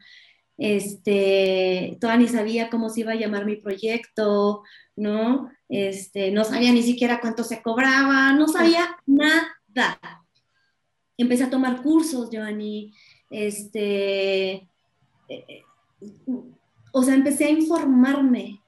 Este, 0.58 1.98
todavía 2.02 2.26
ni 2.26 2.32
sabía 2.32 2.70
cómo 2.70 2.90
se 2.90 3.02
iba 3.02 3.14
a 3.14 3.16
llamar 3.16 3.46
mi 3.46 3.56
proyecto, 3.56 4.64
¿no? 4.96 5.50
Este, 5.70 6.32
no 6.32 6.44
sabía 6.44 6.74
ni 6.74 6.84
siquiera 6.84 7.22
cuánto 7.22 7.44
se 7.44 7.62
cobraba, 7.62 8.34
no 8.34 8.48
sabía 8.48 8.98
nada. 9.06 10.00
Empecé 11.18 11.46
a 11.46 11.50
tomar 11.50 11.82
cursos, 11.82 12.30
Johnny, 12.32 12.94
este, 13.30 14.68
eh, 15.30 15.64
o 16.92 17.04
sea, 17.04 17.16
empecé 17.16 17.46
a 17.46 17.52
informarme 17.52 18.62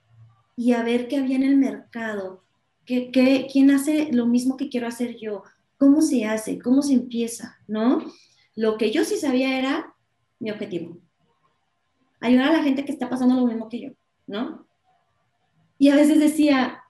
y 0.55 0.73
a 0.73 0.83
ver 0.83 1.07
qué 1.07 1.17
había 1.17 1.35
en 1.37 1.43
el 1.43 1.57
mercado, 1.57 2.43
qué, 2.85 3.47
quién 3.51 3.71
hace 3.71 4.11
lo 4.11 4.25
mismo 4.25 4.57
que 4.57 4.69
quiero 4.69 4.87
hacer 4.87 5.17
yo, 5.17 5.43
cómo 5.77 6.01
se 6.01 6.25
hace, 6.25 6.59
cómo 6.59 6.81
se 6.81 6.93
empieza, 6.93 7.57
¿no? 7.67 8.05
Lo 8.55 8.77
que 8.77 8.91
yo 8.91 9.03
sí 9.03 9.17
sabía 9.17 9.57
era 9.57 9.95
mi 10.39 10.51
objetivo, 10.51 10.97
ayudar 12.19 12.49
a 12.49 12.57
la 12.57 12.63
gente 12.63 12.85
que 12.85 12.91
está 12.91 13.09
pasando 13.09 13.35
lo 13.35 13.47
mismo 13.47 13.69
que 13.69 13.81
yo, 13.81 13.89
¿no? 14.27 14.67
Y 15.79 15.89
a 15.89 15.95
veces 15.95 16.19
decía, 16.19 16.83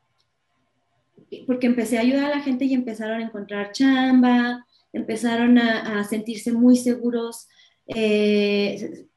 porque 1.47 1.67
empecé 1.67 1.97
a 1.97 2.01
ayudar 2.01 2.26
a 2.26 2.36
la 2.36 2.41
gente 2.41 2.65
y 2.65 2.74
empezaron 2.74 3.22
a 3.22 3.26
encontrar 3.26 3.72
chamba, 3.72 4.65
empezaron 4.91 5.57
a, 5.57 5.99
a 5.99 6.03
sentirse 6.03 6.51
muy 6.51 6.76
seguros 6.76 7.47
eh, 7.95 9.07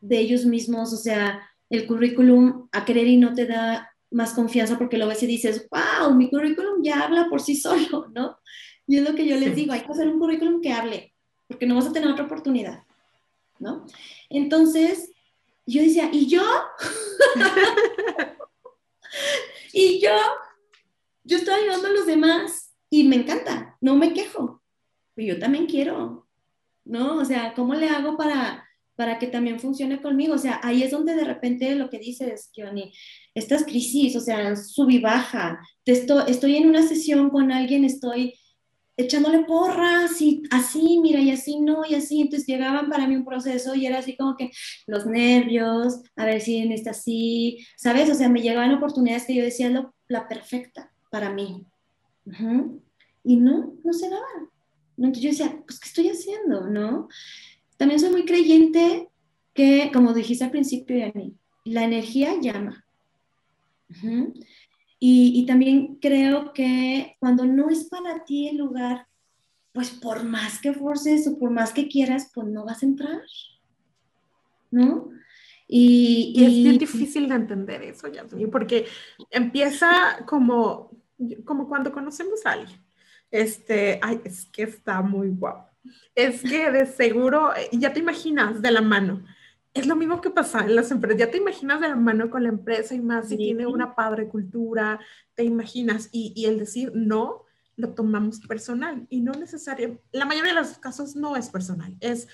de 0.00 0.18
ellos 0.18 0.44
mismos, 0.44 0.92
o 0.92 0.96
sea, 0.96 1.48
el 1.70 1.86
currículum 1.86 2.68
a 2.72 2.84
querer 2.84 3.06
y 3.06 3.16
no 3.16 3.34
te 3.34 3.46
da 3.46 3.90
más 4.10 4.32
confianza 4.32 4.78
porque 4.78 4.98
lo 4.98 5.08
ves 5.08 5.22
y 5.22 5.26
dices, 5.26 5.66
wow, 5.70 6.14
mi 6.14 6.30
currículum 6.30 6.82
ya 6.82 7.00
habla 7.00 7.28
por 7.28 7.40
sí 7.40 7.56
solo, 7.56 8.08
¿no? 8.14 8.38
Y 8.86 8.98
es 8.98 9.02
lo 9.02 9.14
que 9.14 9.26
yo 9.26 9.36
les 9.36 9.56
digo, 9.56 9.72
hay 9.72 9.80
que 9.80 9.92
hacer 9.92 10.08
un 10.08 10.18
currículum 10.18 10.60
que 10.60 10.72
hable, 10.72 11.14
porque 11.48 11.66
no 11.66 11.74
vas 11.74 11.86
a 11.86 11.92
tener 11.92 12.10
otra 12.10 12.24
oportunidad, 12.24 12.84
¿no? 13.58 13.86
Entonces, 14.28 15.10
yo 15.66 15.82
decía, 15.82 16.10
¿y 16.12 16.26
yo? 16.26 16.42
y 19.72 20.00
yo, 20.00 20.14
yo 21.24 21.38
estoy 21.38 21.54
ayudando 21.54 21.88
a 21.88 21.92
los 21.92 22.06
demás 22.06 22.74
y 22.90 23.04
me 23.04 23.16
encanta, 23.16 23.76
no 23.80 23.96
me 23.96 24.12
quejo, 24.12 24.62
yo 25.16 25.38
también 25.38 25.66
quiero, 25.66 26.23
¿no? 26.84 27.16
O 27.16 27.24
sea, 27.24 27.54
¿cómo 27.54 27.74
le 27.74 27.88
hago 27.88 28.16
para, 28.16 28.64
para 28.96 29.18
que 29.18 29.26
también 29.26 29.60
funcione 29.60 30.00
conmigo? 30.00 30.34
O 30.34 30.38
sea, 30.38 30.60
ahí 30.62 30.82
es 30.82 30.90
donde 30.90 31.14
de 31.14 31.24
repente 31.24 31.74
lo 31.74 31.90
que 31.90 31.98
dices, 31.98 32.50
Johnny, 32.56 32.92
estas 33.34 33.64
crisis, 33.64 34.16
o 34.16 34.20
sea, 34.20 34.54
sub 34.56 34.90
y 34.90 34.98
baja, 34.98 35.60
estoy, 35.84 36.24
estoy 36.28 36.56
en 36.56 36.68
una 36.68 36.82
sesión 36.82 37.30
con 37.30 37.52
alguien, 37.52 37.84
estoy 37.84 38.34
echándole 38.96 39.44
porras 39.44 40.20
y 40.20 40.42
así, 40.50 41.00
mira, 41.02 41.20
y 41.20 41.30
así 41.30 41.58
no, 41.60 41.84
y 41.88 41.94
así. 41.94 42.20
Entonces 42.20 42.46
llegaban 42.46 42.88
para 42.88 43.06
mí 43.06 43.16
un 43.16 43.24
proceso 43.24 43.74
y 43.74 43.86
era 43.86 43.98
así 43.98 44.16
como 44.16 44.36
que 44.36 44.50
los 44.86 45.06
nervios, 45.06 46.02
a 46.16 46.24
ver 46.24 46.40
si 46.40 46.58
en 46.58 46.72
esta 46.72 46.90
así, 46.90 47.58
¿sabes? 47.76 48.10
O 48.10 48.14
sea, 48.14 48.28
me 48.28 48.42
llegaban 48.42 48.72
oportunidades 48.72 49.24
que 49.24 49.34
yo 49.34 49.42
decía 49.42 49.70
la 50.08 50.28
perfecta 50.28 50.92
para 51.10 51.32
mí. 51.32 51.64
Y 53.24 53.36
no, 53.36 53.74
no 53.82 53.92
se 53.92 54.08
daba. 54.08 54.50
Entonces 54.96 55.22
yo 55.22 55.30
decía, 55.30 55.62
pues, 55.66 55.80
¿qué 55.80 55.88
estoy 55.88 56.08
haciendo? 56.08 56.68
¿No? 56.68 57.08
También 57.76 58.00
soy 58.00 58.10
muy 58.10 58.24
creyente 58.24 59.08
que, 59.52 59.90
como 59.92 60.12
dijiste 60.12 60.44
al 60.44 60.50
principio, 60.50 60.96
Yani, 60.96 61.36
la 61.64 61.84
energía 61.84 62.40
llama. 62.40 62.84
y, 64.98 65.44
también 65.46 65.96
creo 65.96 66.52
que 66.52 67.16
cuando 67.20 67.44
no 67.44 67.68
es 67.70 67.84
para 67.84 68.24
ti 68.24 68.48
el 68.48 68.56
lugar, 68.58 69.06
pues 69.72 69.90
por 69.90 70.24
más 70.24 70.60
que 70.60 70.72
forces 70.72 71.26
o 71.26 71.38
por 71.38 71.50
más 71.50 71.72
que 71.72 71.88
quieras, 71.88 72.30
pues 72.34 72.46
no 72.46 72.64
vas 72.64 72.82
a 72.82 72.86
entrar. 72.86 73.22
¿No? 74.70 75.10
Y, 75.66 76.34
es 76.36 76.52
bien 76.52 76.78
difícil 76.78 77.28
de 77.28 77.34
entender 77.34 77.82
eso, 77.82 78.08
Yasmin, 78.08 78.50
porque 78.50 78.86
empieza 79.30 80.24
como, 80.26 80.90
como 81.44 81.68
cuando 81.68 81.92
conocemos 81.92 82.44
a 82.46 82.52
alguien. 82.52 82.84
Este, 83.34 83.98
ay, 84.00 84.20
es 84.22 84.46
que 84.46 84.62
está 84.62 85.02
muy 85.02 85.28
guapo. 85.28 85.68
Es 86.14 86.40
que 86.40 86.70
de 86.70 86.86
seguro, 86.86 87.50
ya 87.72 87.92
te 87.92 87.98
imaginas 87.98 88.62
de 88.62 88.70
la 88.70 88.80
mano. 88.80 89.24
Es 89.74 89.88
lo 89.88 89.96
mismo 89.96 90.20
que 90.20 90.30
pasa 90.30 90.60
en 90.60 90.76
las 90.76 90.92
empresas. 90.92 91.18
Ya 91.18 91.32
te 91.32 91.38
imaginas 91.38 91.80
de 91.80 91.88
la 91.88 91.96
mano 91.96 92.30
con 92.30 92.44
la 92.44 92.50
empresa 92.50 92.94
y 92.94 93.00
más 93.00 93.28
si 93.28 93.36
tiene 93.36 93.66
una 93.66 93.96
padre 93.96 94.28
cultura, 94.28 95.00
te 95.34 95.42
imaginas. 95.42 96.10
Y, 96.12 96.32
y 96.36 96.44
el 96.44 96.60
decir 96.60 96.92
no, 96.94 97.42
lo 97.76 97.92
tomamos 97.92 98.38
personal 98.38 99.04
y 99.10 99.20
no 99.20 99.32
necesariamente, 99.32 100.00
la 100.12 100.26
mayoría 100.26 100.54
de 100.54 100.60
los 100.60 100.78
casos 100.78 101.16
no 101.16 101.34
es 101.34 101.48
personal, 101.48 101.96
es 101.98 102.28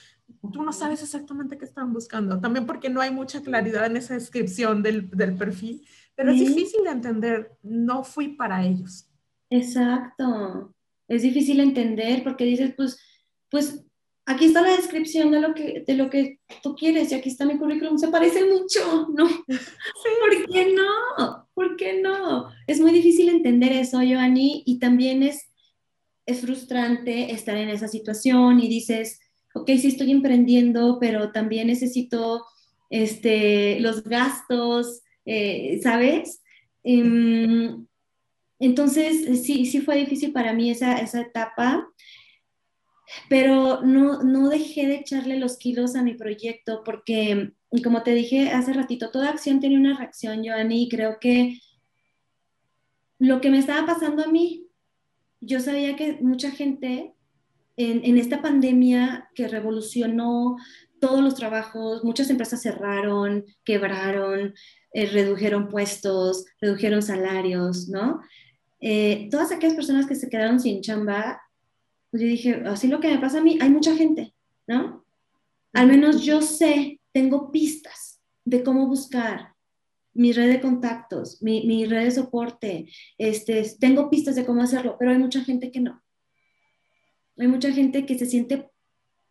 tú 0.53 0.63
no 0.63 0.71
sabes 0.71 1.03
exactamente 1.03 1.57
qué 1.57 1.65
están 1.65 1.95
buscando, 1.95 2.39
también 2.41 2.67
porque 2.67 2.91
no 2.91 3.01
hay 3.01 3.11
mucha 3.11 3.41
claridad 3.41 3.87
en 3.87 3.97
esa 3.97 4.13
descripción 4.13 4.83
del, 4.83 5.09
del 5.09 5.35
perfil, 5.35 5.83
pero 6.15 6.31
es 6.31 6.41
difícil 6.41 6.85
de 6.85 6.91
entender, 6.91 7.57
no 7.63 8.05
fui 8.05 8.29
para 8.37 8.63
ellos. 8.67 9.09
Exacto, 9.49 10.75
es 11.11 11.23
difícil 11.23 11.61
entender 11.61 12.23
porque 12.23 12.45
dices, 12.45 12.73
pues, 12.77 12.99
pues 13.51 13.85
aquí 14.27 14.45
está 14.45 14.63
la 14.63 14.77
descripción 14.77 15.33
de 15.33 15.41
lo 15.41 15.55
que, 15.55 15.83
de 15.85 15.95
lo 15.95 16.09
que 16.09 16.39
tú 16.63 16.77
quieres 16.77 17.11
y 17.11 17.17
aquí 17.17 17.29
está 17.29 17.45
mi 17.45 17.59
currículum, 17.59 17.99
se 17.99 18.09
parece 18.09 18.45
mucho, 18.45 19.09
¿no? 19.15 19.27
¿Por 19.27 20.47
qué 20.53 20.73
no? 20.73 21.49
¿Por 21.53 21.77
qué 21.77 22.01
no? 22.01 22.49
Es 22.69 22.81
muy 22.81 22.93
difícil 22.93 23.29
entender 23.29 23.73
eso, 23.73 23.99
Joanny, 23.99 24.63
y 24.65 24.79
también 24.79 25.25
es, 25.25 25.51
es 26.27 26.41
frustrante 26.43 27.33
estar 27.33 27.57
en 27.57 27.71
esa 27.71 27.89
situación 27.89 28.61
y 28.61 28.69
dices, 28.69 29.19
ok, 29.55 29.69
sí 29.79 29.89
estoy 29.89 30.13
emprendiendo, 30.13 30.99
pero 31.01 31.33
también 31.33 31.67
necesito 31.67 32.45
este, 32.89 33.81
los 33.81 34.05
gastos, 34.05 35.03
eh, 35.25 35.81
¿sabes? 35.83 36.41
Em, 36.85 37.87
entonces, 38.61 39.43
sí, 39.43 39.65
sí 39.65 39.81
fue 39.81 39.97
difícil 39.97 40.33
para 40.33 40.53
mí 40.53 40.71
esa, 40.71 40.99
esa 40.99 41.23
etapa, 41.23 41.89
pero 43.29 43.81
no, 43.83 44.23
no 44.23 44.51
dejé 44.51 44.87
de 44.87 44.97
echarle 44.97 45.39
los 45.39 45.57
kilos 45.57 45.97
a 45.97 46.03
mi 46.03 46.15
proyecto 46.15 46.83
porque, 46.85 47.53
como 47.83 48.03
te 48.03 48.15
dije 48.15 48.51
hace 48.51 48.75
ratito, 48.75 49.11
toda 49.11 49.31
acción 49.31 49.61
tiene 49.61 49.77
una 49.77 49.97
reacción, 49.97 50.45
Joanny, 50.45 50.85
y 50.85 50.89
creo 50.91 51.19
que 51.19 51.59
lo 53.19 53.41
que 53.41 53.51
me 53.51 53.59
estaba 53.59 53.87
pasando 53.87 54.23
a 54.23 54.29
mí, 54.29 54.69
yo 55.41 55.59
sabía 55.61 55.97
que 55.97 56.19
mucha 56.21 56.51
gente 56.51 57.15
en, 57.77 58.05
en 58.05 58.19
esta 58.19 58.43
pandemia 58.43 59.31
que 59.35 59.49
revolucionó 59.49 60.59
todos 61.01 61.21
los 61.23 61.35
trabajos, 61.35 62.05
muchas 62.05 62.29
empresas 62.29 62.61
cerraron, 62.61 63.47
quebraron, 63.65 64.55
eh, 64.93 65.07
redujeron 65.07 65.69
puestos, 65.69 66.45
redujeron 66.61 67.01
salarios, 67.01 67.89
¿no? 67.89 68.21
Eh, 68.81 69.29
todas 69.31 69.53
aquellas 69.53 69.77
personas 69.77 70.07
que 70.07 70.15
se 70.15 70.29
quedaron 70.29 70.59
sin 70.59 70.81
chamba 70.81 71.41
pues 72.11 72.23
yo 72.23 72.29
dije, 72.29 72.63
así 72.67 72.89
lo 72.89 73.01
que 73.01 73.09
me 73.09 73.19
pasa 73.19 73.39
a 73.39 73.43
mí, 73.43 73.59
hay 73.61 73.71
mucha 73.71 73.95
gente, 73.95 74.35
¿no? 74.67 75.05
Al 75.73 75.87
menos 75.87 76.23
yo 76.23 76.43
sé, 76.43 77.01
tengo 77.13 77.53
pistas 77.53 78.21
de 78.45 78.65
cómo 78.65 78.89
buscar 78.89 79.55
mi 80.13 80.33
red 80.33 80.51
de 80.51 80.61
contactos, 80.61 81.41
mi, 81.41 81.65
mi 81.67 81.85
red 81.85 82.05
de 82.05 82.11
soporte, 82.11 82.89
este, 83.17 83.63
tengo 83.79 84.11
pistas 84.11 84.35
de 84.35 84.45
cómo 84.45 84.63
hacerlo, 84.63 84.97
pero 84.99 85.13
hay 85.13 85.19
mucha 85.19 85.45
gente 85.45 85.71
que 85.71 85.81
no. 85.81 86.03
Hay 87.39 87.47
mucha 87.47 87.73
gente 87.73 88.05
que 88.05 88.19
se 88.19 88.27
siente 88.27 88.69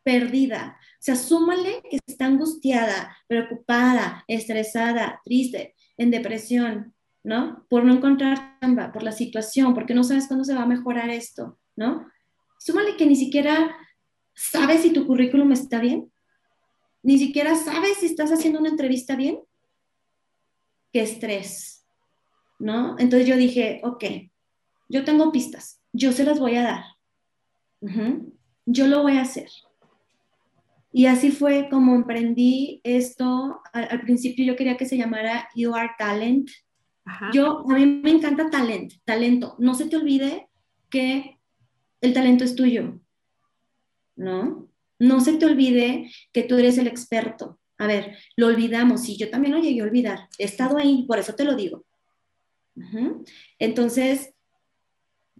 perdida. 0.04 0.80
O 0.94 1.02
sea, 1.02 1.18
súmale 1.18 1.84
que 1.90 2.00
está 2.08 2.26
angustiada, 2.26 3.18
preocupada, 3.28 4.24
estresada, 4.28 5.22
triste, 5.26 5.76
en 5.98 6.12
depresión, 6.12 6.96
¿no? 7.24 7.66
Por 7.70 7.84
no 7.84 7.94
encontrar 7.94 8.60
chamba, 8.62 8.92
por 8.92 9.04
la 9.04 9.12
situación, 9.12 9.74
porque 9.74 9.94
no 9.94 10.04
sabes 10.04 10.28
cuándo 10.28 10.46
se 10.46 10.56
va 10.56 10.64
a 10.64 10.68
mejorar 10.68 11.10
esto, 11.10 11.58
¿no? 11.76 12.06
súmale 12.60 12.98
que 12.98 13.06
ni 13.06 13.16
siquiera 13.16 13.76
sabes 14.36 14.82
si 14.82 14.94
tu 14.94 15.08
currículum 15.08 15.52
está 15.52 15.80
bien, 15.80 16.12
ni 17.02 17.18
siquiera 17.18 17.56
sabes 17.56 17.98
si 17.98 18.06
estás 18.06 18.32
haciendo 18.32 18.60
una 18.60 18.70
entrevista 18.70 19.16
bien. 19.16 19.40
Qué 20.92 21.02
estrés, 21.02 21.86
¿no? 22.60 22.96
Entonces 23.00 23.28
yo 23.28 23.38
dije, 23.38 23.80
ok, 23.84 24.04
yo 24.90 25.04
tengo 25.06 25.32
pistas, 25.32 25.82
yo 25.94 26.12
se 26.12 26.24
las 26.24 26.40
voy 26.40 26.56
a 26.56 26.64
dar. 26.64 26.84
Yo 28.66 28.88
lo 28.88 29.04
voy 29.04 29.18
a 29.18 29.22
hacer. 29.22 29.50
Y 30.92 31.06
así 31.06 31.32
fue 31.32 31.70
como 31.70 31.96
emprendí 31.96 32.82
esto. 32.84 33.62
Al, 33.72 34.02
principio 34.02 34.44
yo 34.44 34.56
quería 34.56 34.78
que 34.78 34.88
se 34.88 34.98
llamara 34.98 35.48
You 35.56 35.74
Are 35.76 35.92
Talent. 35.98 36.50
Yo, 37.34 37.66
a 37.70 37.74
mí 37.76 37.86
me 37.86 38.12
encanta 38.12 38.50
talent, 38.50 38.94
talento. 39.06 39.56
No 39.60 39.74
se 39.74 39.88
te 39.88 39.98
olvide 39.98 40.50
que 40.90 41.40
el 42.02 42.14
talento 42.14 42.44
es 42.44 42.56
tuyo, 42.56 43.00
¿no? 44.16 44.70
No 45.00 45.22
se 45.22 45.34
te 45.38 45.46
olvide 45.46 46.12
que 46.34 46.44
tú 46.44 46.58
eres 46.58 46.78
el 46.78 46.88
experto. 46.88 47.60
A 47.78 47.88
ver, 47.88 48.18
lo 48.36 48.48
olvidamos, 48.48 49.08
y 49.08 49.18
yo 49.18 49.30
también 49.30 49.54
lo 49.54 49.62
llegué 49.62 49.82
a 49.82 49.86
olvidar, 49.86 50.28
he 50.38 50.44
estado 50.44 50.78
ahí, 50.78 51.06
por 51.08 51.18
eso 51.20 51.34
te 51.34 51.46
lo 51.46 51.56
digo. 51.56 51.86
Entonces, 53.58 54.34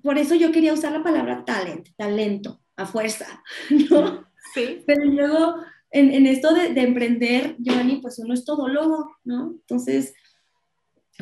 por 0.02 0.18
eso 0.18 0.36
yo 0.36 0.52
quería 0.52 0.74
usar 0.74 0.92
la 0.92 1.04
palabra 1.04 1.44
talent, 1.46 1.90
talento, 1.98 2.62
a 2.76 2.86
fuerza, 2.86 3.44
¿no? 3.90 4.26
Sí. 4.54 4.84
Pero 4.86 5.06
luego, 5.06 5.56
en, 5.92 6.26
esto 6.26 6.54
de, 6.54 6.74
de, 6.74 6.82
emprender, 6.82 7.56
Giovanni, 7.60 7.98
pues 7.98 8.20
uno 8.20 8.34
es 8.34 8.46
todólogo, 8.46 9.18
¿no? 9.24 9.52
Entonces, 9.52 10.14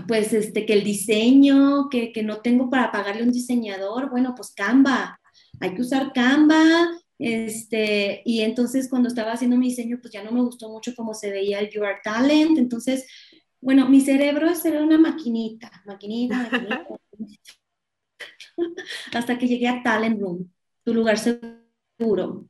pues 0.06 0.34
este, 0.34 0.66
que 0.66 0.74
el 0.74 0.84
diseño, 0.84 1.90
que, 1.90 2.12
que 2.12 2.24
no 2.24 2.42
tengo 2.42 2.70
para 2.70 2.92
pagarle 2.92 3.24
un 3.24 3.32
diseñador, 3.32 4.10
bueno, 4.10 4.36
pues 4.36 4.52
Canva, 4.52 5.20
hay 5.60 5.74
que 5.74 5.82
usar 5.82 6.14
Canva, 6.14 6.90
este, 7.20 8.22
y 8.26 8.42
entonces 8.42 8.90
cuando 8.90 9.08
estaba 9.08 9.32
haciendo 9.32 9.58
mi 9.58 9.70
diseño, 9.70 9.98
pues 10.00 10.14
ya 10.14 10.24
no 10.24 10.32
me 10.32 10.42
gustó 10.42 10.70
mucho 10.70 10.94
cómo 10.96 11.14
se 11.14 11.32
veía 11.32 11.60
el 11.60 11.70
You 11.70 11.84
Are 11.84 12.00
Talent, 12.04 12.58
entonces, 12.58 13.08
bueno, 13.60 13.90
mi 13.90 14.02
cerebro 14.02 14.48
era 14.64 14.84
una 14.84 15.00
maquinita, 15.00 15.72
maquinita, 15.86 16.50
maquinita, 16.52 17.42
hasta 19.14 19.38
que 19.38 19.48
llegué 19.48 19.68
a 19.68 19.82
Talent 19.82 20.22
Room, 20.22 20.52
tu 20.84 20.94
lugar 20.94 21.18
seguro, 21.18 22.48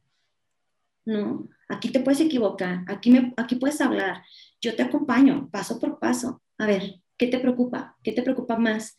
¿no? 1.06 1.48
Aquí 1.70 1.90
te 1.90 2.02
puedes 2.02 2.20
equivocar, 2.20 2.84
aquí, 2.88 3.10
me, 3.10 3.34
aquí 3.38 3.56
puedes 3.56 3.80
hablar, 3.80 4.24
yo 4.60 4.76
te 4.76 4.84
acompaño 4.84 5.50
paso 5.50 5.80
por 5.80 5.98
paso, 6.00 6.42
a 6.58 6.66
ver, 6.66 7.02
¿qué 7.18 7.28
te 7.28 7.40
preocupa? 7.40 7.98
¿Qué 8.04 8.12
te 8.12 8.22
preocupa 8.22 8.58
más? 8.58 8.96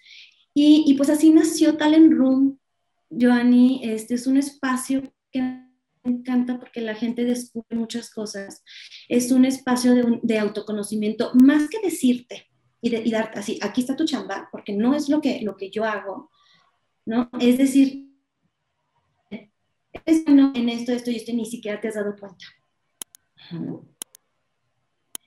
Y, 0.54 0.84
y 0.86 0.94
pues 0.94 1.10
así 1.10 1.30
nació 1.30 1.76
Talent 1.76 2.12
Room, 2.12 2.58
Joanny, 3.10 3.80
este 3.84 4.14
es 4.14 4.26
un 4.26 4.36
espacio 4.36 5.02
que 5.30 5.40
me 5.40 5.66
encanta 6.04 6.58
porque 6.58 6.80
la 6.80 6.94
gente 6.94 7.24
descubre 7.24 7.76
muchas 7.76 8.10
cosas. 8.10 8.62
Es 9.08 9.30
un 9.30 9.44
espacio 9.44 9.94
de, 10.22 10.38
autoconocimiento, 10.38 11.32
más 11.34 11.68
que 11.68 11.80
decirte 11.80 12.48
y, 12.80 12.90
de, 12.90 13.02
darte 13.10 13.38
así, 13.38 13.58
aquí 13.62 13.80
está 13.80 13.96
tu 13.96 14.04
chamba, 14.04 14.48
porque 14.52 14.72
no 14.72 14.94
es 14.94 15.08
lo 15.08 15.20
que, 15.20 15.40
lo 15.42 15.56
que 15.56 15.70
yo 15.70 15.84
hago, 15.84 16.30
¿no? 17.06 17.30
Es 17.40 17.58
decir, 17.58 18.08
es 20.04 20.24
bueno 20.24 20.52
en 20.54 20.68
esto, 20.68 20.92
esto 20.92 21.10
y 21.10 21.16
esto, 21.16 21.32
ni 21.32 21.46
siquiera 21.46 21.80
te 21.80 21.88
has 21.88 21.94
dado 21.94 22.14
cuenta. 22.16 22.44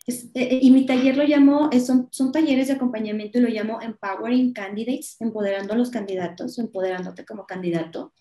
Eh, 0.07 0.31
eh, 0.33 0.59
y 0.61 0.71
mi 0.71 0.85
taller 0.85 1.15
lo 1.15 1.23
llamo, 1.23 1.69
son, 1.85 2.07
son 2.11 2.31
talleres 2.31 2.67
de 2.67 2.73
acompañamiento 2.73 3.37
y 3.37 3.41
lo 3.41 3.49
llamo 3.49 3.81
Empowering 3.81 4.53
Candidates, 4.53 5.17
empoderando 5.19 5.73
a 5.73 5.77
los 5.77 5.91
candidatos, 5.91 6.57
empoderándote 6.57 7.25
como 7.25 7.45
candidato, 7.45 8.13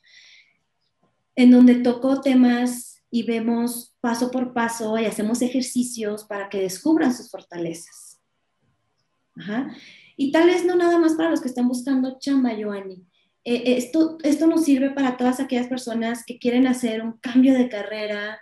en 1.36 1.50
donde 1.50 1.76
toco 1.76 2.20
temas 2.20 3.02
y 3.10 3.22
vemos 3.24 3.96
paso 4.00 4.30
por 4.30 4.52
paso 4.52 4.98
y 4.98 5.06
hacemos 5.06 5.42
ejercicios 5.42 6.24
para 6.24 6.48
que 6.48 6.60
descubran 6.60 7.14
sus 7.14 7.30
fortalezas. 7.30 8.20
Y 10.16 10.32
tal 10.32 10.46
vez 10.46 10.66
no 10.66 10.76
nada 10.76 10.98
más 10.98 11.14
para 11.14 11.30
los 11.30 11.40
que 11.40 11.48
están 11.48 11.66
buscando 11.66 12.18
chamba, 12.18 12.50
Joanny. 12.60 13.06
eh, 13.42 13.76
esto, 13.78 14.18
esto 14.22 14.46
nos 14.46 14.64
sirve 14.64 14.90
para 14.90 15.16
todas 15.16 15.40
aquellas 15.40 15.66
personas 15.66 16.24
que 16.26 16.38
quieren 16.38 16.66
hacer 16.66 17.00
un 17.00 17.12
cambio 17.12 17.54
de 17.54 17.70
carrera. 17.70 18.38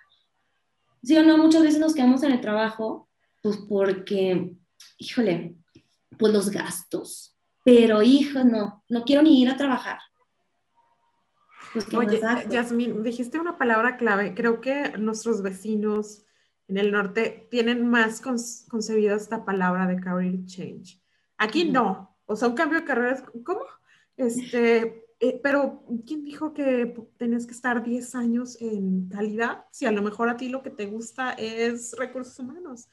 Sí 1.05 1.17
o 1.17 1.23
no, 1.23 1.39
muchas 1.39 1.63
veces 1.63 1.79
nos 1.79 1.95
quedamos 1.95 2.25
en 2.25 2.33
el 2.33 2.41
trabajo, 2.41 3.08
pues 3.43 3.59
porque, 3.69 4.55
híjole, 4.99 5.57
pues 6.19 6.33
los 6.33 6.51
gastos. 6.51 7.37
Pero, 7.65 8.03
hijo, 8.03 8.45
no, 8.45 8.85
no 8.89 9.05
quiero 9.05 9.23
ni 9.23 9.43
ir 9.43 9.51
a 9.51 9.57
trabajar. 9.57 9.99
Pues, 11.73 11.93
Oye, 11.93 12.21
Yasmin, 12.49 13.03
dijiste 13.03 13.39
una 13.39 13.59
palabra 13.59 13.97
clave. 13.97 14.35
Creo 14.35 14.61
que 14.61 14.97
nuestros 14.99 15.43
vecinos 15.43 16.25
en 16.67 16.79
el 16.79 16.93
norte 16.93 17.47
tienen 17.51 17.89
más 17.89 18.21
concebida 18.21 19.15
esta 19.15 19.45
palabra 19.45 19.87
de 19.87 20.01
career 20.01 20.45
change. 20.45 21.01
Aquí 21.37 21.65
no. 21.65 22.17
O 22.27 22.37
sea, 22.37 22.49
un 22.49 22.55
cambio 22.55 22.81
de 22.81 22.85
carrera, 22.85 23.25
¿cómo? 23.45 23.63
Este, 24.17 25.07
eh, 25.21 25.41
pero 25.43 25.85
¿quién 26.07 26.25
dijo 26.25 26.53
que 26.53 26.95
tenés 27.17 27.47
que 27.47 27.53
estar 27.53 27.83
10 27.83 28.15
años 28.15 28.61
en 28.61 29.09
calidad? 29.09 29.65
Si 29.71 29.87
a 29.87 29.93
lo 29.93 30.03
mejor 30.03 30.29
a 30.29 30.37
ti 30.37 30.49
lo 30.49 30.63
que 30.63 30.71
te 30.71 30.87
gusta 30.87 31.33
es 31.33 31.95
recursos 31.99 32.39
humanos. 32.39 32.89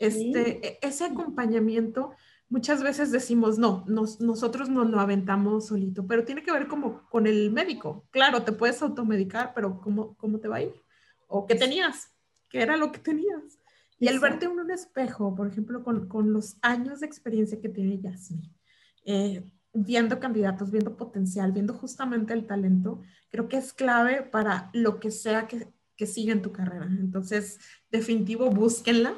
Este, 0.00 0.66
e, 0.66 0.78
Ese 0.82 1.04
acompañamiento, 1.04 2.12
muchas 2.48 2.82
veces 2.82 3.12
decimos, 3.12 3.58
no, 3.58 3.84
nosotros 3.86 4.68
nos 4.68 4.90
lo 4.90 4.98
aventamos 4.98 5.68
solito, 5.68 6.06
pero 6.06 6.24
tiene 6.24 6.42
que 6.42 6.52
ver 6.52 6.66
como 6.66 7.08
con 7.08 7.26
el 7.26 7.52
médico. 7.52 8.06
Claro, 8.10 8.42
te 8.42 8.52
puedes 8.52 8.82
automedicar, 8.82 9.52
pero 9.54 9.80
¿cómo, 9.80 10.16
cómo 10.16 10.40
te 10.40 10.48
va 10.48 10.56
a 10.56 10.62
ir? 10.62 10.74
¿O 11.28 11.46
qué 11.46 11.54
tenías? 11.54 12.12
¿Qué 12.48 12.62
era 12.62 12.76
lo 12.76 12.90
que 12.90 12.98
tenías? 12.98 13.60
Y 14.00 14.08
el 14.08 14.18
verte 14.18 14.46
en 14.46 14.52
un 14.52 14.70
espejo, 14.70 15.34
por 15.36 15.46
ejemplo, 15.46 15.84
con, 15.84 16.08
con 16.08 16.32
los 16.32 16.56
años 16.62 17.00
de 17.00 17.06
experiencia 17.06 17.60
que 17.60 17.68
tiene 17.68 18.00
Yasmin, 18.00 18.50
eh, 19.04 19.44
viendo 19.74 20.18
candidatos, 20.18 20.70
viendo 20.70 20.96
potencial, 20.96 21.52
viendo 21.52 21.74
justamente 21.74 22.32
el 22.32 22.46
talento, 22.46 23.02
creo 23.28 23.46
que 23.48 23.58
es 23.58 23.74
clave 23.74 24.22
para 24.22 24.70
lo 24.72 24.98
que 24.98 25.10
sea 25.10 25.46
que, 25.46 25.68
que 25.96 26.06
siga 26.06 26.32
en 26.32 26.40
tu 26.40 26.50
carrera. 26.50 26.86
Entonces, 26.86 27.60
definitivo, 27.90 28.50
búsquenla. 28.50 29.14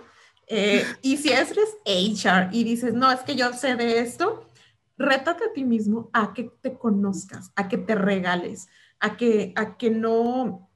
Eh, 0.54 0.84
y 1.00 1.16
si 1.16 1.30
eres 1.30 1.54
HR 1.86 2.50
y 2.52 2.62
dices, 2.62 2.92
no, 2.92 3.10
es 3.10 3.20
que 3.20 3.36
yo 3.36 3.54
sé 3.54 3.74
de 3.74 4.00
esto, 4.00 4.50
rétate 4.98 5.44
a 5.46 5.52
ti 5.54 5.64
mismo 5.64 6.10
a 6.12 6.34
que 6.34 6.52
te 6.60 6.76
conozcas, 6.76 7.50
a 7.56 7.68
que 7.68 7.78
te 7.78 7.94
regales, 7.94 8.68
a 9.00 9.16
que, 9.16 9.54
a 9.56 9.78
que 9.78 9.88
no, 9.88 10.68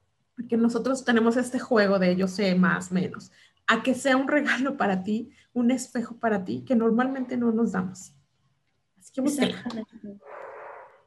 que 0.48 0.56
nosotros 0.56 1.04
tenemos 1.04 1.36
este 1.36 1.58
juego 1.58 1.98
de 1.98 2.16
yo 2.16 2.26
sé 2.26 2.54
más, 2.54 2.90
menos, 2.90 3.30
a 3.66 3.82
que 3.82 3.94
sea 3.94 4.16
un 4.16 4.28
regalo 4.28 4.78
para 4.78 5.02
ti, 5.02 5.28
un 5.52 5.70
espejo 5.70 6.16
para 6.16 6.42
ti, 6.42 6.64
que 6.66 6.74
normalmente 6.74 7.36
no 7.36 7.52
nos 7.52 7.72
damos. 7.72 8.14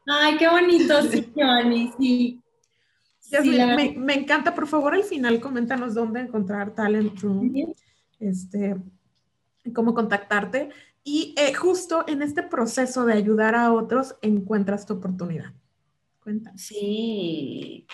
Ay, 0.05 0.37
qué 0.37 0.47
bonito, 0.47 1.01
sí, 1.09 1.31
Giovanni, 1.35 1.91
sí. 1.97 2.41
me, 3.97 4.13
encanta, 4.13 4.53
por 4.53 4.67
favor, 4.67 4.93
al 4.93 5.03
final 5.03 5.39
coméntanos 5.39 5.95
dónde 5.95 6.19
encontrar 6.19 6.75
Talent 6.75 7.19
Room, 7.19 7.51
este, 8.19 8.75
cómo 9.73 9.93
contactarte 9.93 10.69
y 11.03 11.33
eh, 11.37 11.53
justo 11.53 12.05
en 12.07 12.21
este 12.21 12.43
proceso 12.43 13.05
de 13.05 13.13
ayudar 13.13 13.55
a 13.55 13.73
otros 13.73 14.15
encuentras 14.21 14.85
tu 14.85 14.95
oportunidad. 14.95 15.53
Cuéntanos. 16.21 16.61
Sí, 16.61 17.87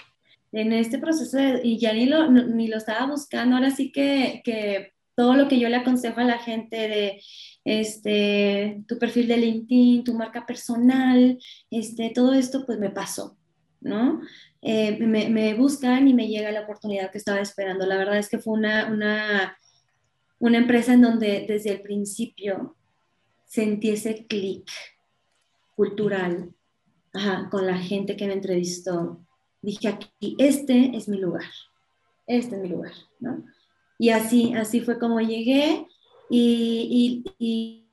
en 0.51 0.73
este 0.73 0.97
proceso, 0.97 1.38
y 1.63 1.78
ya 1.78 1.93
ni 1.93 2.05
lo, 2.05 2.30
ni 2.30 2.67
lo 2.67 2.78
estaba 2.78 3.05
buscando, 3.07 3.55
ahora 3.55 3.71
sí 3.71 3.91
que, 3.91 4.41
que 4.43 4.93
todo 5.15 5.36
lo 5.36 5.47
que 5.47 5.59
yo 5.59 5.69
le 5.69 5.78
aconsejo 5.78 6.19
a 6.19 6.26
la 6.26 6.39
gente 6.39 6.76
de 6.76 7.21
este, 7.63 8.84
tu 8.88 8.97
perfil 8.99 9.28
de 9.28 9.38
LinkedIn, 9.38 10.03
tu 10.03 10.13
marca 10.13 10.45
personal, 10.45 11.38
este, 11.71 12.11
todo 12.13 12.34
esto 12.34 12.65
pues 12.65 12.80
me 12.80 12.89
pasó, 12.89 13.38
¿no? 13.82 14.21
Eh, 14.61 14.97
me, 14.99 15.30
me, 15.30 15.53
buscan 15.53 16.07
y 16.07 16.13
me 16.13 16.28
llega 16.28 16.51
la 16.51 16.61
oportunidad 16.61 17.11
que 17.11 17.17
estaba 17.17 17.39
esperando. 17.39 17.86
La 17.86 17.97
verdad 17.97 18.17
es 18.17 18.30
que 18.30 18.39
fue 18.39 18.53
una, 18.53 18.88
una, 18.91 19.57
una 20.39 20.57
empresa 20.57 20.93
en 20.93 21.01
donde 21.01 21.45
desde 21.47 21.71
el 21.71 21.81
principio 21.81 22.75
sentí 23.45 23.89
ese 23.89 24.25
clic 24.27 24.69
cultural 25.75 26.53
con 27.49 27.65
la 27.65 27.77
gente 27.77 28.15
que 28.17 28.27
me 28.27 28.33
entrevistó. 28.33 29.25
Dije 29.61 29.88
aquí, 29.88 30.36
este 30.38 30.95
es 30.95 31.07
mi 31.07 31.17
lugar, 31.17 31.49
este 32.27 32.55
es 32.55 32.61
mi 32.61 32.69
lugar, 32.69 32.93
¿no? 33.19 33.43
Y 33.97 34.09
así, 34.09 34.53
así 34.53 34.81
fue 34.81 34.99
como 34.99 35.21
llegué 35.21 35.88
y, 36.29 37.23
y, 37.39 37.88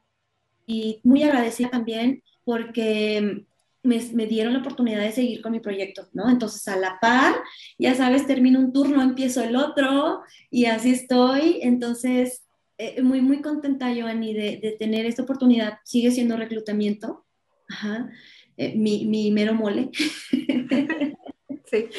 y, 0.66 1.00
muy 1.04 1.22
agradecida 1.22 1.70
también 1.70 2.22
porque 2.44 3.46
me, 3.82 4.00
me, 4.12 4.26
dieron 4.26 4.52
la 4.52 4.60
oportunidad 4.60 5.00
de 5.00 5.12
seguir 5.12 5.42
con 5.42 5.52
mi 5.52 5.60
proyecto, 5.60 6.08
¿no? 6.12 6.28
Entonces, 6.30 6.66
a 6.68 6.76
la 6.76 6.98
par, 7.00 7.34
ya 7.78 7.94
sabes, 7.94 8.26
termino 8.26 8.58
un 8.58 8.72
turno, 8.72 9.02
empiezo 9.02 9.42
el 9.42 9.56
otro 9.56 10.22
y 10.50 10.66
así 10.66 10.90
estoy. 10.92 11.58
Entonces, 11.62 12.44
eh, 12.78 13.02
muy, 13.02 13.20
muy 13.20 13.42
contenta, 13.42 13.92
Joanny, 13.94 14.34
de, 14.34 14.58
de, 14.62 14.76
tener 14.78 15.06
esta 15.06 15.22
oportunidad. 15.22 15.78
Sigue 15.84 16.10
siendo 16.10 16.36
reclutamiento, 16.36 17.24
Ajá. 17.68 18.10
Eh, 18.56 18.74
mi, 18.76 19.06
mi 19.06 19.30
mero 19.30 19.54
mole. 19.54 19.90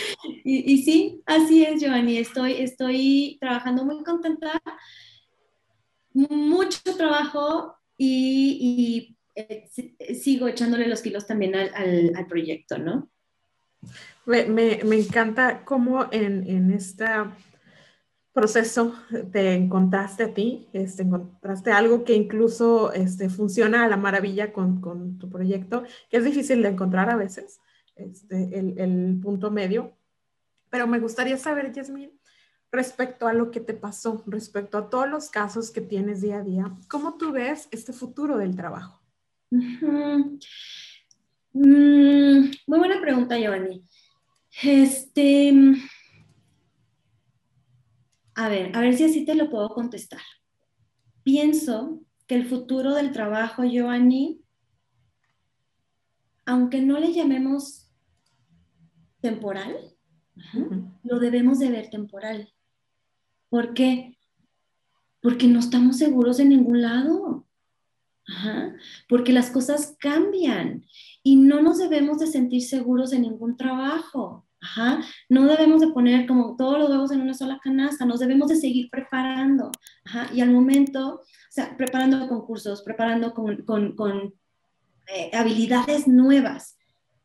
Y, 0.44 0.84
sí, 0.84 1.22
así 1.26 1.64
es, 1.64 1.82
Giovanni. 1.82 2.18
Estoy, 2.18 2.54
estoy 2.54 3.38
trabajando 3.40 3.84
muy 3.86 4.04
contenta, 4.04 4.62
mucho 6.14 6.80
trabajo 6.96 7.76
y, 7.98 9.13
eh, 9.36 9.70
sigo 10.16 10.48
echándole 10.48 10.88
los 10.88 11.02
kilos 11.02 11.26
también 11.26 11.56
al, 11.56 12.26
proyecto, 12.28 12.78
¿no? 12.78 13.10
Me, 14.26 14.80
encanta 14.82 15.66
cómo 15.66 16.08
en, 16.12 16.72
este 16.72 17.06
proceso 18.32 18.96
te 19.32 19.54
encontraste 19.54 20.24
a 20.24 20.34
ti, 20.34 20.70
este, 20.74 21.04
encontraste 21.04 21.72
algo 21.72 22.04
que 22.04 22.14
incluso 22.14 22.94
este, 22.94 23.30
funciona 23.30 23.84
a 23.84 23.88
la 23.88 23.98
maravilla 23.98 24.54
con, 24.54 24.82
con, 24.82 25.20
tu 25.20 25.30
proyecto, 25.30 25.84
que 26.10 26.18
es 26.18 26.24
difícil 26.24 26.62
de 26.62 26.70
encontrar 26.70 27.10
a 27.10 27.16
veces, 27.16 27.60
este, 27.96 28.58
el, 28.58 28.80
el 28.80 29.20
punto 29.22 29.52
medio, 29.52 29.98
pero 30.70 30.88
me 30.88 31.00
gustaría 31.00 31.38
saber, 31.38 31.72
Yasmin, 31.72 32.12
respecto 32.72 33.28
a 33.28 33.34
lo 33.34 33.52
que 33.52 33.60
te 33.60 33.76
pasó, 33.76 34.24
respecto 34.26 34.80
a 34.80 34.90
todos 34.90 35.08
los 35.08 35.30
casos 35.30 35.70
que 35.70 35.82
tienes 35.82 36.22
día 36.22 36.38
a 36.38 36.44
día, 36.44 36.76
¿cómo 36.88 37.18
tú 37.18 37.32
ves 37.32 37.68
este 37.72 37.94
futuro 37.94 38.38
del 38.38 38.56
trabajo? 38.56 39.03
Mm, 41.56 42.50
muy 42.66 42.80
buena 42.80 43.00
pregunta, 43.00 43.38
Giovanni. 43.38 43.84
Este, 44.64 45.54
a 48.34 48.50
ver, 48.50 48.76
a 48.76 48.82
ver 48.82 48.96
si 48.96 49.04
así 49.04 49.24
te 49.24 49.36
lo 49.36 49.52
puedo 49.52 49.70
contestar. 49.70 50.22
Pienso 51.24 52.02
que 52.26 52.36
el 52.36 52.48
futuro 52.48 52.96
del 52.96 53.12
trabajo, 53.12 53.64
Giovanni, 53.64 54.42
aunque 56.46 56.82
no 56.82 57.00
le 57.00 57.14
llamemos 57.14 57.92
temporal, 59.22 59.96
lo 61.04 61.20
debemos 61.20 61.60
de 61.60 61.70
ver 61.70 61.92
temporal. 61.92 62.52
¿Por 63.50 63.76
qué? 63.76 64.18
Porque 65.22 65.48
no 65.48 65.60
estamos 65.60 65.98
seguros 65.98 66.40
en 66.40 66.50
ningún 66.50 66.82
lado. 66.82 67.46
Porque 69.10 69.34
las 69.34 69.50
cosas 69.50 69.96
cambian 70.00 70.86
y 71.24 71.36
no 71.36 71.62
nos 71.62 71.78
debemos 71.78 72.20
de 72.20 72.28
sentir 72.28 72.64
seguros 72.64 73.14
en 73.14 73.24
ningún 73.24 73.58
trabajo. 73.58 74.46
No 75.30 75.46
debemos 75.46 75.82
de 75.82 75.88
poner 75.88 76.26
como 76.26 76.56
todos 76.56 76.80
los 76.80 76.90
huevos 76.90 77.12
en 77.12 77.22
una 77.22 77.34
sola 77.34 77.60
canasta, 77.62 78.06
nos 78.06 78.20
debemos 78.20 78.48
de 78.48 78.56
seguir 78.56 78.90
preparando. 78.90 79.72
Y 80.34 80.42
al 80.42 80.52
momento, 80.52 81.16
o 81.16 81.22
sea, 81.50 81.76
preparando 81.76 82.28
concursos, 82.28 82.82
preparando 82.82 83.34
con, 83.34 84.34
eh, 85.14 85.32
habilidades 85.34 86.08
nuevas 86.08 86.78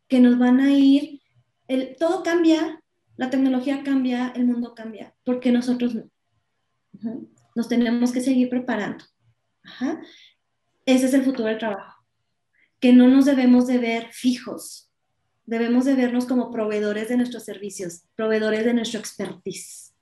que 0.08 0.18
nos 0.18 0.38
van 0.38 0.58
a 0.58 0.72
ir, 0.72 1.20
el, 1.68 1.96
todo 1.96 2.24
cambia 2.24 2.82
la 3.18 3.30
tecnología 3.30 3.82
cambia, 3.82 4.28
el 4.28 4.46
mundo 4.46 4.74
cambia, 4.74 5.12
porque 5.24 5.50
nosotros 5.50 5.94
no. 5.94 6.08
Nos 7.54 7.68
tenemos 7.68 8.12
que 8.12 8.20
seguir 8.20 8.48
preparando. 8.48 9.04
Ese 10.88 11.04
es 11.04 11.12
el 11.12 11.22
futuro 11.22 11.50
del 11.50 11.58
trabajo. 11.58 12.02
Que 12.80 12.94
no 12.94 13.08
nos 13.08 13.26
debemos 13.26 13.66
de 13.66 13.76
ver 13.76 14.08
fijos, 14.10 14.90
debemos 15.44 15.84
de 15.84 15.94
vernos 15.94 16.24
como 16.24 16.50
proveedores 16.50 17.10
de 17.10 17.18
nuestros 17.18 17.44
servicios, 17.44 18.04
proveedores 18.14 18.64
de 18.64 18.72
nuestro 18.72 18.98
expertise. 18.98 19.94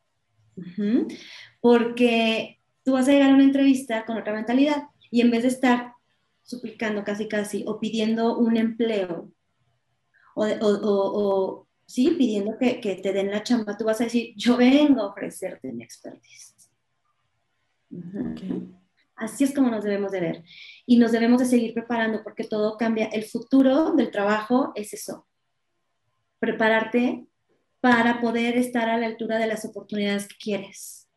Porque 1.60 2.60
tú 2.84 2.92
vas 2.92 3.08
a 3.08 3.10
llegar 3.10 3.32
a 3.32 3.34
una 3.34 3.42
entrevista 3.42 4.06
con 4.06 4.16
otra 4.16 4.32
mentalidad 4.32 4.84
y 5.10 5.22
en 5.22 5.32
vez 5.32 5.42
de 5.42 5.48
estar 5.48 5.92
suplicando 6.44 7.02
casi 7.02 7.26
casi 7.26 7.64
o 7.66 7.80
pidiendo 7.80 8.38
un 8.38 8.56
empleo 8.56 9.32
o, 10.36 11.66
¿sí? 11.84 12.14
Pidiendo 12.16 12.56
que, 12.58 12.80
que, 12.80 12.94
te 12.94 13.12
den 13.12 13.32
la 13.32 13.42
chamba, 13.42 13.76
tú 13.76 13.86
vas 13.86 14.00
a 14.00 14.04
decir, 14.04 14.34
yo 14.36 14.56
vengo 14.56 15.02
a 15.02 15.08
ofrecerte 15.08 15.72
mi 15.72 15.82
expertise. 15.82 16.70
Así 19.16 19.44
es 19.44 19.54
como 19.54 19.70
nos 19.70 19.82
debemos 19.82 20.12
de 20.12 20.20
ver. 20.20 20.44
Y 20.84 20.98
nos 20.98 21.10
debemos 21.10 21.40
de 21.40 21.46
seguir 21.46 21.72
preparando 21.72 22.22
porque 22.22 22.44
todo 22.44 22.76
cambia. 22.76 23.06
El 23.06 23.24
futuro 23.24 23.92
del 23.92 24.10
trabajo 24.10 24.72
es 24.74 24.92
eso, 24.92 25.26
prepararte 26.38 27.26
para 27.80 28.20
poder 28.20 28.56
estar 28.56 28.88
a 28.88 28.98
la 28.98 29.06
altura 29.06 29.38
de 29.38 29.46
las 29.46 29.64
oportunidades 29.64 30.28
que 30.28 30.36
quieres. 30.36 31.08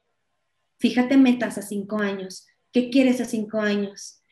Fíjate 0.79 1.17
metas 1.17 1.57
a 1.57 1.61
cinco 1.61 1.99
años. 1.99 2.47
¿Qué 2.71 2.89
quieres 2.89 3.19
a 3.19 3.25
cinco 3.25 3.59
años? 3.59 4.23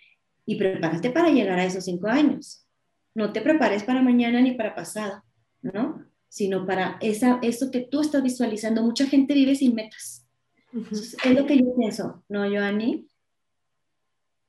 Y 0.46 0.56
prepárate 0.56 1.10
para 1.10 1.30
llegar 1.30 1.60
a 1.60 1.66
esos 1.66 1.86
cinco 1.86 2.08
años. 2.08 2.66
No 3.14 3.34
te 3.34 3.42
prepares 3.42 3.84
para 3.84 4.02
mañana 4.02 4.40
ni 4.40 4.52
para 4.52 4.76
pasado, 4.76 5.24
¿no? 5.62 6.06
Sino 6.30 6.66
para 6.66 6.98
esa, 7.02 7.40
eso 7.42 7.70
que 7.72 7.82
tú 7.82 8.00
estás 8.00 8.24
visualizando. 8.24 8.84
Mucha 8.84 9.08
gente 9.08 9.34
vive 9.34 9.56
sin 9.56 9.76
metas. 9.76 10.26
es 10.72 11.34
lo 11.34 11.46
que 11.46 11.58
yo 11.58 11.76
pienso, 11.76 12.24
¿no, 12.30 12.48
Joanny? 12.48 13.08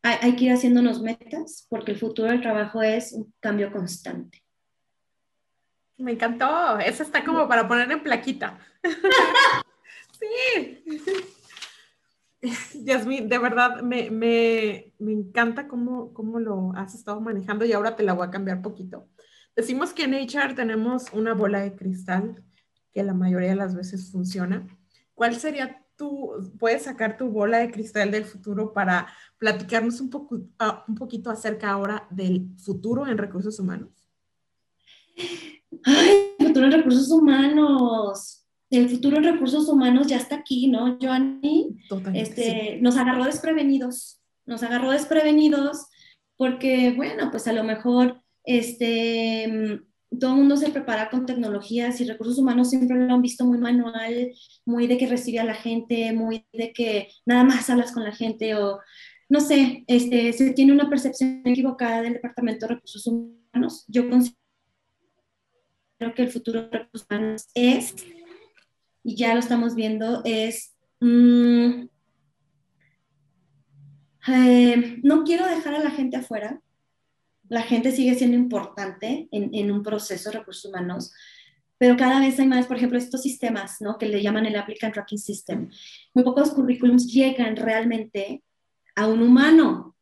Hay, 0.02 0.16
hay 0.20 0.36
que 0.36 0.44
ir 0.44 0.52
haciéndonos 0.52 1.02
metas 1.02 1.66
porque 1.68 1.92
el 1.92 1.98
futuro 1.98 2.28
del 2.28 2.40
trabajo 2.40 2.82
es 2.82 3.12
un 3.12 3.32
cambio 3.40 3.72
constante. 3.72 4.42
Me 5.98 6.12
encantó. 6.12 6.78
Esa 6.78 7.02
está 7.02 7.24
como 7.24 7.48
para 7.48 7.66
poner 7.66 7.90
en 7.90 8.02
plaquita. 8.02 8.58
sí. 10.20 10.84
Yasmin, 12.84 13.28
de 13.28 13.38
verdad 13.38 13.82
me, 13.82 14.10
me, 14.10 14.94
me 14.98 15.12
encanta 15.12 15.66
cómo, 15.66 16.12
cómo, 16.14 16.38
lo 16.38 16.72
has 16.76 16.94
estado 16.94 17.20
manejando 17.20 17.64
y 17.64 17.72
ahora 17.72 17.96
te 17.96 18.04
la 18.04 18.12
voy 18.12 18.26
a 18.26 18.30
cambiar 18.30 18.62
poquito. 18.62 19.08
Decimos 19.56 19.92
que 19.92 20.04
en 20.04 20.14
HR 20.14 20.54
tenemos 20.54 21.12
una 21.12 21.34
bola 21.34 21.60
de 21.60 21.74
cristal 21.74 22.44
que 22.92 23.02
la 23.02 23.12
mayoría 23.12 23.50
de 23.50 23.56
las 23.56 23.74
veces 23.74 24.12
funciona. 24.12 24.68
¿Cuál 25.14 25.34
sería 25.34 25.84
tu, 25.98 26.32
puedes 26.58 26.84
sacar 26.84 27.18
tu 27.18 27.28
bola 27.28 27.58
de 27.58 27.70
cristal 27.70 28.10
del 28.10 28.24
futuro 28.24 28.72
para 28.72 29.08
platicarnos 29.36 30.00
un, 30.00 30.08
poco, 30.08 30.36
uh, 30.36 30.82
un 30.88 30.94
poquito 30.94 31.28
acerca 31.28 31.70
ahora 31.70 32.06
del 32.08 32.46
futuro 32.56 33.06
en 33.06 33.18
recursos 33.18 33.60
humanos? 33.60 33.90
Ay, 35.84 36.32
futuro 36.38 36.66
en 36.66 36.72
recursos 36.72 37.10
humanos. 37.10 38.46
El 38.70 38.88
futuro 38.88 39.16
en 39.18 39.24
recursos 39.24 39.68
humanos 39.68 40.06
ya 40.06 40.16
está 40.16 40.36
aquí, 40.36 40.68
¿no, 40.68 40.96
Joanny? 41.00 41.76
Este, 42.14 42.78
Nos 42.80 42.96
agarró 42.96 43.24
desprevenidos, 43.24 44.20
nos 44.46 44.62
agarró 44.62 44.92
desprevenidos 44.92 45.86
porque, 46.36 46.94
bueno, 46.96 47.30
pues 47.30 47.48
a 47.48 47.52
lo 47.52 47.64
mejor 47.64 48.22
este, 48.44 49.82
todo 50.18 50.32
el 50.32 50.38
mundo 50.38 50.56
se 50.56 50.70
prepara 50.70 51.10
con 51.10 51.26
tecnologías 51.26 52.00
y 52.00 52.04
recursos 52.04 52.38
humanos 52.38 52.70
siempre 52.70 52.96
lo 52.96 53.14
han 53.14 53.22
visto 53.22 53.44
muy 53.44 53.58
manual, 53.58 54.32
muy 54.64 54.86
de 54.86 54.96
que 54.96 55.06
recibe 55.06 55.38
a 55.38 55.44
la 55.44 55.54
gente, 55.54 56.12
muy 56.12 56.46
de 56.52 56.72
que 56.72 57.08
nada 57.26 57.44
más 57.44 57.68
hablas 57.68 57.92
con 57.92 58.04
la 58.04 58.12
gente 58.12 58.54
o 58.54 58.78
no 59.28 59.40
sé, 59.40 59.84
este, 59.86 60.32
se 60.32 60.52
tiene 60.52 60.72
una 60.72 60.88
percepción 60.88 61.42
equivocada 61.44 62.02
del 62.02 62.14
Departamento 62.14 62.66
de 62.66 62.74
Recursos 62.74 63.06
Humanos. 63.06 63.84
Yo 63.86 64.08
considero 64.08 64.38
que 66.14 66.22
el 66.22 66.30
futuro 66.30 66.62
de 66.62 66.78
recursos 66.78 67.06
humanos 67.10 67.48
es, 67.54 67.94
y 69.04 69.16
ya 69.16 69.34
lo 69.34 69.40
estamos 69.40 69.74
viendo, 69.74 70.22
es, 70.24 70.74
mm, 71.00 71.88
eh, 74.28 75.00
no 75.02 75.24
quiero 75.24 75.46
dejar 75.46 75.74
a 75.74 75.84
la 75.84 75.90
gente 75.90 76.16
afuera, 76.16 76.60
la 77.48 77.62
gente 77.62 77.92
sigue 77.92 78.14
siendo 78.14 78.36
importante 78.36 79.28
en, 79.30 79.54
en, 79.54 79.70
un 79.70 79.82
proceso 79.82 80.30
de 80.30 80.38
recursos 80.38 80.70
humanos, 80.70 81.12
pero 81.78 81.96
cada 81.96 82.20
vez 82.20 82.38
hay 82.40 82.46
más, 82.46 82.66
por 82.66 82.76
ejemplo, 82.76 82.98
estos 82.98 83.22
sistemas, 83.22 83.80
¿no? 83.80 83.98
Que 83.98 84.06
le 84.06 84.22
llaman 84.22 84.46
el 84.46 84.56
Applicant 84.56 84.94
Tracking 84.94 85.18
System. 85.18 85.70
Muy 86.12 86.24
pocos 86.24 86.50
currículums 86.50 87.06
llegan 87.12 87.54
realmente 87.54 88.42
a 88.96 89.06
un 89.06 89.22
humano, 89.22 89.96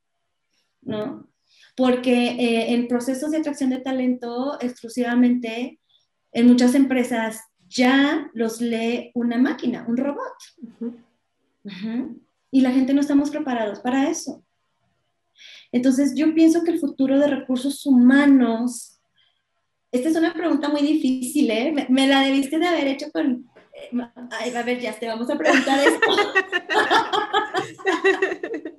¿no? 0.80 1.28
Porque 1.76 2.28
eh, 2.28 2.72
en 2.72 2.88
procesos 2.88 3.30
de 3.30 3.38
atracción 3.38 3.68
de 3.68 3.80
talento 3.80 4.56
exclusivamente 4.60 5.78
en 6.32 6.46
muchas 6.46 6.74
empresas 6.74 7.42
ya 7.68 8.30
los 8.32 8.60
lee 8.62 9.10
una 9.14 9.36
máquina, 9.36 9.84
un 9.86 9.98
robot. 9.98 10.34
Y 12.50 12.60
la 12.62 12.70
gente 12.70 12.94
no 12.94 13.02
estamos 13.02 13.30
preparados 13.30 13.80
para 13.80 14.08
eso. 14.08 14.45
Entonces, 15.76 16.14
yo 16.14 16.32
pienso 16.32 16.64
que 16.64 16.70
el 16.70 16.78
futuro 16.78 17.18
de 17.18 17.26
recursos 17.26 17.84
humanos, 17.84 18.98
esta 19.92 20.08
es 20.08 20.16
una 20.16 20.32
pregunta 20.32 20.70
muy 20.70 20.80
difícil, 20.80 21.50
¿eh? 21.50 21.86
Me, 21.90 22.06
la 22.06 22.20
debiste 22.20 22.58
de 22.58 22.66
haber 22.66 22.86
hecho 22.86 23.10
con... 23.12 23.46
Eh, 23.74 23.90
ay, 24.30 24.54
a 24.54 24.62
ver, 24.62 24.80
ya 24.80 24.98
te 24.98 25.06
vamos 25.06 25.28
a 25.28 25.36
preguntar 25.36 25.86
esto. 25.86 26.00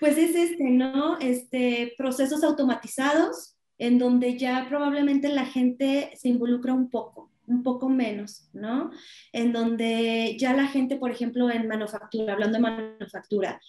pues 0.00 0.18
es 0.18 0.34
este, 0.34 0.64
¿no? 0.64 1.20
Este, 1.20 1.94
procesos 1.96 2.42
automatizados, 2.42 3.54
en 3.78 4.00
donde 4.00 4.36
ya 4.36 4.66
probablemente 4.68 5.28
la 5.28 5.46
gente 5.46 6.10
se 6.16 6.30
involucra 6.30 6.74
un 6.74 6.90
poco, 6.90 7.30
un 7.46 7.62
poco 7.62 7.88
menos, 7.88 8.48
¿no? 8.52 8.90
En 9.32 9.52
donde 9.52 10.36
ya 10.36 10.52
la 10.52 10.66
gente, 10.66 10.96
por 10.96 11.12
ejemplo, 11.12 11.48
en 11.48 11.68
manufactura, 11.68 12.32
hablando 12.32 12.56
de 12.56 12.62
manufactura, 12.62 13.60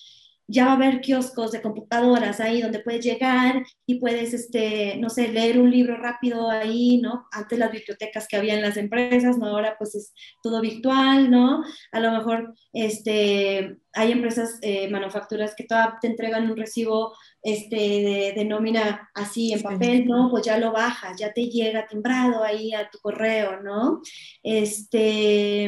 ya 0.50 0.66
va 0.66 0.72
a 0.72 0.76
haber 0.76 1.00
kioscos 1.00 1.52
de 1.52 1.62
computadoras 1.62 2.40
ahí 2.40 2.62
donde 2.62 2.80
puedes 2.80 3.06
llegar 3.06 3.64
y 3.86 4.00
puedes, 4.00 4.34
este, 4.34 4.98
no 4.98 5.10
sé, 5.10 5.28
leer 5.28 5.60
un 5.60 5.70
libro 5.70 5.96
rápido 5.96 6.50
ahí, 6.50 6.98
¿no? 6.98 7.28
Antes 7.32 7.60
las 7.60 7.72
bibliotecas 7.72 8.28
que 8.28 8.36
había 8.36 8.56
en 8.56 8.64
las 8.64 8.76
empresas, 8.76 9.38
¿no? 9.38 9.46
Ahora 9.46 9.76
pues 9.78 9.94
es 9.94 10.12
todo 10.42 10.60
virtual, 10.60 11.30
¿no? 11.30 11.64
A 11.92 12.00
lo 12.00 12.12
mejor, 12.12 12.56
este, 12.74 13.78
hay 13.94 14.12
empresas, 14.12 14.58
eh, 14.64 14.90
manufacturas 14.90 15.54
que 15.56 15.66
todavía 15.66 16.00
te 16.02 16.08
entregan 16.08 16.50
un 16.50 16.58
recibo, 16.58 17.16
este, 17.44 18.34
de, 18.36 18.46
nómina 18.46 19.10
así 19.14 19.54
en 19.54 19.62
papel, 19.62 20.08
¿no? 20.08 20.30
Pues 20.32 20.46
ya 20.46 20.58
lo 20.58 20.72
bajas, 20.72 21.20
ya 21.20 21.32
te 21.32 21.46
llega 21.48 21.88
timbrado 21.88 22.44
ahí 22.44 22.74
a 22.74 22.90
tu 22.90 22.98
correo, 23.00 23.62
¿no? 23.62 24.02
Este... 24.42 25.66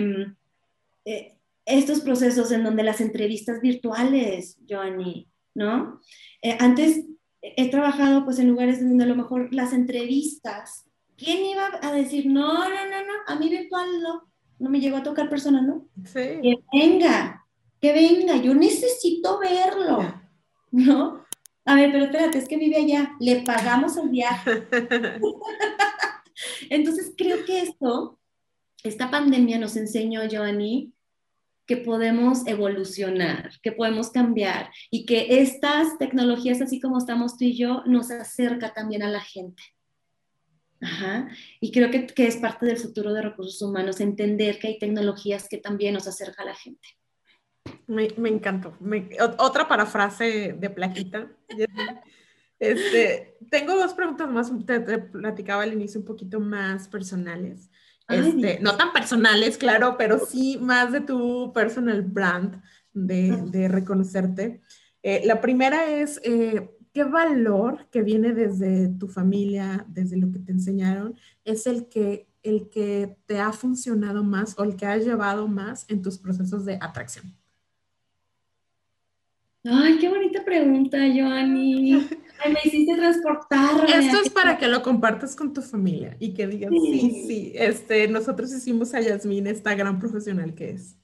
Eh, 1.06 1.41
estos 1.74 2.02
procesos 2.02 2.52
en 2.52 2.64
donde 2.64 2.84
las 2.84 3.02
entrevistas 3.02 3.62
virtuales, 3.62 4.58
Joanny, 4.70 5.28
¿no? 5.54 6.00
Eh, 6.42 6.58
antes 6.60 7.06
he 7.42 7.70
trabajado 7.70 8.24
pues 8.24 8.40
en 8.40 8.50
lugares 8.50 8.82
donde 8.82 9.04
a 9.04 9.08
lo 9.08 9.16
mejor 9.16 9.54
las 9.54 9.74
entrevistas, 9.74 10.86
¿quién 11.18 11.46
iba 11.46 11.70
a 11.82 11.92
decir, 11.92 12.28
no, 12.28 12.54
no, 12.54 12.70
no, 12.70 13.06
no, 13.06 13.14
a 13.28 13.36
mí 13.36 13.50
virtual 13.50 14.02
no, 14.02 14.32
no 14.60 14.70
me 14.70 14.80
llegó 14.80 14.98
a 14.98 15.04
tocar 15.04 15.30
persona, 15.30 15.62
¿no? 15.62 15.88
Sí. 16.06 16.40
Que 16.42 16.56
venga, 16.72 17.46
que 17.80 17.94
venga, 17.94 18.38
yo 18.38 18.54
necesito 18.54 19.40
verlo, 19.40 20.22
¿no? 20.72 21.26
A 21.66 21.76
ver, 21.76 21.92
pero 21.92 22.06
espérate, 22.06 22.38
es 22.38 22.48
que 22.48 22.58
vive 22.58 22.78
allá, 22.78 23.16
le 23.20 23.42
pagamos 23.42 23.98
el 23.98 24.10
viaje. 24.10 24.68
Entonces 26.70 27.14
creo 27.18 27.46
que 27.46 27.62
esto, 27.62 28.20
esta 28.84 29.12
pandemia 29.12 29.60
nos 29.60 29.76
enseñó, 29.76 30.22
Joanny, 30.32 30.94
que 31.72 31.78
podemos 31.78 32.46
evolucionar, 32.48 33.50
que 33.64 33.72
podemos 33.72 34.10
cambiar 34.10 34.70
y 34.90 35.06
que 35.06 35.40
estas 35.42 35.98
tecnologías, 35.98 36.60
así 36.60 36.82
como 36.82 36.98
estamos 36.98 37.38
tú 37.38 37.46
y 37.46 37.56
yo, 37.56 37.82
nos 37.86 38.12
acerca 38.12 38.74
también 38.74 39.04
a 39.04 39.10
la 39.10 39.22
gente. 39.22 39.64
Ajá. 40.82 41.30
Y 41.62 41.72
creo 41.72 41.90
que, 41.90 42.08
que, 42.08 42.28
es 42.28 42.36
parte 42.36 42.66
del 42.66 42.76
futuro 42.76 43.14
de 43.14 43.22
recursos 43.22 43.62
humanos, 43.62 44.02
entender 44.02 44.60
que 44.60 44.68
hay 44.68 44.80
tecnologías 44.80 45.48
que 45.48 45.60
también 45.60 45.94
nos 45.94 46.08
acerca 46.10 46.44
a 46.44 46.48
la 46.48 46.56
gente. 46.56 46.90
Me, 47.88 48.10
me 48.18 48.28
encantó. 48.28 48.78
otra 49.38 49.66
parafrase 49.66 50.52
de 50.52 50.70
plaquita. 50.72 51.32
Este, 52.60 53.38
tengo 53.50 53.76
dos 53.76 53.94
preguntas 53.94 54.30
más, 54.30 54.52
te, 54.66 54.82
te, 54.82 54.98
platicaba 54.98 55.64
al 55.64 55.72
inicio 55.72 56.02
un 56.02 56.06
poquito 56.06 56.42
más 56.42 56.90
personales. 56.90 57.71
Este, 58.12 58.60
no 58.62 58.76
tan 58.78 58.94
personales, 58.94 59.58
claro, 59.58 59.96
pero 59.98 60.20
sí 60.26 60.58
más 60.62 60.92
de 60.92 61.02
tu 61.02 61.52
personal 61.54 62.02
brand, 62.02 62.62
de, 62.94 63.42
de 63.52 63.68
reconocerte. 63.68 64.62
Eh, 65.04 65.22
la 65.26 65.42
primera 65.42 65.90
es, 65.90 66.20
eh, 66.24 66.70
¿qué 66.94 67.04
valor 67.04 67.88
que 67.92 68.02
viene 68.02 68.34
desde 68.34 68.90
tu 68.90 69.08
familia, 69.08 69.86
desde 69.88 70.18
lo 70.18 70.32
que 70.32 70.40
te 70.40 70.52
enseñaron, 70.52 71.16
es 71.44 71.66
el 71.68 71.88
que, 71.88 72.28
el 72.44 72.70
que 72.70 73.18
te 73.26 73.40
ha 73.40 73.52
funcionado 73.52 74.24
más 74.24 74.58
o 74.58 74.64
el 74.64 74.76
que 74.76 74.86
ha 74.86 74.98
llevado 74.98 75.48
más 75.48 75.86
en 75.90 76.02
tus 76.02 76.18
procesos 76.18 76.66
de 76.66 76.78
atracción? 76.82 77.36
Ay, 79.64 80.00
qué 80.00 80.10
bonita 80.10 80.44
pregunta, 80.44 80.98
Joanny. 80.98 82.08
Ay, 82.44 82.54
me 82.54 82.60
hiciste 82.64 82.96
transportar. 82.96 83.90
Esto 83.90 84.22
es 84.22 84.30
para 84.30 84.58
que 84.58 84.68
lo 84.68 84.82
compartas 84.82 85.36
con 85.36 85.54
tu 85.54 85.62
familia 85.62 86.16
y 86.20 86.34
que 86.34 86.48
digas, 86.48 86.72
sí, 86.72 87.24
sí, 87.28 87.52
este, 87.56 88.08
nosotros 88.08 88.52
hicimos 88.54 88.94
a 88.94 89.02
Yasmín 89.02 89.48
esta 89.48 89.76
gran 89.76 90.00
profesional 90.00 90.54
que 90.56 90.72
es. 90.72 90.98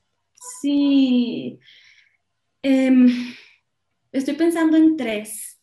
Sí. 0.62 1.60
Em, 2.62 3.08
estoy 4.12 4.36
pensando 4.36 4.78
en 4.78 4.98
tres, 4.98 5.60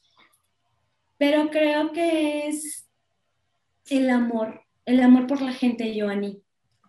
pero 1.18 1.50
creo 1.50 1.92
que 1.92 2.48
es 2.48 2.88
el 3.90 4.10
amor, 4.10 4.62
el 4.84 5.00
amor 5.00 5.26
por 5.26 5.42
la 5.42 5.52
gente, 5.52 5.94
Joanny, 5.98 6.42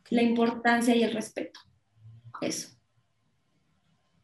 la 0.10 0.22
importancia 0.22 0.96
y 0.96 1.04
el 1.04 1.14
respeto. 1.14 1.60
Eso 2.42 2.76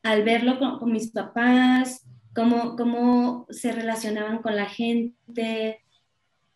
al 0.03 0.23
verlo 0.23 0.57
con, 0.79 0.91
mis 0.91 1.11
papás, 1.11 2.05
cómo, 2.33 2.75
cómo, 2.75 3.45
se 3.49 3.71
relacionaban 3.71 4.41
con 4.41 4.55
la 4.55 4.65
gente, 4.65 5.81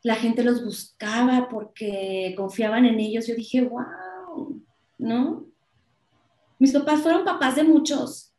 la 0.03 0.15
gente 0.15 0.43
los 0.43 0.63
buscaba 0.63 1.49
porque 1.49 2.33
confiaban 2.37 2.85
en 2.85 2.99
ellos. 2.99 3.27
Yo 3.27 3.35
dije, 3.35 3.61
wow, 3.61 4.61
¿no? 4.97 5.45
Mis 6.59 6.71
papás 6.71 7.01
fueron 7.01 7.25
papás 7.25 7.55
de 7.55 7.63
muchos, 7.63 8.33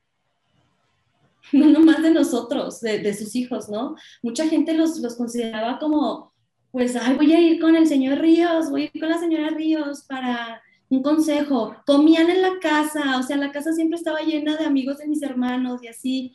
no 1.53 1.67
nomás 1.67 2.03
de 2.03 2.11
nosotros, 2.11 2.81
de, 2.81 3.15
sus 3.15 3.35
hijos, 3.37 3.69
¿no? 3.69 3.95
Mucha 4.23 4.49
gente 4.49 4.75
los, 4.75 4.99
los 4.99 5.17
consideraba 5.17 5.79
como, 5.79 6.33
pues, 6.73 6.97
ay, 6.97 7.15
voy 7.17 7.33
a 7.33 7.41
ir 7.41 7.61
con 7.61 7.77
el 7.77 7.87
señor 7.87 8.19
Ríos, 8.19 8.71
voy 8.71 8.83
a 8.83 8.85
ir 8.85 9.01
con 9.01 9.09
la 9.09 9.19
señora 9.19 9.51
Ríos 9.51 10.05
para 10.09 10.63
un 10.89 11.03
consejo. 11.03 11.77
Comían 11.87 12.31
en 12.31 12.43
la 12.43 12.59
casa, 12.61 13.19
o 13.19 13.23
sea, 13.23 13.37
la 13.37 13.53
casa 13.53 13.73
siempre 13.73 13.99
estaba 13.99 14.21
llena 14.21 14.57
de 14.57 14.65
amigos 14.65 14.99
de 14.99 15.09
mis 15.09 15.23
hermanos 15.23 15.83
y 15.83 15.89
así. 15.89 16.35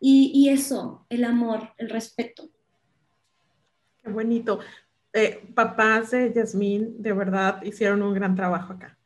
Y, 0.00 0.30
y 0.34 0.48
eso, 0.50 1.06
el 1.08 1.24
amor, 1.24 1.70
el 1.76 1.90
respeto. 1.90 2.48
Qué 4.02 4.10
bonito. 4.10 4.60
Eh, 5.12 5.48
papás 5.54 6.10
de 6.12 6.32
Yasmín, 6.32 7.02
de 7.02 7.12
verdad, 7.12 7.62
hicieron 7.62 8.02
un 8.02 8.14
gran 8.14 8.34
trabajo 8.34 8.74
acá. 8.74 8.96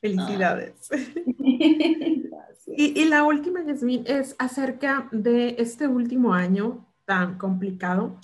Felicidades. 0.00 0.88
y, 2.66 3.00
y, 3.00 3.04
la 3.04 3.24
última, 3.24 3.62
Yasmín, 3.64 4.04
es 4.06 4.34
acerca 4.38 5.08
de 5.12 5.56
este 5.58 5.86
último 5.86 6.34
año 6.34 6.86
tan 7.04 7.38
complicado. 7.38 8.18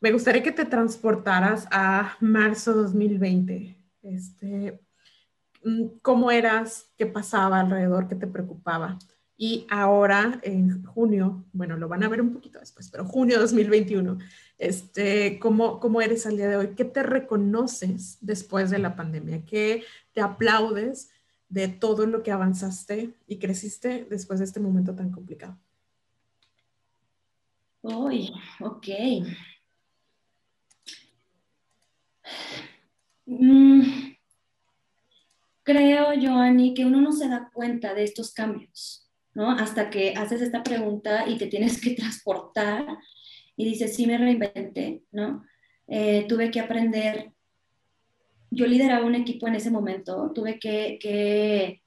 Me 0.00 0.12
gustaría 0.12 0.42
que 0.42 0.52
te 0.52 0.64
transportaras 0.66 1.66
a 1.70 2.16
marzo 2.20 2.74
2020. 2.74 3.76
Este, 4.02 4.80
mm, 5.64 5.86
¿Cómo 6.02 6.30
eras? 6.30 6.92
¿Qué 6.96 7.06
pasaba 7.06 7.60
alrededor? 7.60 8.06
¿Qué 8.06 8.14
te 8.14 8.26
preocupaba? 8.26 8.98
Y 9.38 9.66
ahora, 9.68 10.40
en 10.42 10.82
junio, 10.84 11.44
bueno, 11.52 11.76
lo 11.76 11.88
van 11.88 12.02
a 12.02 12.08
ver 12.08 12.22
un 12.22 12.32
poquito 12.32 12.58
después, 12.58 12.90
pero 12.90 13.04
junio 13.04 13.38
2021, 13.38 14.18
este, 14.56 15.38
¿cómo, 15.38 15.78
¿cómo 15.78 16.00
eres 16.00 16.24
al 16.24 16.38
día 16.38 16.48
de 16.48 16.56
hoy? 16.56 16.68
¿Qué 16.74 16.86
te 16.86 17.02
reconoces 17.02 18.16
después 18.22 18.70
de 18.70 18.78
la 18.78 18.96
pandemia? 18.96 19.44
¿Qué 19.44 19.84
te 20.14 20.22
aplaudes 20.22 21.10
de 21.50 21.68
todo 21.68 22.06
lo 22.06 22.22
que 22.22 22.32
avanzaste 22.32 23.14
y 23.26 23.38
creciste 23.38 24.06
después 24.08 24.38
de 24.38 24.46
este 24.46 24.60
momento 24.60 24.94
tan 24.94 25.10
complicado? 25.10 25.58
Uy, 27.82 28.32
ok. 28.60 28.88
Mm, 33.26 33.82
creo, 35.62 36.06
Joanny, 36.18 36.72
que 36.72 36.86
uno 36.86 37.02
no 37.02 37.12
se 37.12 37.28
da 37.28 37.50
cuenta 37.52 37.92
de 37.92 38.04
estos 38.04 38.32
cambios 38.32 39.05
¿no? 39.36 39.50
Hasta 39.50 39.90
que 39.90 40.14
haces 40.16 40.40
esta 40.40 40.62
pregunta 40.62 41.28
y 41.28 41.36
te 41.36 41.46
tienes 41.46 41.78
que 41.78 41.90
transportar 41.94 42.98
y 43.54 43.66
dices, 43.66 43.94
sí 43.94 44.06
me 44.06 44.16
reinventé, 44.16 45.02
¿no? 45.12 45.44
Eh, 45.86 46.24
tuve 46.26 46.50
que 46.50 46.58
aprender, 46.58 47.32
yo 48.50 48.66
lideraba 48.66 49.04
un 49.04 49.14
equipo 49.14 49.46
en 49.46 49.54
ese 49.54 49.70
momento, 49.70 50.32
tuve 50.34 50.58
que, 50.58 51.82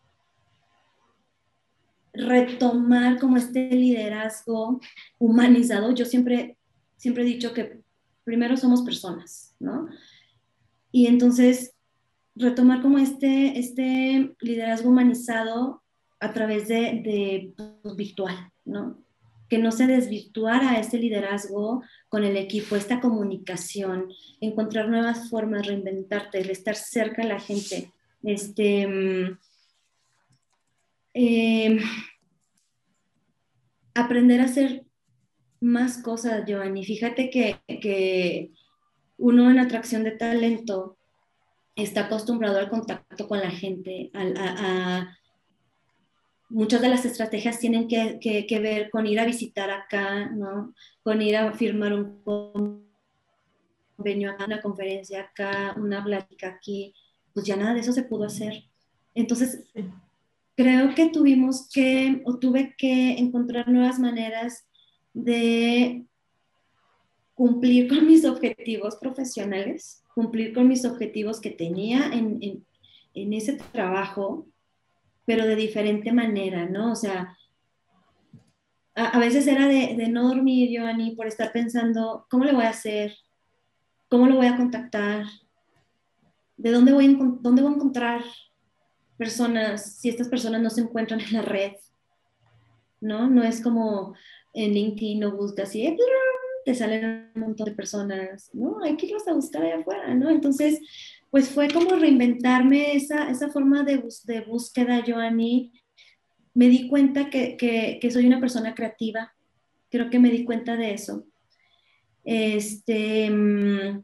retomar 2.12 3.20
como 3.20 3.38
este 3.38 3.70
liderazgo 3.70 4.80
humanizado. 5.20 5.93
Yo 5.93 6.06
siempre, 6.06 6.58
siempre 6.97 7.24
he 7.24 7.26
dicho 7.26 7.54
que 7.54 7.82
primero 8.24 8.58
somos 8.58 8.82
personas, 8.82 9.56
¿no? 9.60 9.88
Y 10.91 11.08
entonces 11.08 11.76
retomar 12.36 12.82
como 12.82 12.97
este, 12.97 13.58
este 13.60 14.36
liderazgo 14.41 14.89
humanizado 14.89 15.84
a 16.20 16.34
través 16.34 16.67
de, 16.67 17.53
pues, 17.82 17.95
virtual, 17.95 18.51
¿no? 18.65 19.03
Que 19.49 19.57
no 19.57 19.72
se 19.72 19.88
desvirtuara 19.88 20.80
este 20.80 20.97
liderazgo 20.97 21.84
con 22.09 22.24
el 22.24 22.38
equipo, 22.38 22.76
esta 22.76 22.99
comunicación, 22.99 24.11
encontrar 24.41 24.89
nuevas 24.89 25.30
formas, 25.30 25.65
reinventarte, 25.65 26.39
estar 26.51 26.76
cerca 26.76 27.24
de 27.24 27.30
la 27.30 27.39
gente, 27.39 27.91
este, 28.24 28.88
mm, 28.88 29.39
em, 31.13 31.80
aprender 33.95 34.41
a 34.41 34.45
hacer 34.45 34.86
más 35.61 35.97
cosas, 36.01 36.45
Giovanni. 36.45 36.86
Fíjate 36.86 37.30
que, 37.30 38.51
uno 39.17 39.51
en 39.51 39.59
atracción 39.59 40.03
de 40.03 40.11
talento 40.11 40.97
está 41.76 42.05
acostumbrado 42.05 42.57
al 42.57 42.70
contacto 42.70 43.28
con 43.28 43.39
la 43.39 43.51
gente, 43.51 44.11
a, 44.13 45.17
muchas 46.50 46.82
de 46.82 46.89
las 46.89 47.06
estrategias 47.06 47.60
tienen 47.60 47.88
que, 47.88 48.60
ver 48.62 48.89
con 48.89 49.08
ir 49.08 49.20
a 49.20 49.26
visitar 49.26 49.70
acá, 49.70 50.30
¿no? 50.30 50.74
Con 51.04 51.22
ir 51.22 51.38
a 51.38 51.54
firmar 51.54 51.93
un 51.93 52.84
convenio 53.95 54.32
acá, 54.32 54.45
una 54.45 54.62
conferencia 54.62 55.22
acá, 55.22 55.76
una 55.78 56.04
plática 56.04 56.50
aquí. 56.50 56.93
Pues 57.34 57.45
ya 57.45 57.56
nada 57.56 57.74
de 57.74 57.82
eso 57.82 57.93
se 57.93 58.04
pudo 58.04 58.26
hacer. 58.26 58.64
Entonces, 59.14 59.64
creo 60.56 60.95
que 60.95 61.10
tuvimos 61.10 61.70
que, 61.70 62.22
o 62.26 62.38
tuve 62.38 62.76
que 62.78 63.12
encontrar 63.12 63.70
nuevas 63.70 64.00
maneras 64.00 64.66
de 65.14 66.06
cumplir 67.36 67.88
con 67.88 68.06
mis 68.08 68.26
objetivos 68.26 68.97
profesionales, 68.97 70.04
cumplir 70.14 70.54
con 70.54 70.68
mis 70.68 70.84
objetivos 70.84 71.39
que 71.39 71.52
tenía 71.52 72.12
en, 72.12 72.66
en 73.14 73.34
ese 73.34 73.54
trabajo 73.72 74.47
pero 75.30 75.45
de 75.45 75.55
diferente 75.55 76.11
manera, 76.11 76.65
¿no? 76.65 76.93
O 76.93 76.95
sea, 76.95 77.38
a, 78.95 79.19
veces 79.19 79.45
era 79.45 79.67
de, 79.67 80.07
no 80.07 80.27
dormir, 80.27 80.75
Joanny, 80.75 81.15
por 81.15 81.27
estar 81.27 81.51
pensando, 81.51 82.25
¿cómo 82.32 82.45
le 82.45 82.51
voy 82.51 82.63
a 82.63 82.69
hacer? 82.69 83.15
¿Cómo 84.09 84.25
lo 84.25 84.38
voy 84.38 84.47
a 84.47 84.57
contactar? 84.57 85.25
¿De 86.57 86.71
dónde 86.71 86.93
voy, 86.93 87.15
dónde 87.41 87.61
voy 87.61 87.73
a 87.73 87.75
encontrar 87.75 88.23
personas 89.19 89.99
si 89.99 90.09
estas 90.09 90.30
personas 90.30 90.63
no 90.63 90.71
se 90.71 90.82
encuentran 90.82 91.19
en 91.19 91.34
la 91.34 91.43
red? 91.43 91.73
¿No? 92.99 93.30
No 93.30 93.43
es 93.43 93.61
como 93.61 94.15
en 94.55 94.73
LinkedIn 94.73 95.19
no 95.19 95.38
buscas 95.38 95.75
y 95.75 95.95
te 96.65 96.73
salen 96.73 97.30
un 97.36 97.41
montón 97.41 97.65
de 97.67 97.75
personas, 97.75 98.49
¿no? 98.51 98.82
Hay 98.82 98.97
que 98.97 99.05
irlos 99.05 99.27
a 99.27 99.34
buscar 99.34 99.61
allá 99.61 99.77
afuera, 99.77 100.11
¿no? 100.15 100.32
Entonces, 100.32 100.80
pues 101.32 101.49
fue 101.49 101.69
como 101.69 101.95
reinventarme 101.95 102.95
esa, 102.95 103.30
esa 103.30 103.49
forma 103.49 103.84
de, 103.84 104.03
de 104.25 104.41
búsqueda, 104.41 105.03
Joanny. 105.05 105.71
Me 106.53 106.67
di 106.69 106.88
cuenta 106.88 107.30
que, 107.30 107.55
que, 107.57 108.11
soy 108.11 108.25
una 108.25 108.39
persona 108.39 108.73
creativa, 108.73 109.34
creo 109.89 110.09
que 110.09 110.19
me 110.19 110.32
di 110.32 110.43
cuenta 110.43 110.75
de 110.75 110.93
eso. 110.93 111.25
Este, 112.23 113.30
mm, 113.30 114.03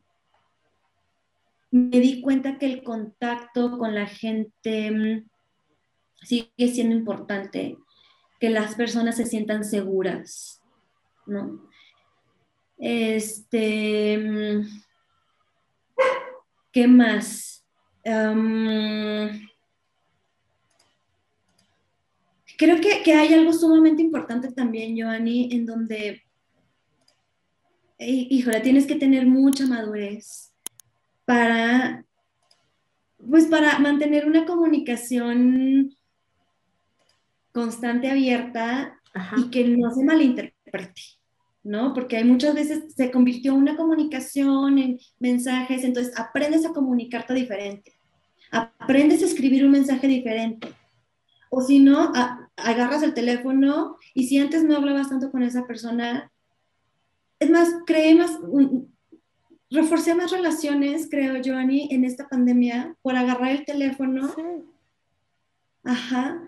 me 1.72 2.00
di 2.00 2.22
cuenta 2.22 2.58
que 2.58 2.68
el 2.68 2.84
contacto 2.84 3.78
con 3.78 3.96
la 3.96 4.06
gente 4.06 4.92
mm, 4.92 5.30
sigue 6.22 6.68
siendo 6.72 6.96
importante, 6.96 7.78
que 8.40 8.50
las 8.50 8.76
personas 8.76 9.18
se 9.18 9.26
sientan 9.26 9.64
seguras, 9.64 10.62
¿no? 11.26 11.68
Este, 12.78 14.18
mm, 14.18 14.85
¿Qué 16.76 16.90
más? 16.90 17.66
creo 22.58 22.82
que, 22.82 23.14
hay 23.14 23.34
algo 23.34 23.54
sumamente 23.54 24.02
importante 24.02 24.52
también, 24.52 25.00
Joanny, 25.00 25.48
en 25.54 25.66
donde, 25.66 26.22
híjole, 27.98 28.60
tienes 28.60 28.88
que 28.88 28.96
tener 28.96 29.26
mucha 29.26 29.66
madurez 29.66 30.54
para, 31.24 32.06
pues 33.26 33.46
para 33.46 33.80
mantener 33.80 34.28
una 34.28 34.46
comunicación 34.46 35.96
constante, 37.54 38.12
abierta 38.12 39.00
y 39.38 39.50
que 39.50 39.66
no 39.66 39.92
se 39.92 40.04
malinterprete. 40.04 41.02
¿No? 41.66 41.94
Porque 41.96 42.18
hay 42.18 42.24
muchas 42.24 42.54
veces 42.54 42.94
se 42.96 43.12
convirtió 43.12 43.56
una 43.56 43.76
comunicación 43.76 44.78
en 44.78 45.00
mensajes, 45.20 45.84
entonces 45.84 46.14
aprendes 46.16 46.64
a 46.64 46.72
comunicarte 46.72 47.34
diferente, 47.34 47.94
aprendes 48.52 49.24
a 49.24 49.26
escribir 49.26 49.66
un 49.66 49.72
mensaje 49.72 50.08
diferente. 50.08 50.70
O 51.50 51.62
si 51.62 51.80
no, 51.80 52.14
agarras 52.56 53.02
el 53.02 53.16
teléfono 53.16 53.98
y 54.14 54.28
si 54.28 54.38
antes 54.38 54.64
no 54.64 54.76
hablabas 54.76 55.10
tanto 55.10 55.32
con 55.32 55.42
esa 55.42 55.66
persona, 55.66 56.32
es 57.40 57.50
más, 57.50 57.70
creé 57.88 58.14
más, 58.14 58.38
reforcé 59.72 60.14
más 60.14 60.32
relaciones, 60.32 61.08
creo, 61.10 61.42
Joanny, 61.44 61.88
en 61.92 62.06
esta 62.06 62.30
pandemia 62.30 62.96
por 63.02 63.16
agarrar 63.16 63.52
el 63.52 63.66
teléfono. 63.66 64.36
Ajá. 65.84 66.48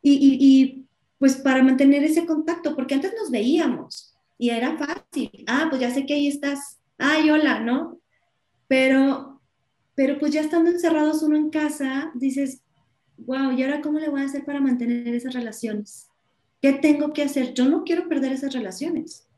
Y, 0.00 0.38
y 0.40 0.86
pues 1.18 1.36
para 1.36 1.62
mantener 1.62 2.04
ese 2.04 2.24
contacto, 2.24 2.76
porque 2.76 2.94
antes 2.94 3.14
nos 3.18 3.30
veíamos, 3.30 4.13
y 4.38 4.50
era 4.50 4.76
fácil. 4.76 5.30
Ah, 5.46 5.66
pues 5.68 5.80
ya 5.80 5.90
sé 5.90 6.06
que 6.06 6.14
ahí 6.14 6.28
estás. 6.28 6.80
Ay, 6.98 7.30
hola, 7.30 7.60
¿no? 7.60 8.00
Pero, 8.68 9.40
pero 9.94 10.18
pues 10.18 10.32
ya 10.32 10.40
estando 10.40 10.70
encerrados 10.70 11.22
uno 11.22 11.36
en 11.36 11.50
casa, 11.50 12.10
dices, 12.14 12.62
wow, 13.18 13.52
¿y 13.52 13.62
ahora 13.62 13.80
cómo 13.80 13.98
le 13.98 14.08
voy 14.08 14.22
a 14.22 14.26
hacer 14.26 14.44
para 14.44 14.60
mantener 14.60 15.14
esas 15.14 15.34
relaciones? 15.34 16.08
¿Qué 16.60 16.72
tengo 16.72 17.12
que 17.12 17.22
hacer? 17.22 17.54
Yo 17.54 17.68
no 17.68 17.84
quiero 17.84 18.08
perder 18.08 18.32
esas 18.32 18.52
relaciones. 18.52 19.28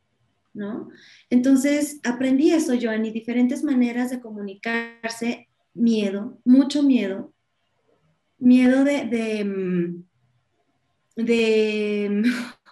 ¿no? 0.57 0.89
Entonces, 1.29 2.01
aprendí 2.03 2.51
eso, 2.51 2.73
Joanny, 2.81 3.11
diferentes 3.11 3.63
maneras 3.63 4.11
de 4.11 4.21
comunicarse, 4.21 5.49
miedo, 5.75 6.39
mucho 6.45 6.83
miedo, 6.83 7.35
miedo 8.39 8.83
de, 8.83 9.05
de, 9.05 9.45
mm, 9.45 10.05
de 11.17 12.23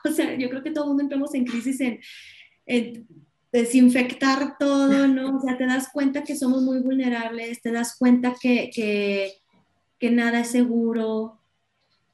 o 0.10 0.10
sea, 0.10 0.36
yo 0.36 0.48
creo 0.50 0.62
que 0.62 0.70
todo 0.70 0.84
el 0.84 0.88
mundo 0.88 1.02
entramos 1.02 1.34
en 1.34 1.44
crisis 1.44 1.80
en, 1.80 3.06
desinfectar 3.52 4.58
todo, 4.58 5.06
¿no? 5.06 5.36
O 5.36 5.40
sea, 5.40 5.56
te 5.56 5.64
das 5.64 5.88
cuenta 5.92 6.24
que 6.24 6.36
somos 6.36 6.62
muy 6.62 6.80
vulnerables, 6.80 7.62
te 7.62 7.70
das 7.70 7.96
cuenta 7.96 8.34
que, 8.40 8.70
que, 8.74 10.10
nada 10.10 10.40
es 10.40 10.48
seguro, 10.48 11.40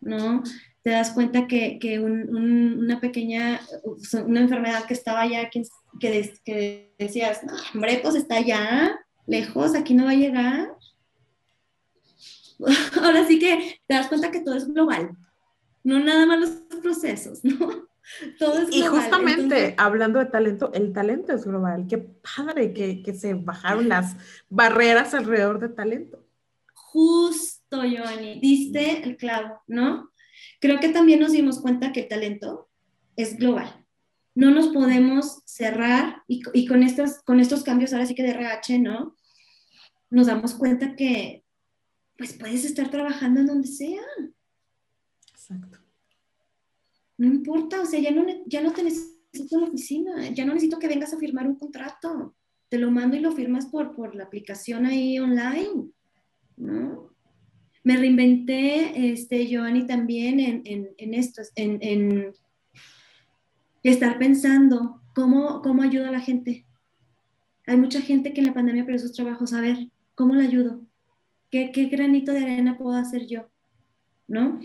¿no? 0.01 0.45
te 0.83 0.91
das 0.91 1.11
cuenta 1.11 1.47
que, 1.47 1.79
que 1.79 1.99
una 1.99 3.01
pequeña, 3.01 3.61
una 4.25 4.41
enfermedad 4.41 4.85
que 4.85 4.95
estaba 4.95 5.23
allá, 5.23 5.51
que, 5.51 5.63
que, 5.99 6.95
decías, 6.99 7.41
hombre, 7.75 8.01
pues 8.03 8.15
está 8.15 8.37
allá, 8.37 8.99
lejos, 9.27 9.75
aquí 9.75 9.95
no 9.95 10.05
va 10.05 10.11
a 10.11 10.15
llegar. 10.15 10.77
Ahora 13.03 13.27
sí 13.27 13.39
que 13.39 13.81
te 13.87 13.95
das 13.95 14.09
cuenta 14.09 14.31
que 14.31 14.41
todo 14.41 14.55
es 14.55 14.69
global, 14.69 15.11
no 15.83 15.99
nada 15.99 16.27
más 16.27 16.41
los 16.41 16.51
procesos, 16.81 17.45
¿no? 17.45 17.59
Todo 18.39 18.63
es 18.63 18.71
global. 18.71 18.75
Y 18.75 18.83
justamente 18.83 19.75
hablando 19.77 20.19
de 20.19 20.27
talento, 20.27 20.73
el 20.73 20.93
talento 20.93 21.33
es 21.33 21.45
global. 21.45 21.87
Qué 21.89 21.99
padre 21.99 22.73
que, 22.73 23.03
que 23.03 23.15
se 23.15 23.35
bajaron 23.35 23.89
las 23.89 24.17
barreras 24.49 25.15
alrededor 25.15 25.61
de 25.61 25.69
talento. 25.69 26.25
Justo, 26.75 27.79
Joanny, 27.79 28.41
diste 28.41 29.05
el 29.05 29.17
clavo, 29.17 29.63
¿no? 29.69 30.11
Creo 30.61 30.81
que 30.81 30.89
también 30.89 31.21
nos 31.21 31.33
dimos 31.33 31.61
cuenta 31.61 31.93
que 31.93 32.01
el 32.01 32.09
talento 32.09 32.69
es 33.17 33.37
global. 33.37 33.87
No 34.35 34.51
nos 34.51 34.69
podemos 34.69 35.43
cerrar 35.45 36.23
y, 36.27 36.67
con, 36.67 36.83
estos, 36.83 37.21
con 37.23 37.41
estos 37.41 37.63
cambios 37.63 37.93
ahora 37.93 38.07
sí 38.07 38.15
que 38.15 38.23
de 38.23 38.31
RH, 38.31 38.79
¿no? 38.79 39.17
Nos 40.09 40.27
damos 40.27 40.55
cuenta 40.55 40.97
que 40.97 41.45
pues 42.17 42.35
puedes 42.35 42.65
estar 42.65 42.91
trabajando 42.91 43.41
en 43.41 43.47
donde 43.47 43.69
sea. 43.69 44.03
No 47.19 47.27
importa, 47.27 47.81
o 47.81 47.87
sea, 47.87 48.01
ya 48.01 48.11
no, 48.11 48.25
ya 48.47 48.63
no 48.63 48.73
te 48.73 48.83
necesito 48.83 49.61
la 49.61 49.67
oficina, 49.67 50.31
ya 50.31 50.45
no 50.45 50.55
necesito 50.55 50.79
que 50.79 50.89
vengas 50.89 51.13
a 51.13 51.19
firmar 51.19 51.47
un 51.47 51.57
contrato. 51.57 52.35
Te 52.69 52.79
lo 52.79 52.91
mando 52.91 53.17
y 53.17 53.21
lo 53.21 53.33
firmas 53.33 53.67
por, 53.67 53.95
por 53.95 54.15
la 54.15 54.25
aplicación 54.25 54.87
ahí 54.87 55.19
online, 55.19 55.91
¿no? 56.57 57.11
me 57.83 57.97
reinventé, 57.97 59.13
este, 59.13 59.49
Joanny, 59.51 59.87
también 59.87 60.41
en, 60.41 60.63
en, 60.65 60.91
en 60.99 61.15
esto, 61.15 61.43
en, 61.57 61.79
en, 61.83 62.33
estar 63.83 64.19
pensando 64.19 65.01
cómo, 65.15 65.63
cómo 65.63 65.83
ayudo 65.83 66.07
a 66.07 66.13
la 66.13 66.21
gente. 66.21 66.67
Hay 67.67 67.77
mucha 67.77 68.01
gente 68.01 68.33
que 68.33 68.41
en 68.41 68.49
la 68.49 68.55
pandemia 68.55 68.85
perdió 68.85 69.01
sus 69.01 69.13
trabajos. 69.13 69.53
A 69.53 69.61
ver, 69.61 69.89
¿cómo 70.15 70.35
la 70.35 70.43
ayudo? 70.43 70.83
¿Qué, 71.51 71.73
qué 71.73 71.87
granito 71.87 72.33
de 72.33 72.41
arena 72.41 72.77
puedo 72.77 72.97
hacer 72.97 73.27
yo? 73.27 73.49
¿No? 74.29 74.61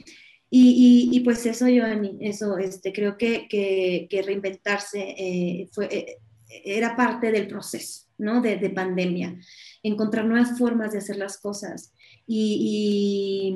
Y, 0.57 1.09
y, 1.11 1.17
y 1.17 1.19
pues 1.19 1.45
eso, 1.45 1.65
Joanny, 1.65 2.15
eso, 2.21 2.57
este, 2.57 2.93
creo 2.93 3.17
que, 3.17 3.45
que, 3.49 4.07
que 4.09 4.21
reinventarse 4.21 5.01
eh, 5.17 5.67
fue, 5.73 5.93
eh, 5.93 6.17
era 6.63 6.95
parte 6.95 7.29
del 7.29 7.49
proceso, 7.49 8.05
¿no? 8.17 8.39
De, 8.39 8.55
de 8.55 8.69
pandemia. 8.69 9.37
Encontrar 9.83 10.23
nuevas 10.23 10.57
formas 10.57 10.93
de 10.93 10.99
hacer 10.99 11.17
las 11.17 11.39
cosas 11.39 11.91
y, 12.25 13.53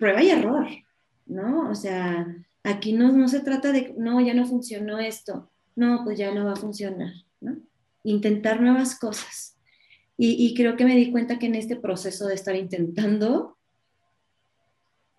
prueba 0.00 0.20
y 0.20 0.30
error, 0.30 0.66
¿no? 1.26 1.70
O 1.70 1.76
sea, 1.76 2.26
aquí 2.64 2.92
no, 2.92 3.12
no 3.12 3.28
se 3.28 3.38
trata 3.38 3.70
de, 3.70 3.94
no, 3.96 4.20
ya 4.20 4.34
no 4.34 4.46
funcionó 4.46 4.98
esto, 4.98 5.48
no, 5.76 6.02
pues 6.02 6.18
ya 6.18 6.34
no 6.34 6.44
va 6.44 6.54
a 6.54 6.56
funcionar, 6.56 7.12
¿no? 7.40 7.56
Intentar 8.02 8.60
nuevas 8.60 8.98
cosas. 8.98 9.56
Y, 10.18 10.44
y 10.44 10.54
creo 10.54 10.74
que 10.74 10.84
me 10.84 10.96
di 10.96 11.12
cuenta 11.12 11.38
que 11.38 11.46
en 11.46 11.54
este 11.54 11.76
proceso 11.76 12.26
de 12.26 12.34
estar 12.34 12.56
intentando, 12.56 13.58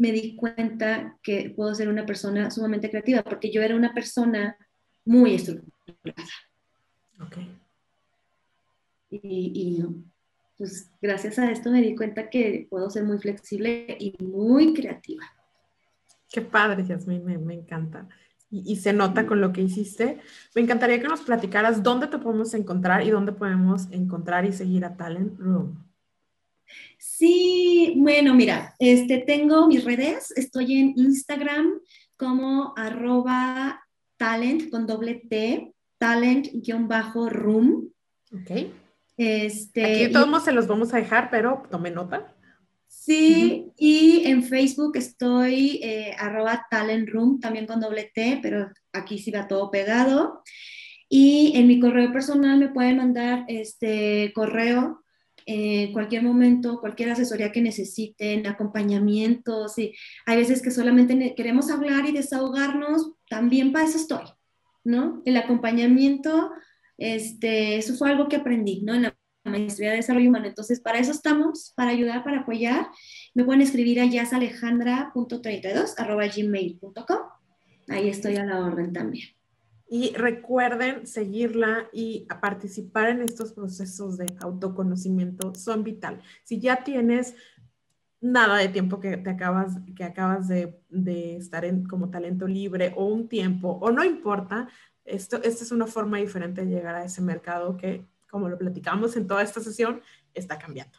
me 0.03 0.11
di 0.11 0.35
cuenta 0.35 1.17
que 1.23 1.53
puedo 1.55 1.73
ser 1.73 1.87
una 1.87 2.05
persona 2.05 2.51
sumamente 2.51 2.89
creativa, 2.89 3.23
porque 3.23 3.49
yo 3.49 3.61
era 3.61 3.73
una 3.73 3.93
persona 3.93 4.57
muy 5.05 5.35
estructurada. 5.35 6.29
Ok. 7.21 7.37
Y, 9.09 9.19
y 9.21 9.85
pues 10.57 10.91
gracias 11.01 11.39
a 11.39 11.49
esto 11.49 11.71
me 11.71 11.81
di 11.81 11.95
cuenta 11.95 12.29
que 12.29 12.67
puedo 12.69 12.89
ser 12.89 13.05
muy 13.05 13.17
flexible 13.17 13.95
y 13.97 14.21
muy 14.21 14.73
creativa. 14.73 15.23
Qué 16.29 16.41
padre, 16.41 16.83
Yasmin, 16.85 17.23
me, 17.23 17.37
me 17.37 17.53
encanta. 17.53 18.09
Y, 18.51 18.75
se 18.75 18.91
nota 18.91 19.25
con 19.25 19.39
lo 19.39 19.53
que 19.53 19.61
hiciste. 19.61 20.19
Me 20.53 20.61
encantaría 20.61 21.01
que 21.01 21.07
nos 21.07 21.21
platicaras 21.21 21.81
dónde 21.81 22.07
te 22.07 22.17
podemos 22.17 22.53
encontrar 22.53 23.07
y 23.07 23.09
dónde 23.09 23.31
podemos 23.31 23.87
encontrar 23.89 24.43
y 24.43 24.51
seguir 24.51 24.83
a 24.83 24.97
Talent 24.97 25.39
Room. 25.39 25.82
Sí, 26.97 27.93
bueno, 27.97 28.33
mira, 28.33 28.75
este, 28.79 29.19
tengo 29.19 29.67
mis 29.67 29.83
redes, 29.83 30.31
estoy 30.35 30.79
en 30.79 30.93
Instagram 30.97 31.79
como 32.17 32.73
arroba 32.77 33.81
talent 34.17 34.69
con 34.69 34.87
doble 34.87 35.21
T, 35.29 35.73
talent-room. 35.97 37.89
Ok. 38.31 38.51
Este, 39.17 40.05
Aquí 40.05 40.13
todos 40.13 40.43
se 40.43 40.51
los 40.51 40.67
vamos 40.67 40.93
a 40.93 40.97
dejar, 40.97 41.29
pero 41.29 41.63
tome 41.69 41.91
nota. 41.91 42.33
Sí, 42.87 43.71
y 43.77 44.23
en 44.25 44.43
Facebook 44.43 44.95
estoy 44.95 45.81
eh, 45.83 46.15
arroba 46.17 46.65
talentroom, 46.69 47.39
también 47.39 47.67
con 47.67 47.81
doble 47.81 48.11
T, 48.13 48.39
pero 48.41 48.71
aquí 48.93 49.19
sí 49.19 49.29
va 49.29 49.47
todo 49.47 49.69
pegado. 49.69 50.41
Y 51.09 51.51
en 51.55 51.67
mi 51.67 51.79
correo 51.79 52.11
personal 52.13 52.57
me 52.59 52.69
pueden 52.69 52.97
mandar 52.97 53.43
este 53.47 54.31
correo 54.33 55.02
en 55.45 55.91
cualquier 55.93 56.23
momento, 56.23 56.79
cualquier 56.79 57.11
asesoría 57.11 57.51
que 57.51 57.61
necesiten, 57.61 58.47
acompañamiento, 58.47 59.67
sí. 59.67 59.93
Hay 60.25 60.37
veces 60.37 60.61
que 60.61 60.71
solamente 60.71 61.33
queremos 61.35 61.69
hablar 61.69 62.05
y 62.07 62.11
desahogarnos, 62.11 63.13
también 63.29 63.71
para 63.71 63.85
eso 63.85 63.97
estoy, 63.97 64.25
¿no? 64.83 65.21
El 65.25 65.37
acompañamiento 65.37 66.51
este, 66.97 67.77
eso 67.77 67.95
fue 67.95 68.09
algo 68.09 68.27
que 68.27 68.37
aprendí, 68.37 68.81
¿no? 68.81 68.93
En 68.93 69.03
la 69.03 69.15
maestría 69.43 69.91
de 69.91 69.97
desarrollo 69.97 70.29
humano. 70.29 70.47
Entonces, 70.47 70.79
para 70.79 70.99
eso 70.99 71.11
estamos, 71.11 71.73
para 71.75 71.91
ayudar, 71.91 72.23
para 72.23 72.41
apoyar. 72.41 72.87
Me 73.33 73.43
pueden 73.43 73.61
escribir 73.61 73.99
a 73.99 74.05
yasalejandra.32 74.05 75.95
arroba 75.97 76.27
gmail.com. 76.27 77.19
Ahí 77.89 78.09
estoy 78.09 78.37
a 78.37 78.45
la 78.45 78.59
orden 78.59 78.93
también. 78.93 79.29
Y 79.93 80.11
recuerden 80.15 81.05
seguirla 81.05 81.87
y 81.93 82.25
participar 82.41 83.09
en 83.09 83.21
estos 83.21 83.53
procesos 83.53 84.17
de 84.17 84.25
autoconocimiento 84.39 85.53
son 85.53 85.83
vital. 85.83 86.19
Si 86.43 86.59
ya 86.59 86.83
tienes 86.83 87.35
nada 88.19 88.57
de 88.57 88.69
tiempo 88.69 88.99
que 88.99 89.17
te 89.17 89.29
acabas, 89.29 89.77
que 89.95 90.03
acabas 90.03 90.47
de, 90.47 90.81
de 90.89 91.37
estar 91.37 91.63
en, 91.63 91.85
como 91.85 92.09
talento 92.09 92.47
libre 92.47 92.91
o 92.97 93.05
un 93.05 93.29
tiempo, 93.29 93.77
o 93.83 93.91
no 93.91 94.03
importa, 94.03 94.67
esto, 95.05 95.39
esta 95.43 95.63
es 95.63 95.71
una 95.71 95.85
forma 95.85 96.17
diferente 96.17 96.65
de 96.65 96.71
llegar 96.71 96.95
a 96.95 97.05
ese 97.05 97.21
mercado 97.21 97.77
que, 97.77 98.03
como 98.31 98.49
lo 98.49 98.57
platicamos 98.57 99.15
en 99.15 99.27
toda 99.27 99.43
esta 99.43 99.61
sesión, 99.61 100.01
está 100.33 100.57
cambiando. 100.57 100.97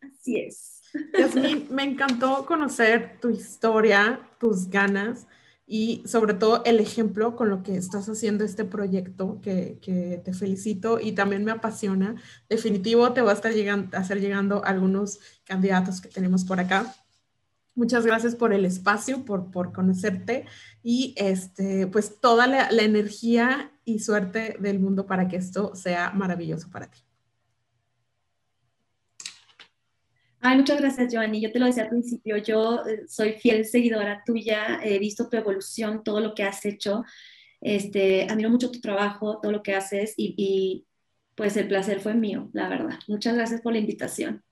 Así 0.00 0.38
es. 0.38 0.80
Yasmin, 1.18 1.66
me 1.72 1.82
encantó 1.82 2.46
conocer 2.46 3.18
tu 3.20 3.30
historia, 3.30 4.20
tus 4.38 4.70
ganas 4.70 5.26
y 5.66 6.02
sobre 6.06 6.34
todo 6.34 6.62
el 6.64 6.80
ejemplo 6.80 7.36
con 7.36 7.48
lo 7.48 7.62
que 7.62 7.76
estás 7.76 8.08
haciendo 8.08 8.44
este 8.44 8.64
proyecto, 8.64 9.40
que, 9.40 9.78
que 9.80 10.20
te 10.24 10.32
felicito 10.34 11.00
y 11.00 11.12
también 11.12 11.44
me 11.44 11.52
apasiona. 11.52 12.16
Definitivo, 12.48 13.12
te 13.12 13.22
va 13.22 13.30
a 13.30 13.34
estar 13.34 13.52
llegando, 13.52 13.96
a 13.96 14.00
hacer 14.00 14.20
llegando 14.20 14.64
algunos 14.64 15.20
candidatos 15.44 16.00
que 16.00 16.08
tenemos 16.08 16.44
por 16.44 16.60
acá 16.60 16.94
Muchas 17.74 18.04
gracias 18.04 18.36
por 18.36 18.52
el 18.52 18.66
espacio, 18.66 19.24
por, 19.24 19.50
por 19.50 19.72
conocerte 19.72 20.44
y 20.82 21.14
este, 21.16 21.86
pues 21.86 22.20
toda 22.20 22.46
la, 22.46 22.70
la, 22.70 22.82
energía 22.82 23.72
y 23.86 24.00
suerte 24.00 24.56
del 24.60 24.78
mundo 24.78 25.06
para 25.06 25.26
que 25.26 25.36
esto 25.36 25.74
sea 25.74 26.10
maravilloso 26.10 26.70
para 26.70 26.90
ti. 26.90 26.98
Ay, 30.44 30.56
muchas 30.56 30.80
gracias, 30.80 31.14
Joanny. 31.14 31.40
Yo 31.40 31.52
te 31.52 31.60
lo 31.60 31.66
decía 31.66 31.84
al 31.84 31.88
principio, 31.88 32.36
yo 32.36 32.84
eh, 32.84 33.04
soy 33.06 33.34
fiel 33.34 33.64
seguidora 33.64 34.24
tuya, 34.26 34.80
he 34.82 34.98
visto 34.98 35.28
tu 35.28 35.36
evolución, 35.36 36.02
todo 36.02 36.18
lo 36.18 36.34
que 36.34 36.42
has 36.42 36.64
hecho. 36.64 37.04
Este, 37.60 38.26
admiro 38.28 38.50
mucho 38.50 38.72
tu 38.72 38.80
trabajo, 38.80 39.38
todo 39.40 39.52
lo 39.52 39.62
que 39.62 39.76
haces 39.76 40.14
y, 40.16 40.84
pues 41.36 41.56
el 41.56 41.68
placer 41.68 42.00
fue 42.00 42.14
mío, 42.14 42.50
la 42.52 42.68
verdad. 42.68 42.98
Muchas 43.06 43.36
gracias 43.36 43.60
por 43.60 43.72
la 43.72 43.78
invitación. 43.78 44.42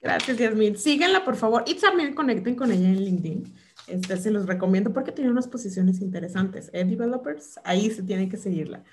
Gracias, 0.00 0.38
Yasmin. 0.38 0.76
Síganla, 0.78 1.24
por 1.24 1.34
favor, 1.34 1.64
y 1.66 1.74
también 1.74 2.14
conecten 2.14 2.54
con 2.54 2.70
ella 2.70 2.88
en 2.88 3.04
LinkedIn. 3.04 3.52
Este, 3.88 4.16
se 4.18 4.30
los 4.30 4.46
recomiendo 4.46 4.92
porque 4.92 5.10
tiene 5.10 5.32
unas 5.32 5.48
posiciones 5.48 6.00
interesantes. 6.00 6.70
¿eh? 6.72 6.84
Developers, 6.84 7.58
ahí 7.64 7.90
se 7.90 8.04
tiene 8.04 8.28
que 8.28 8.36
seguirla. 8.36 8.84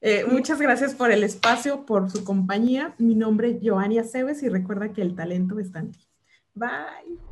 Eh, 0.00 0.24
muchas 0.30 0.60
gracias 0.60 0.94
por 0.94 1.10
el 1.10 1.24
espacio, 1.24 1.84
por 1.84 2.10
su 2.10 2.24
compañía. 2.24 2.94
Mi 2.98 3.14
nombre 3.14 3.50
es 3.50 3.58
Joania 3.62 4.04
Cebes 4.04 4.42
y 4.42 4.48
recuerda 4.48 4.92
que 4.92 5.02
el 5.02 5.16
talento 5.16 5.58
está 5.58 5.80
en 5.80 5.92
ti. 5.92 6.06
Bye. 6.54 7.27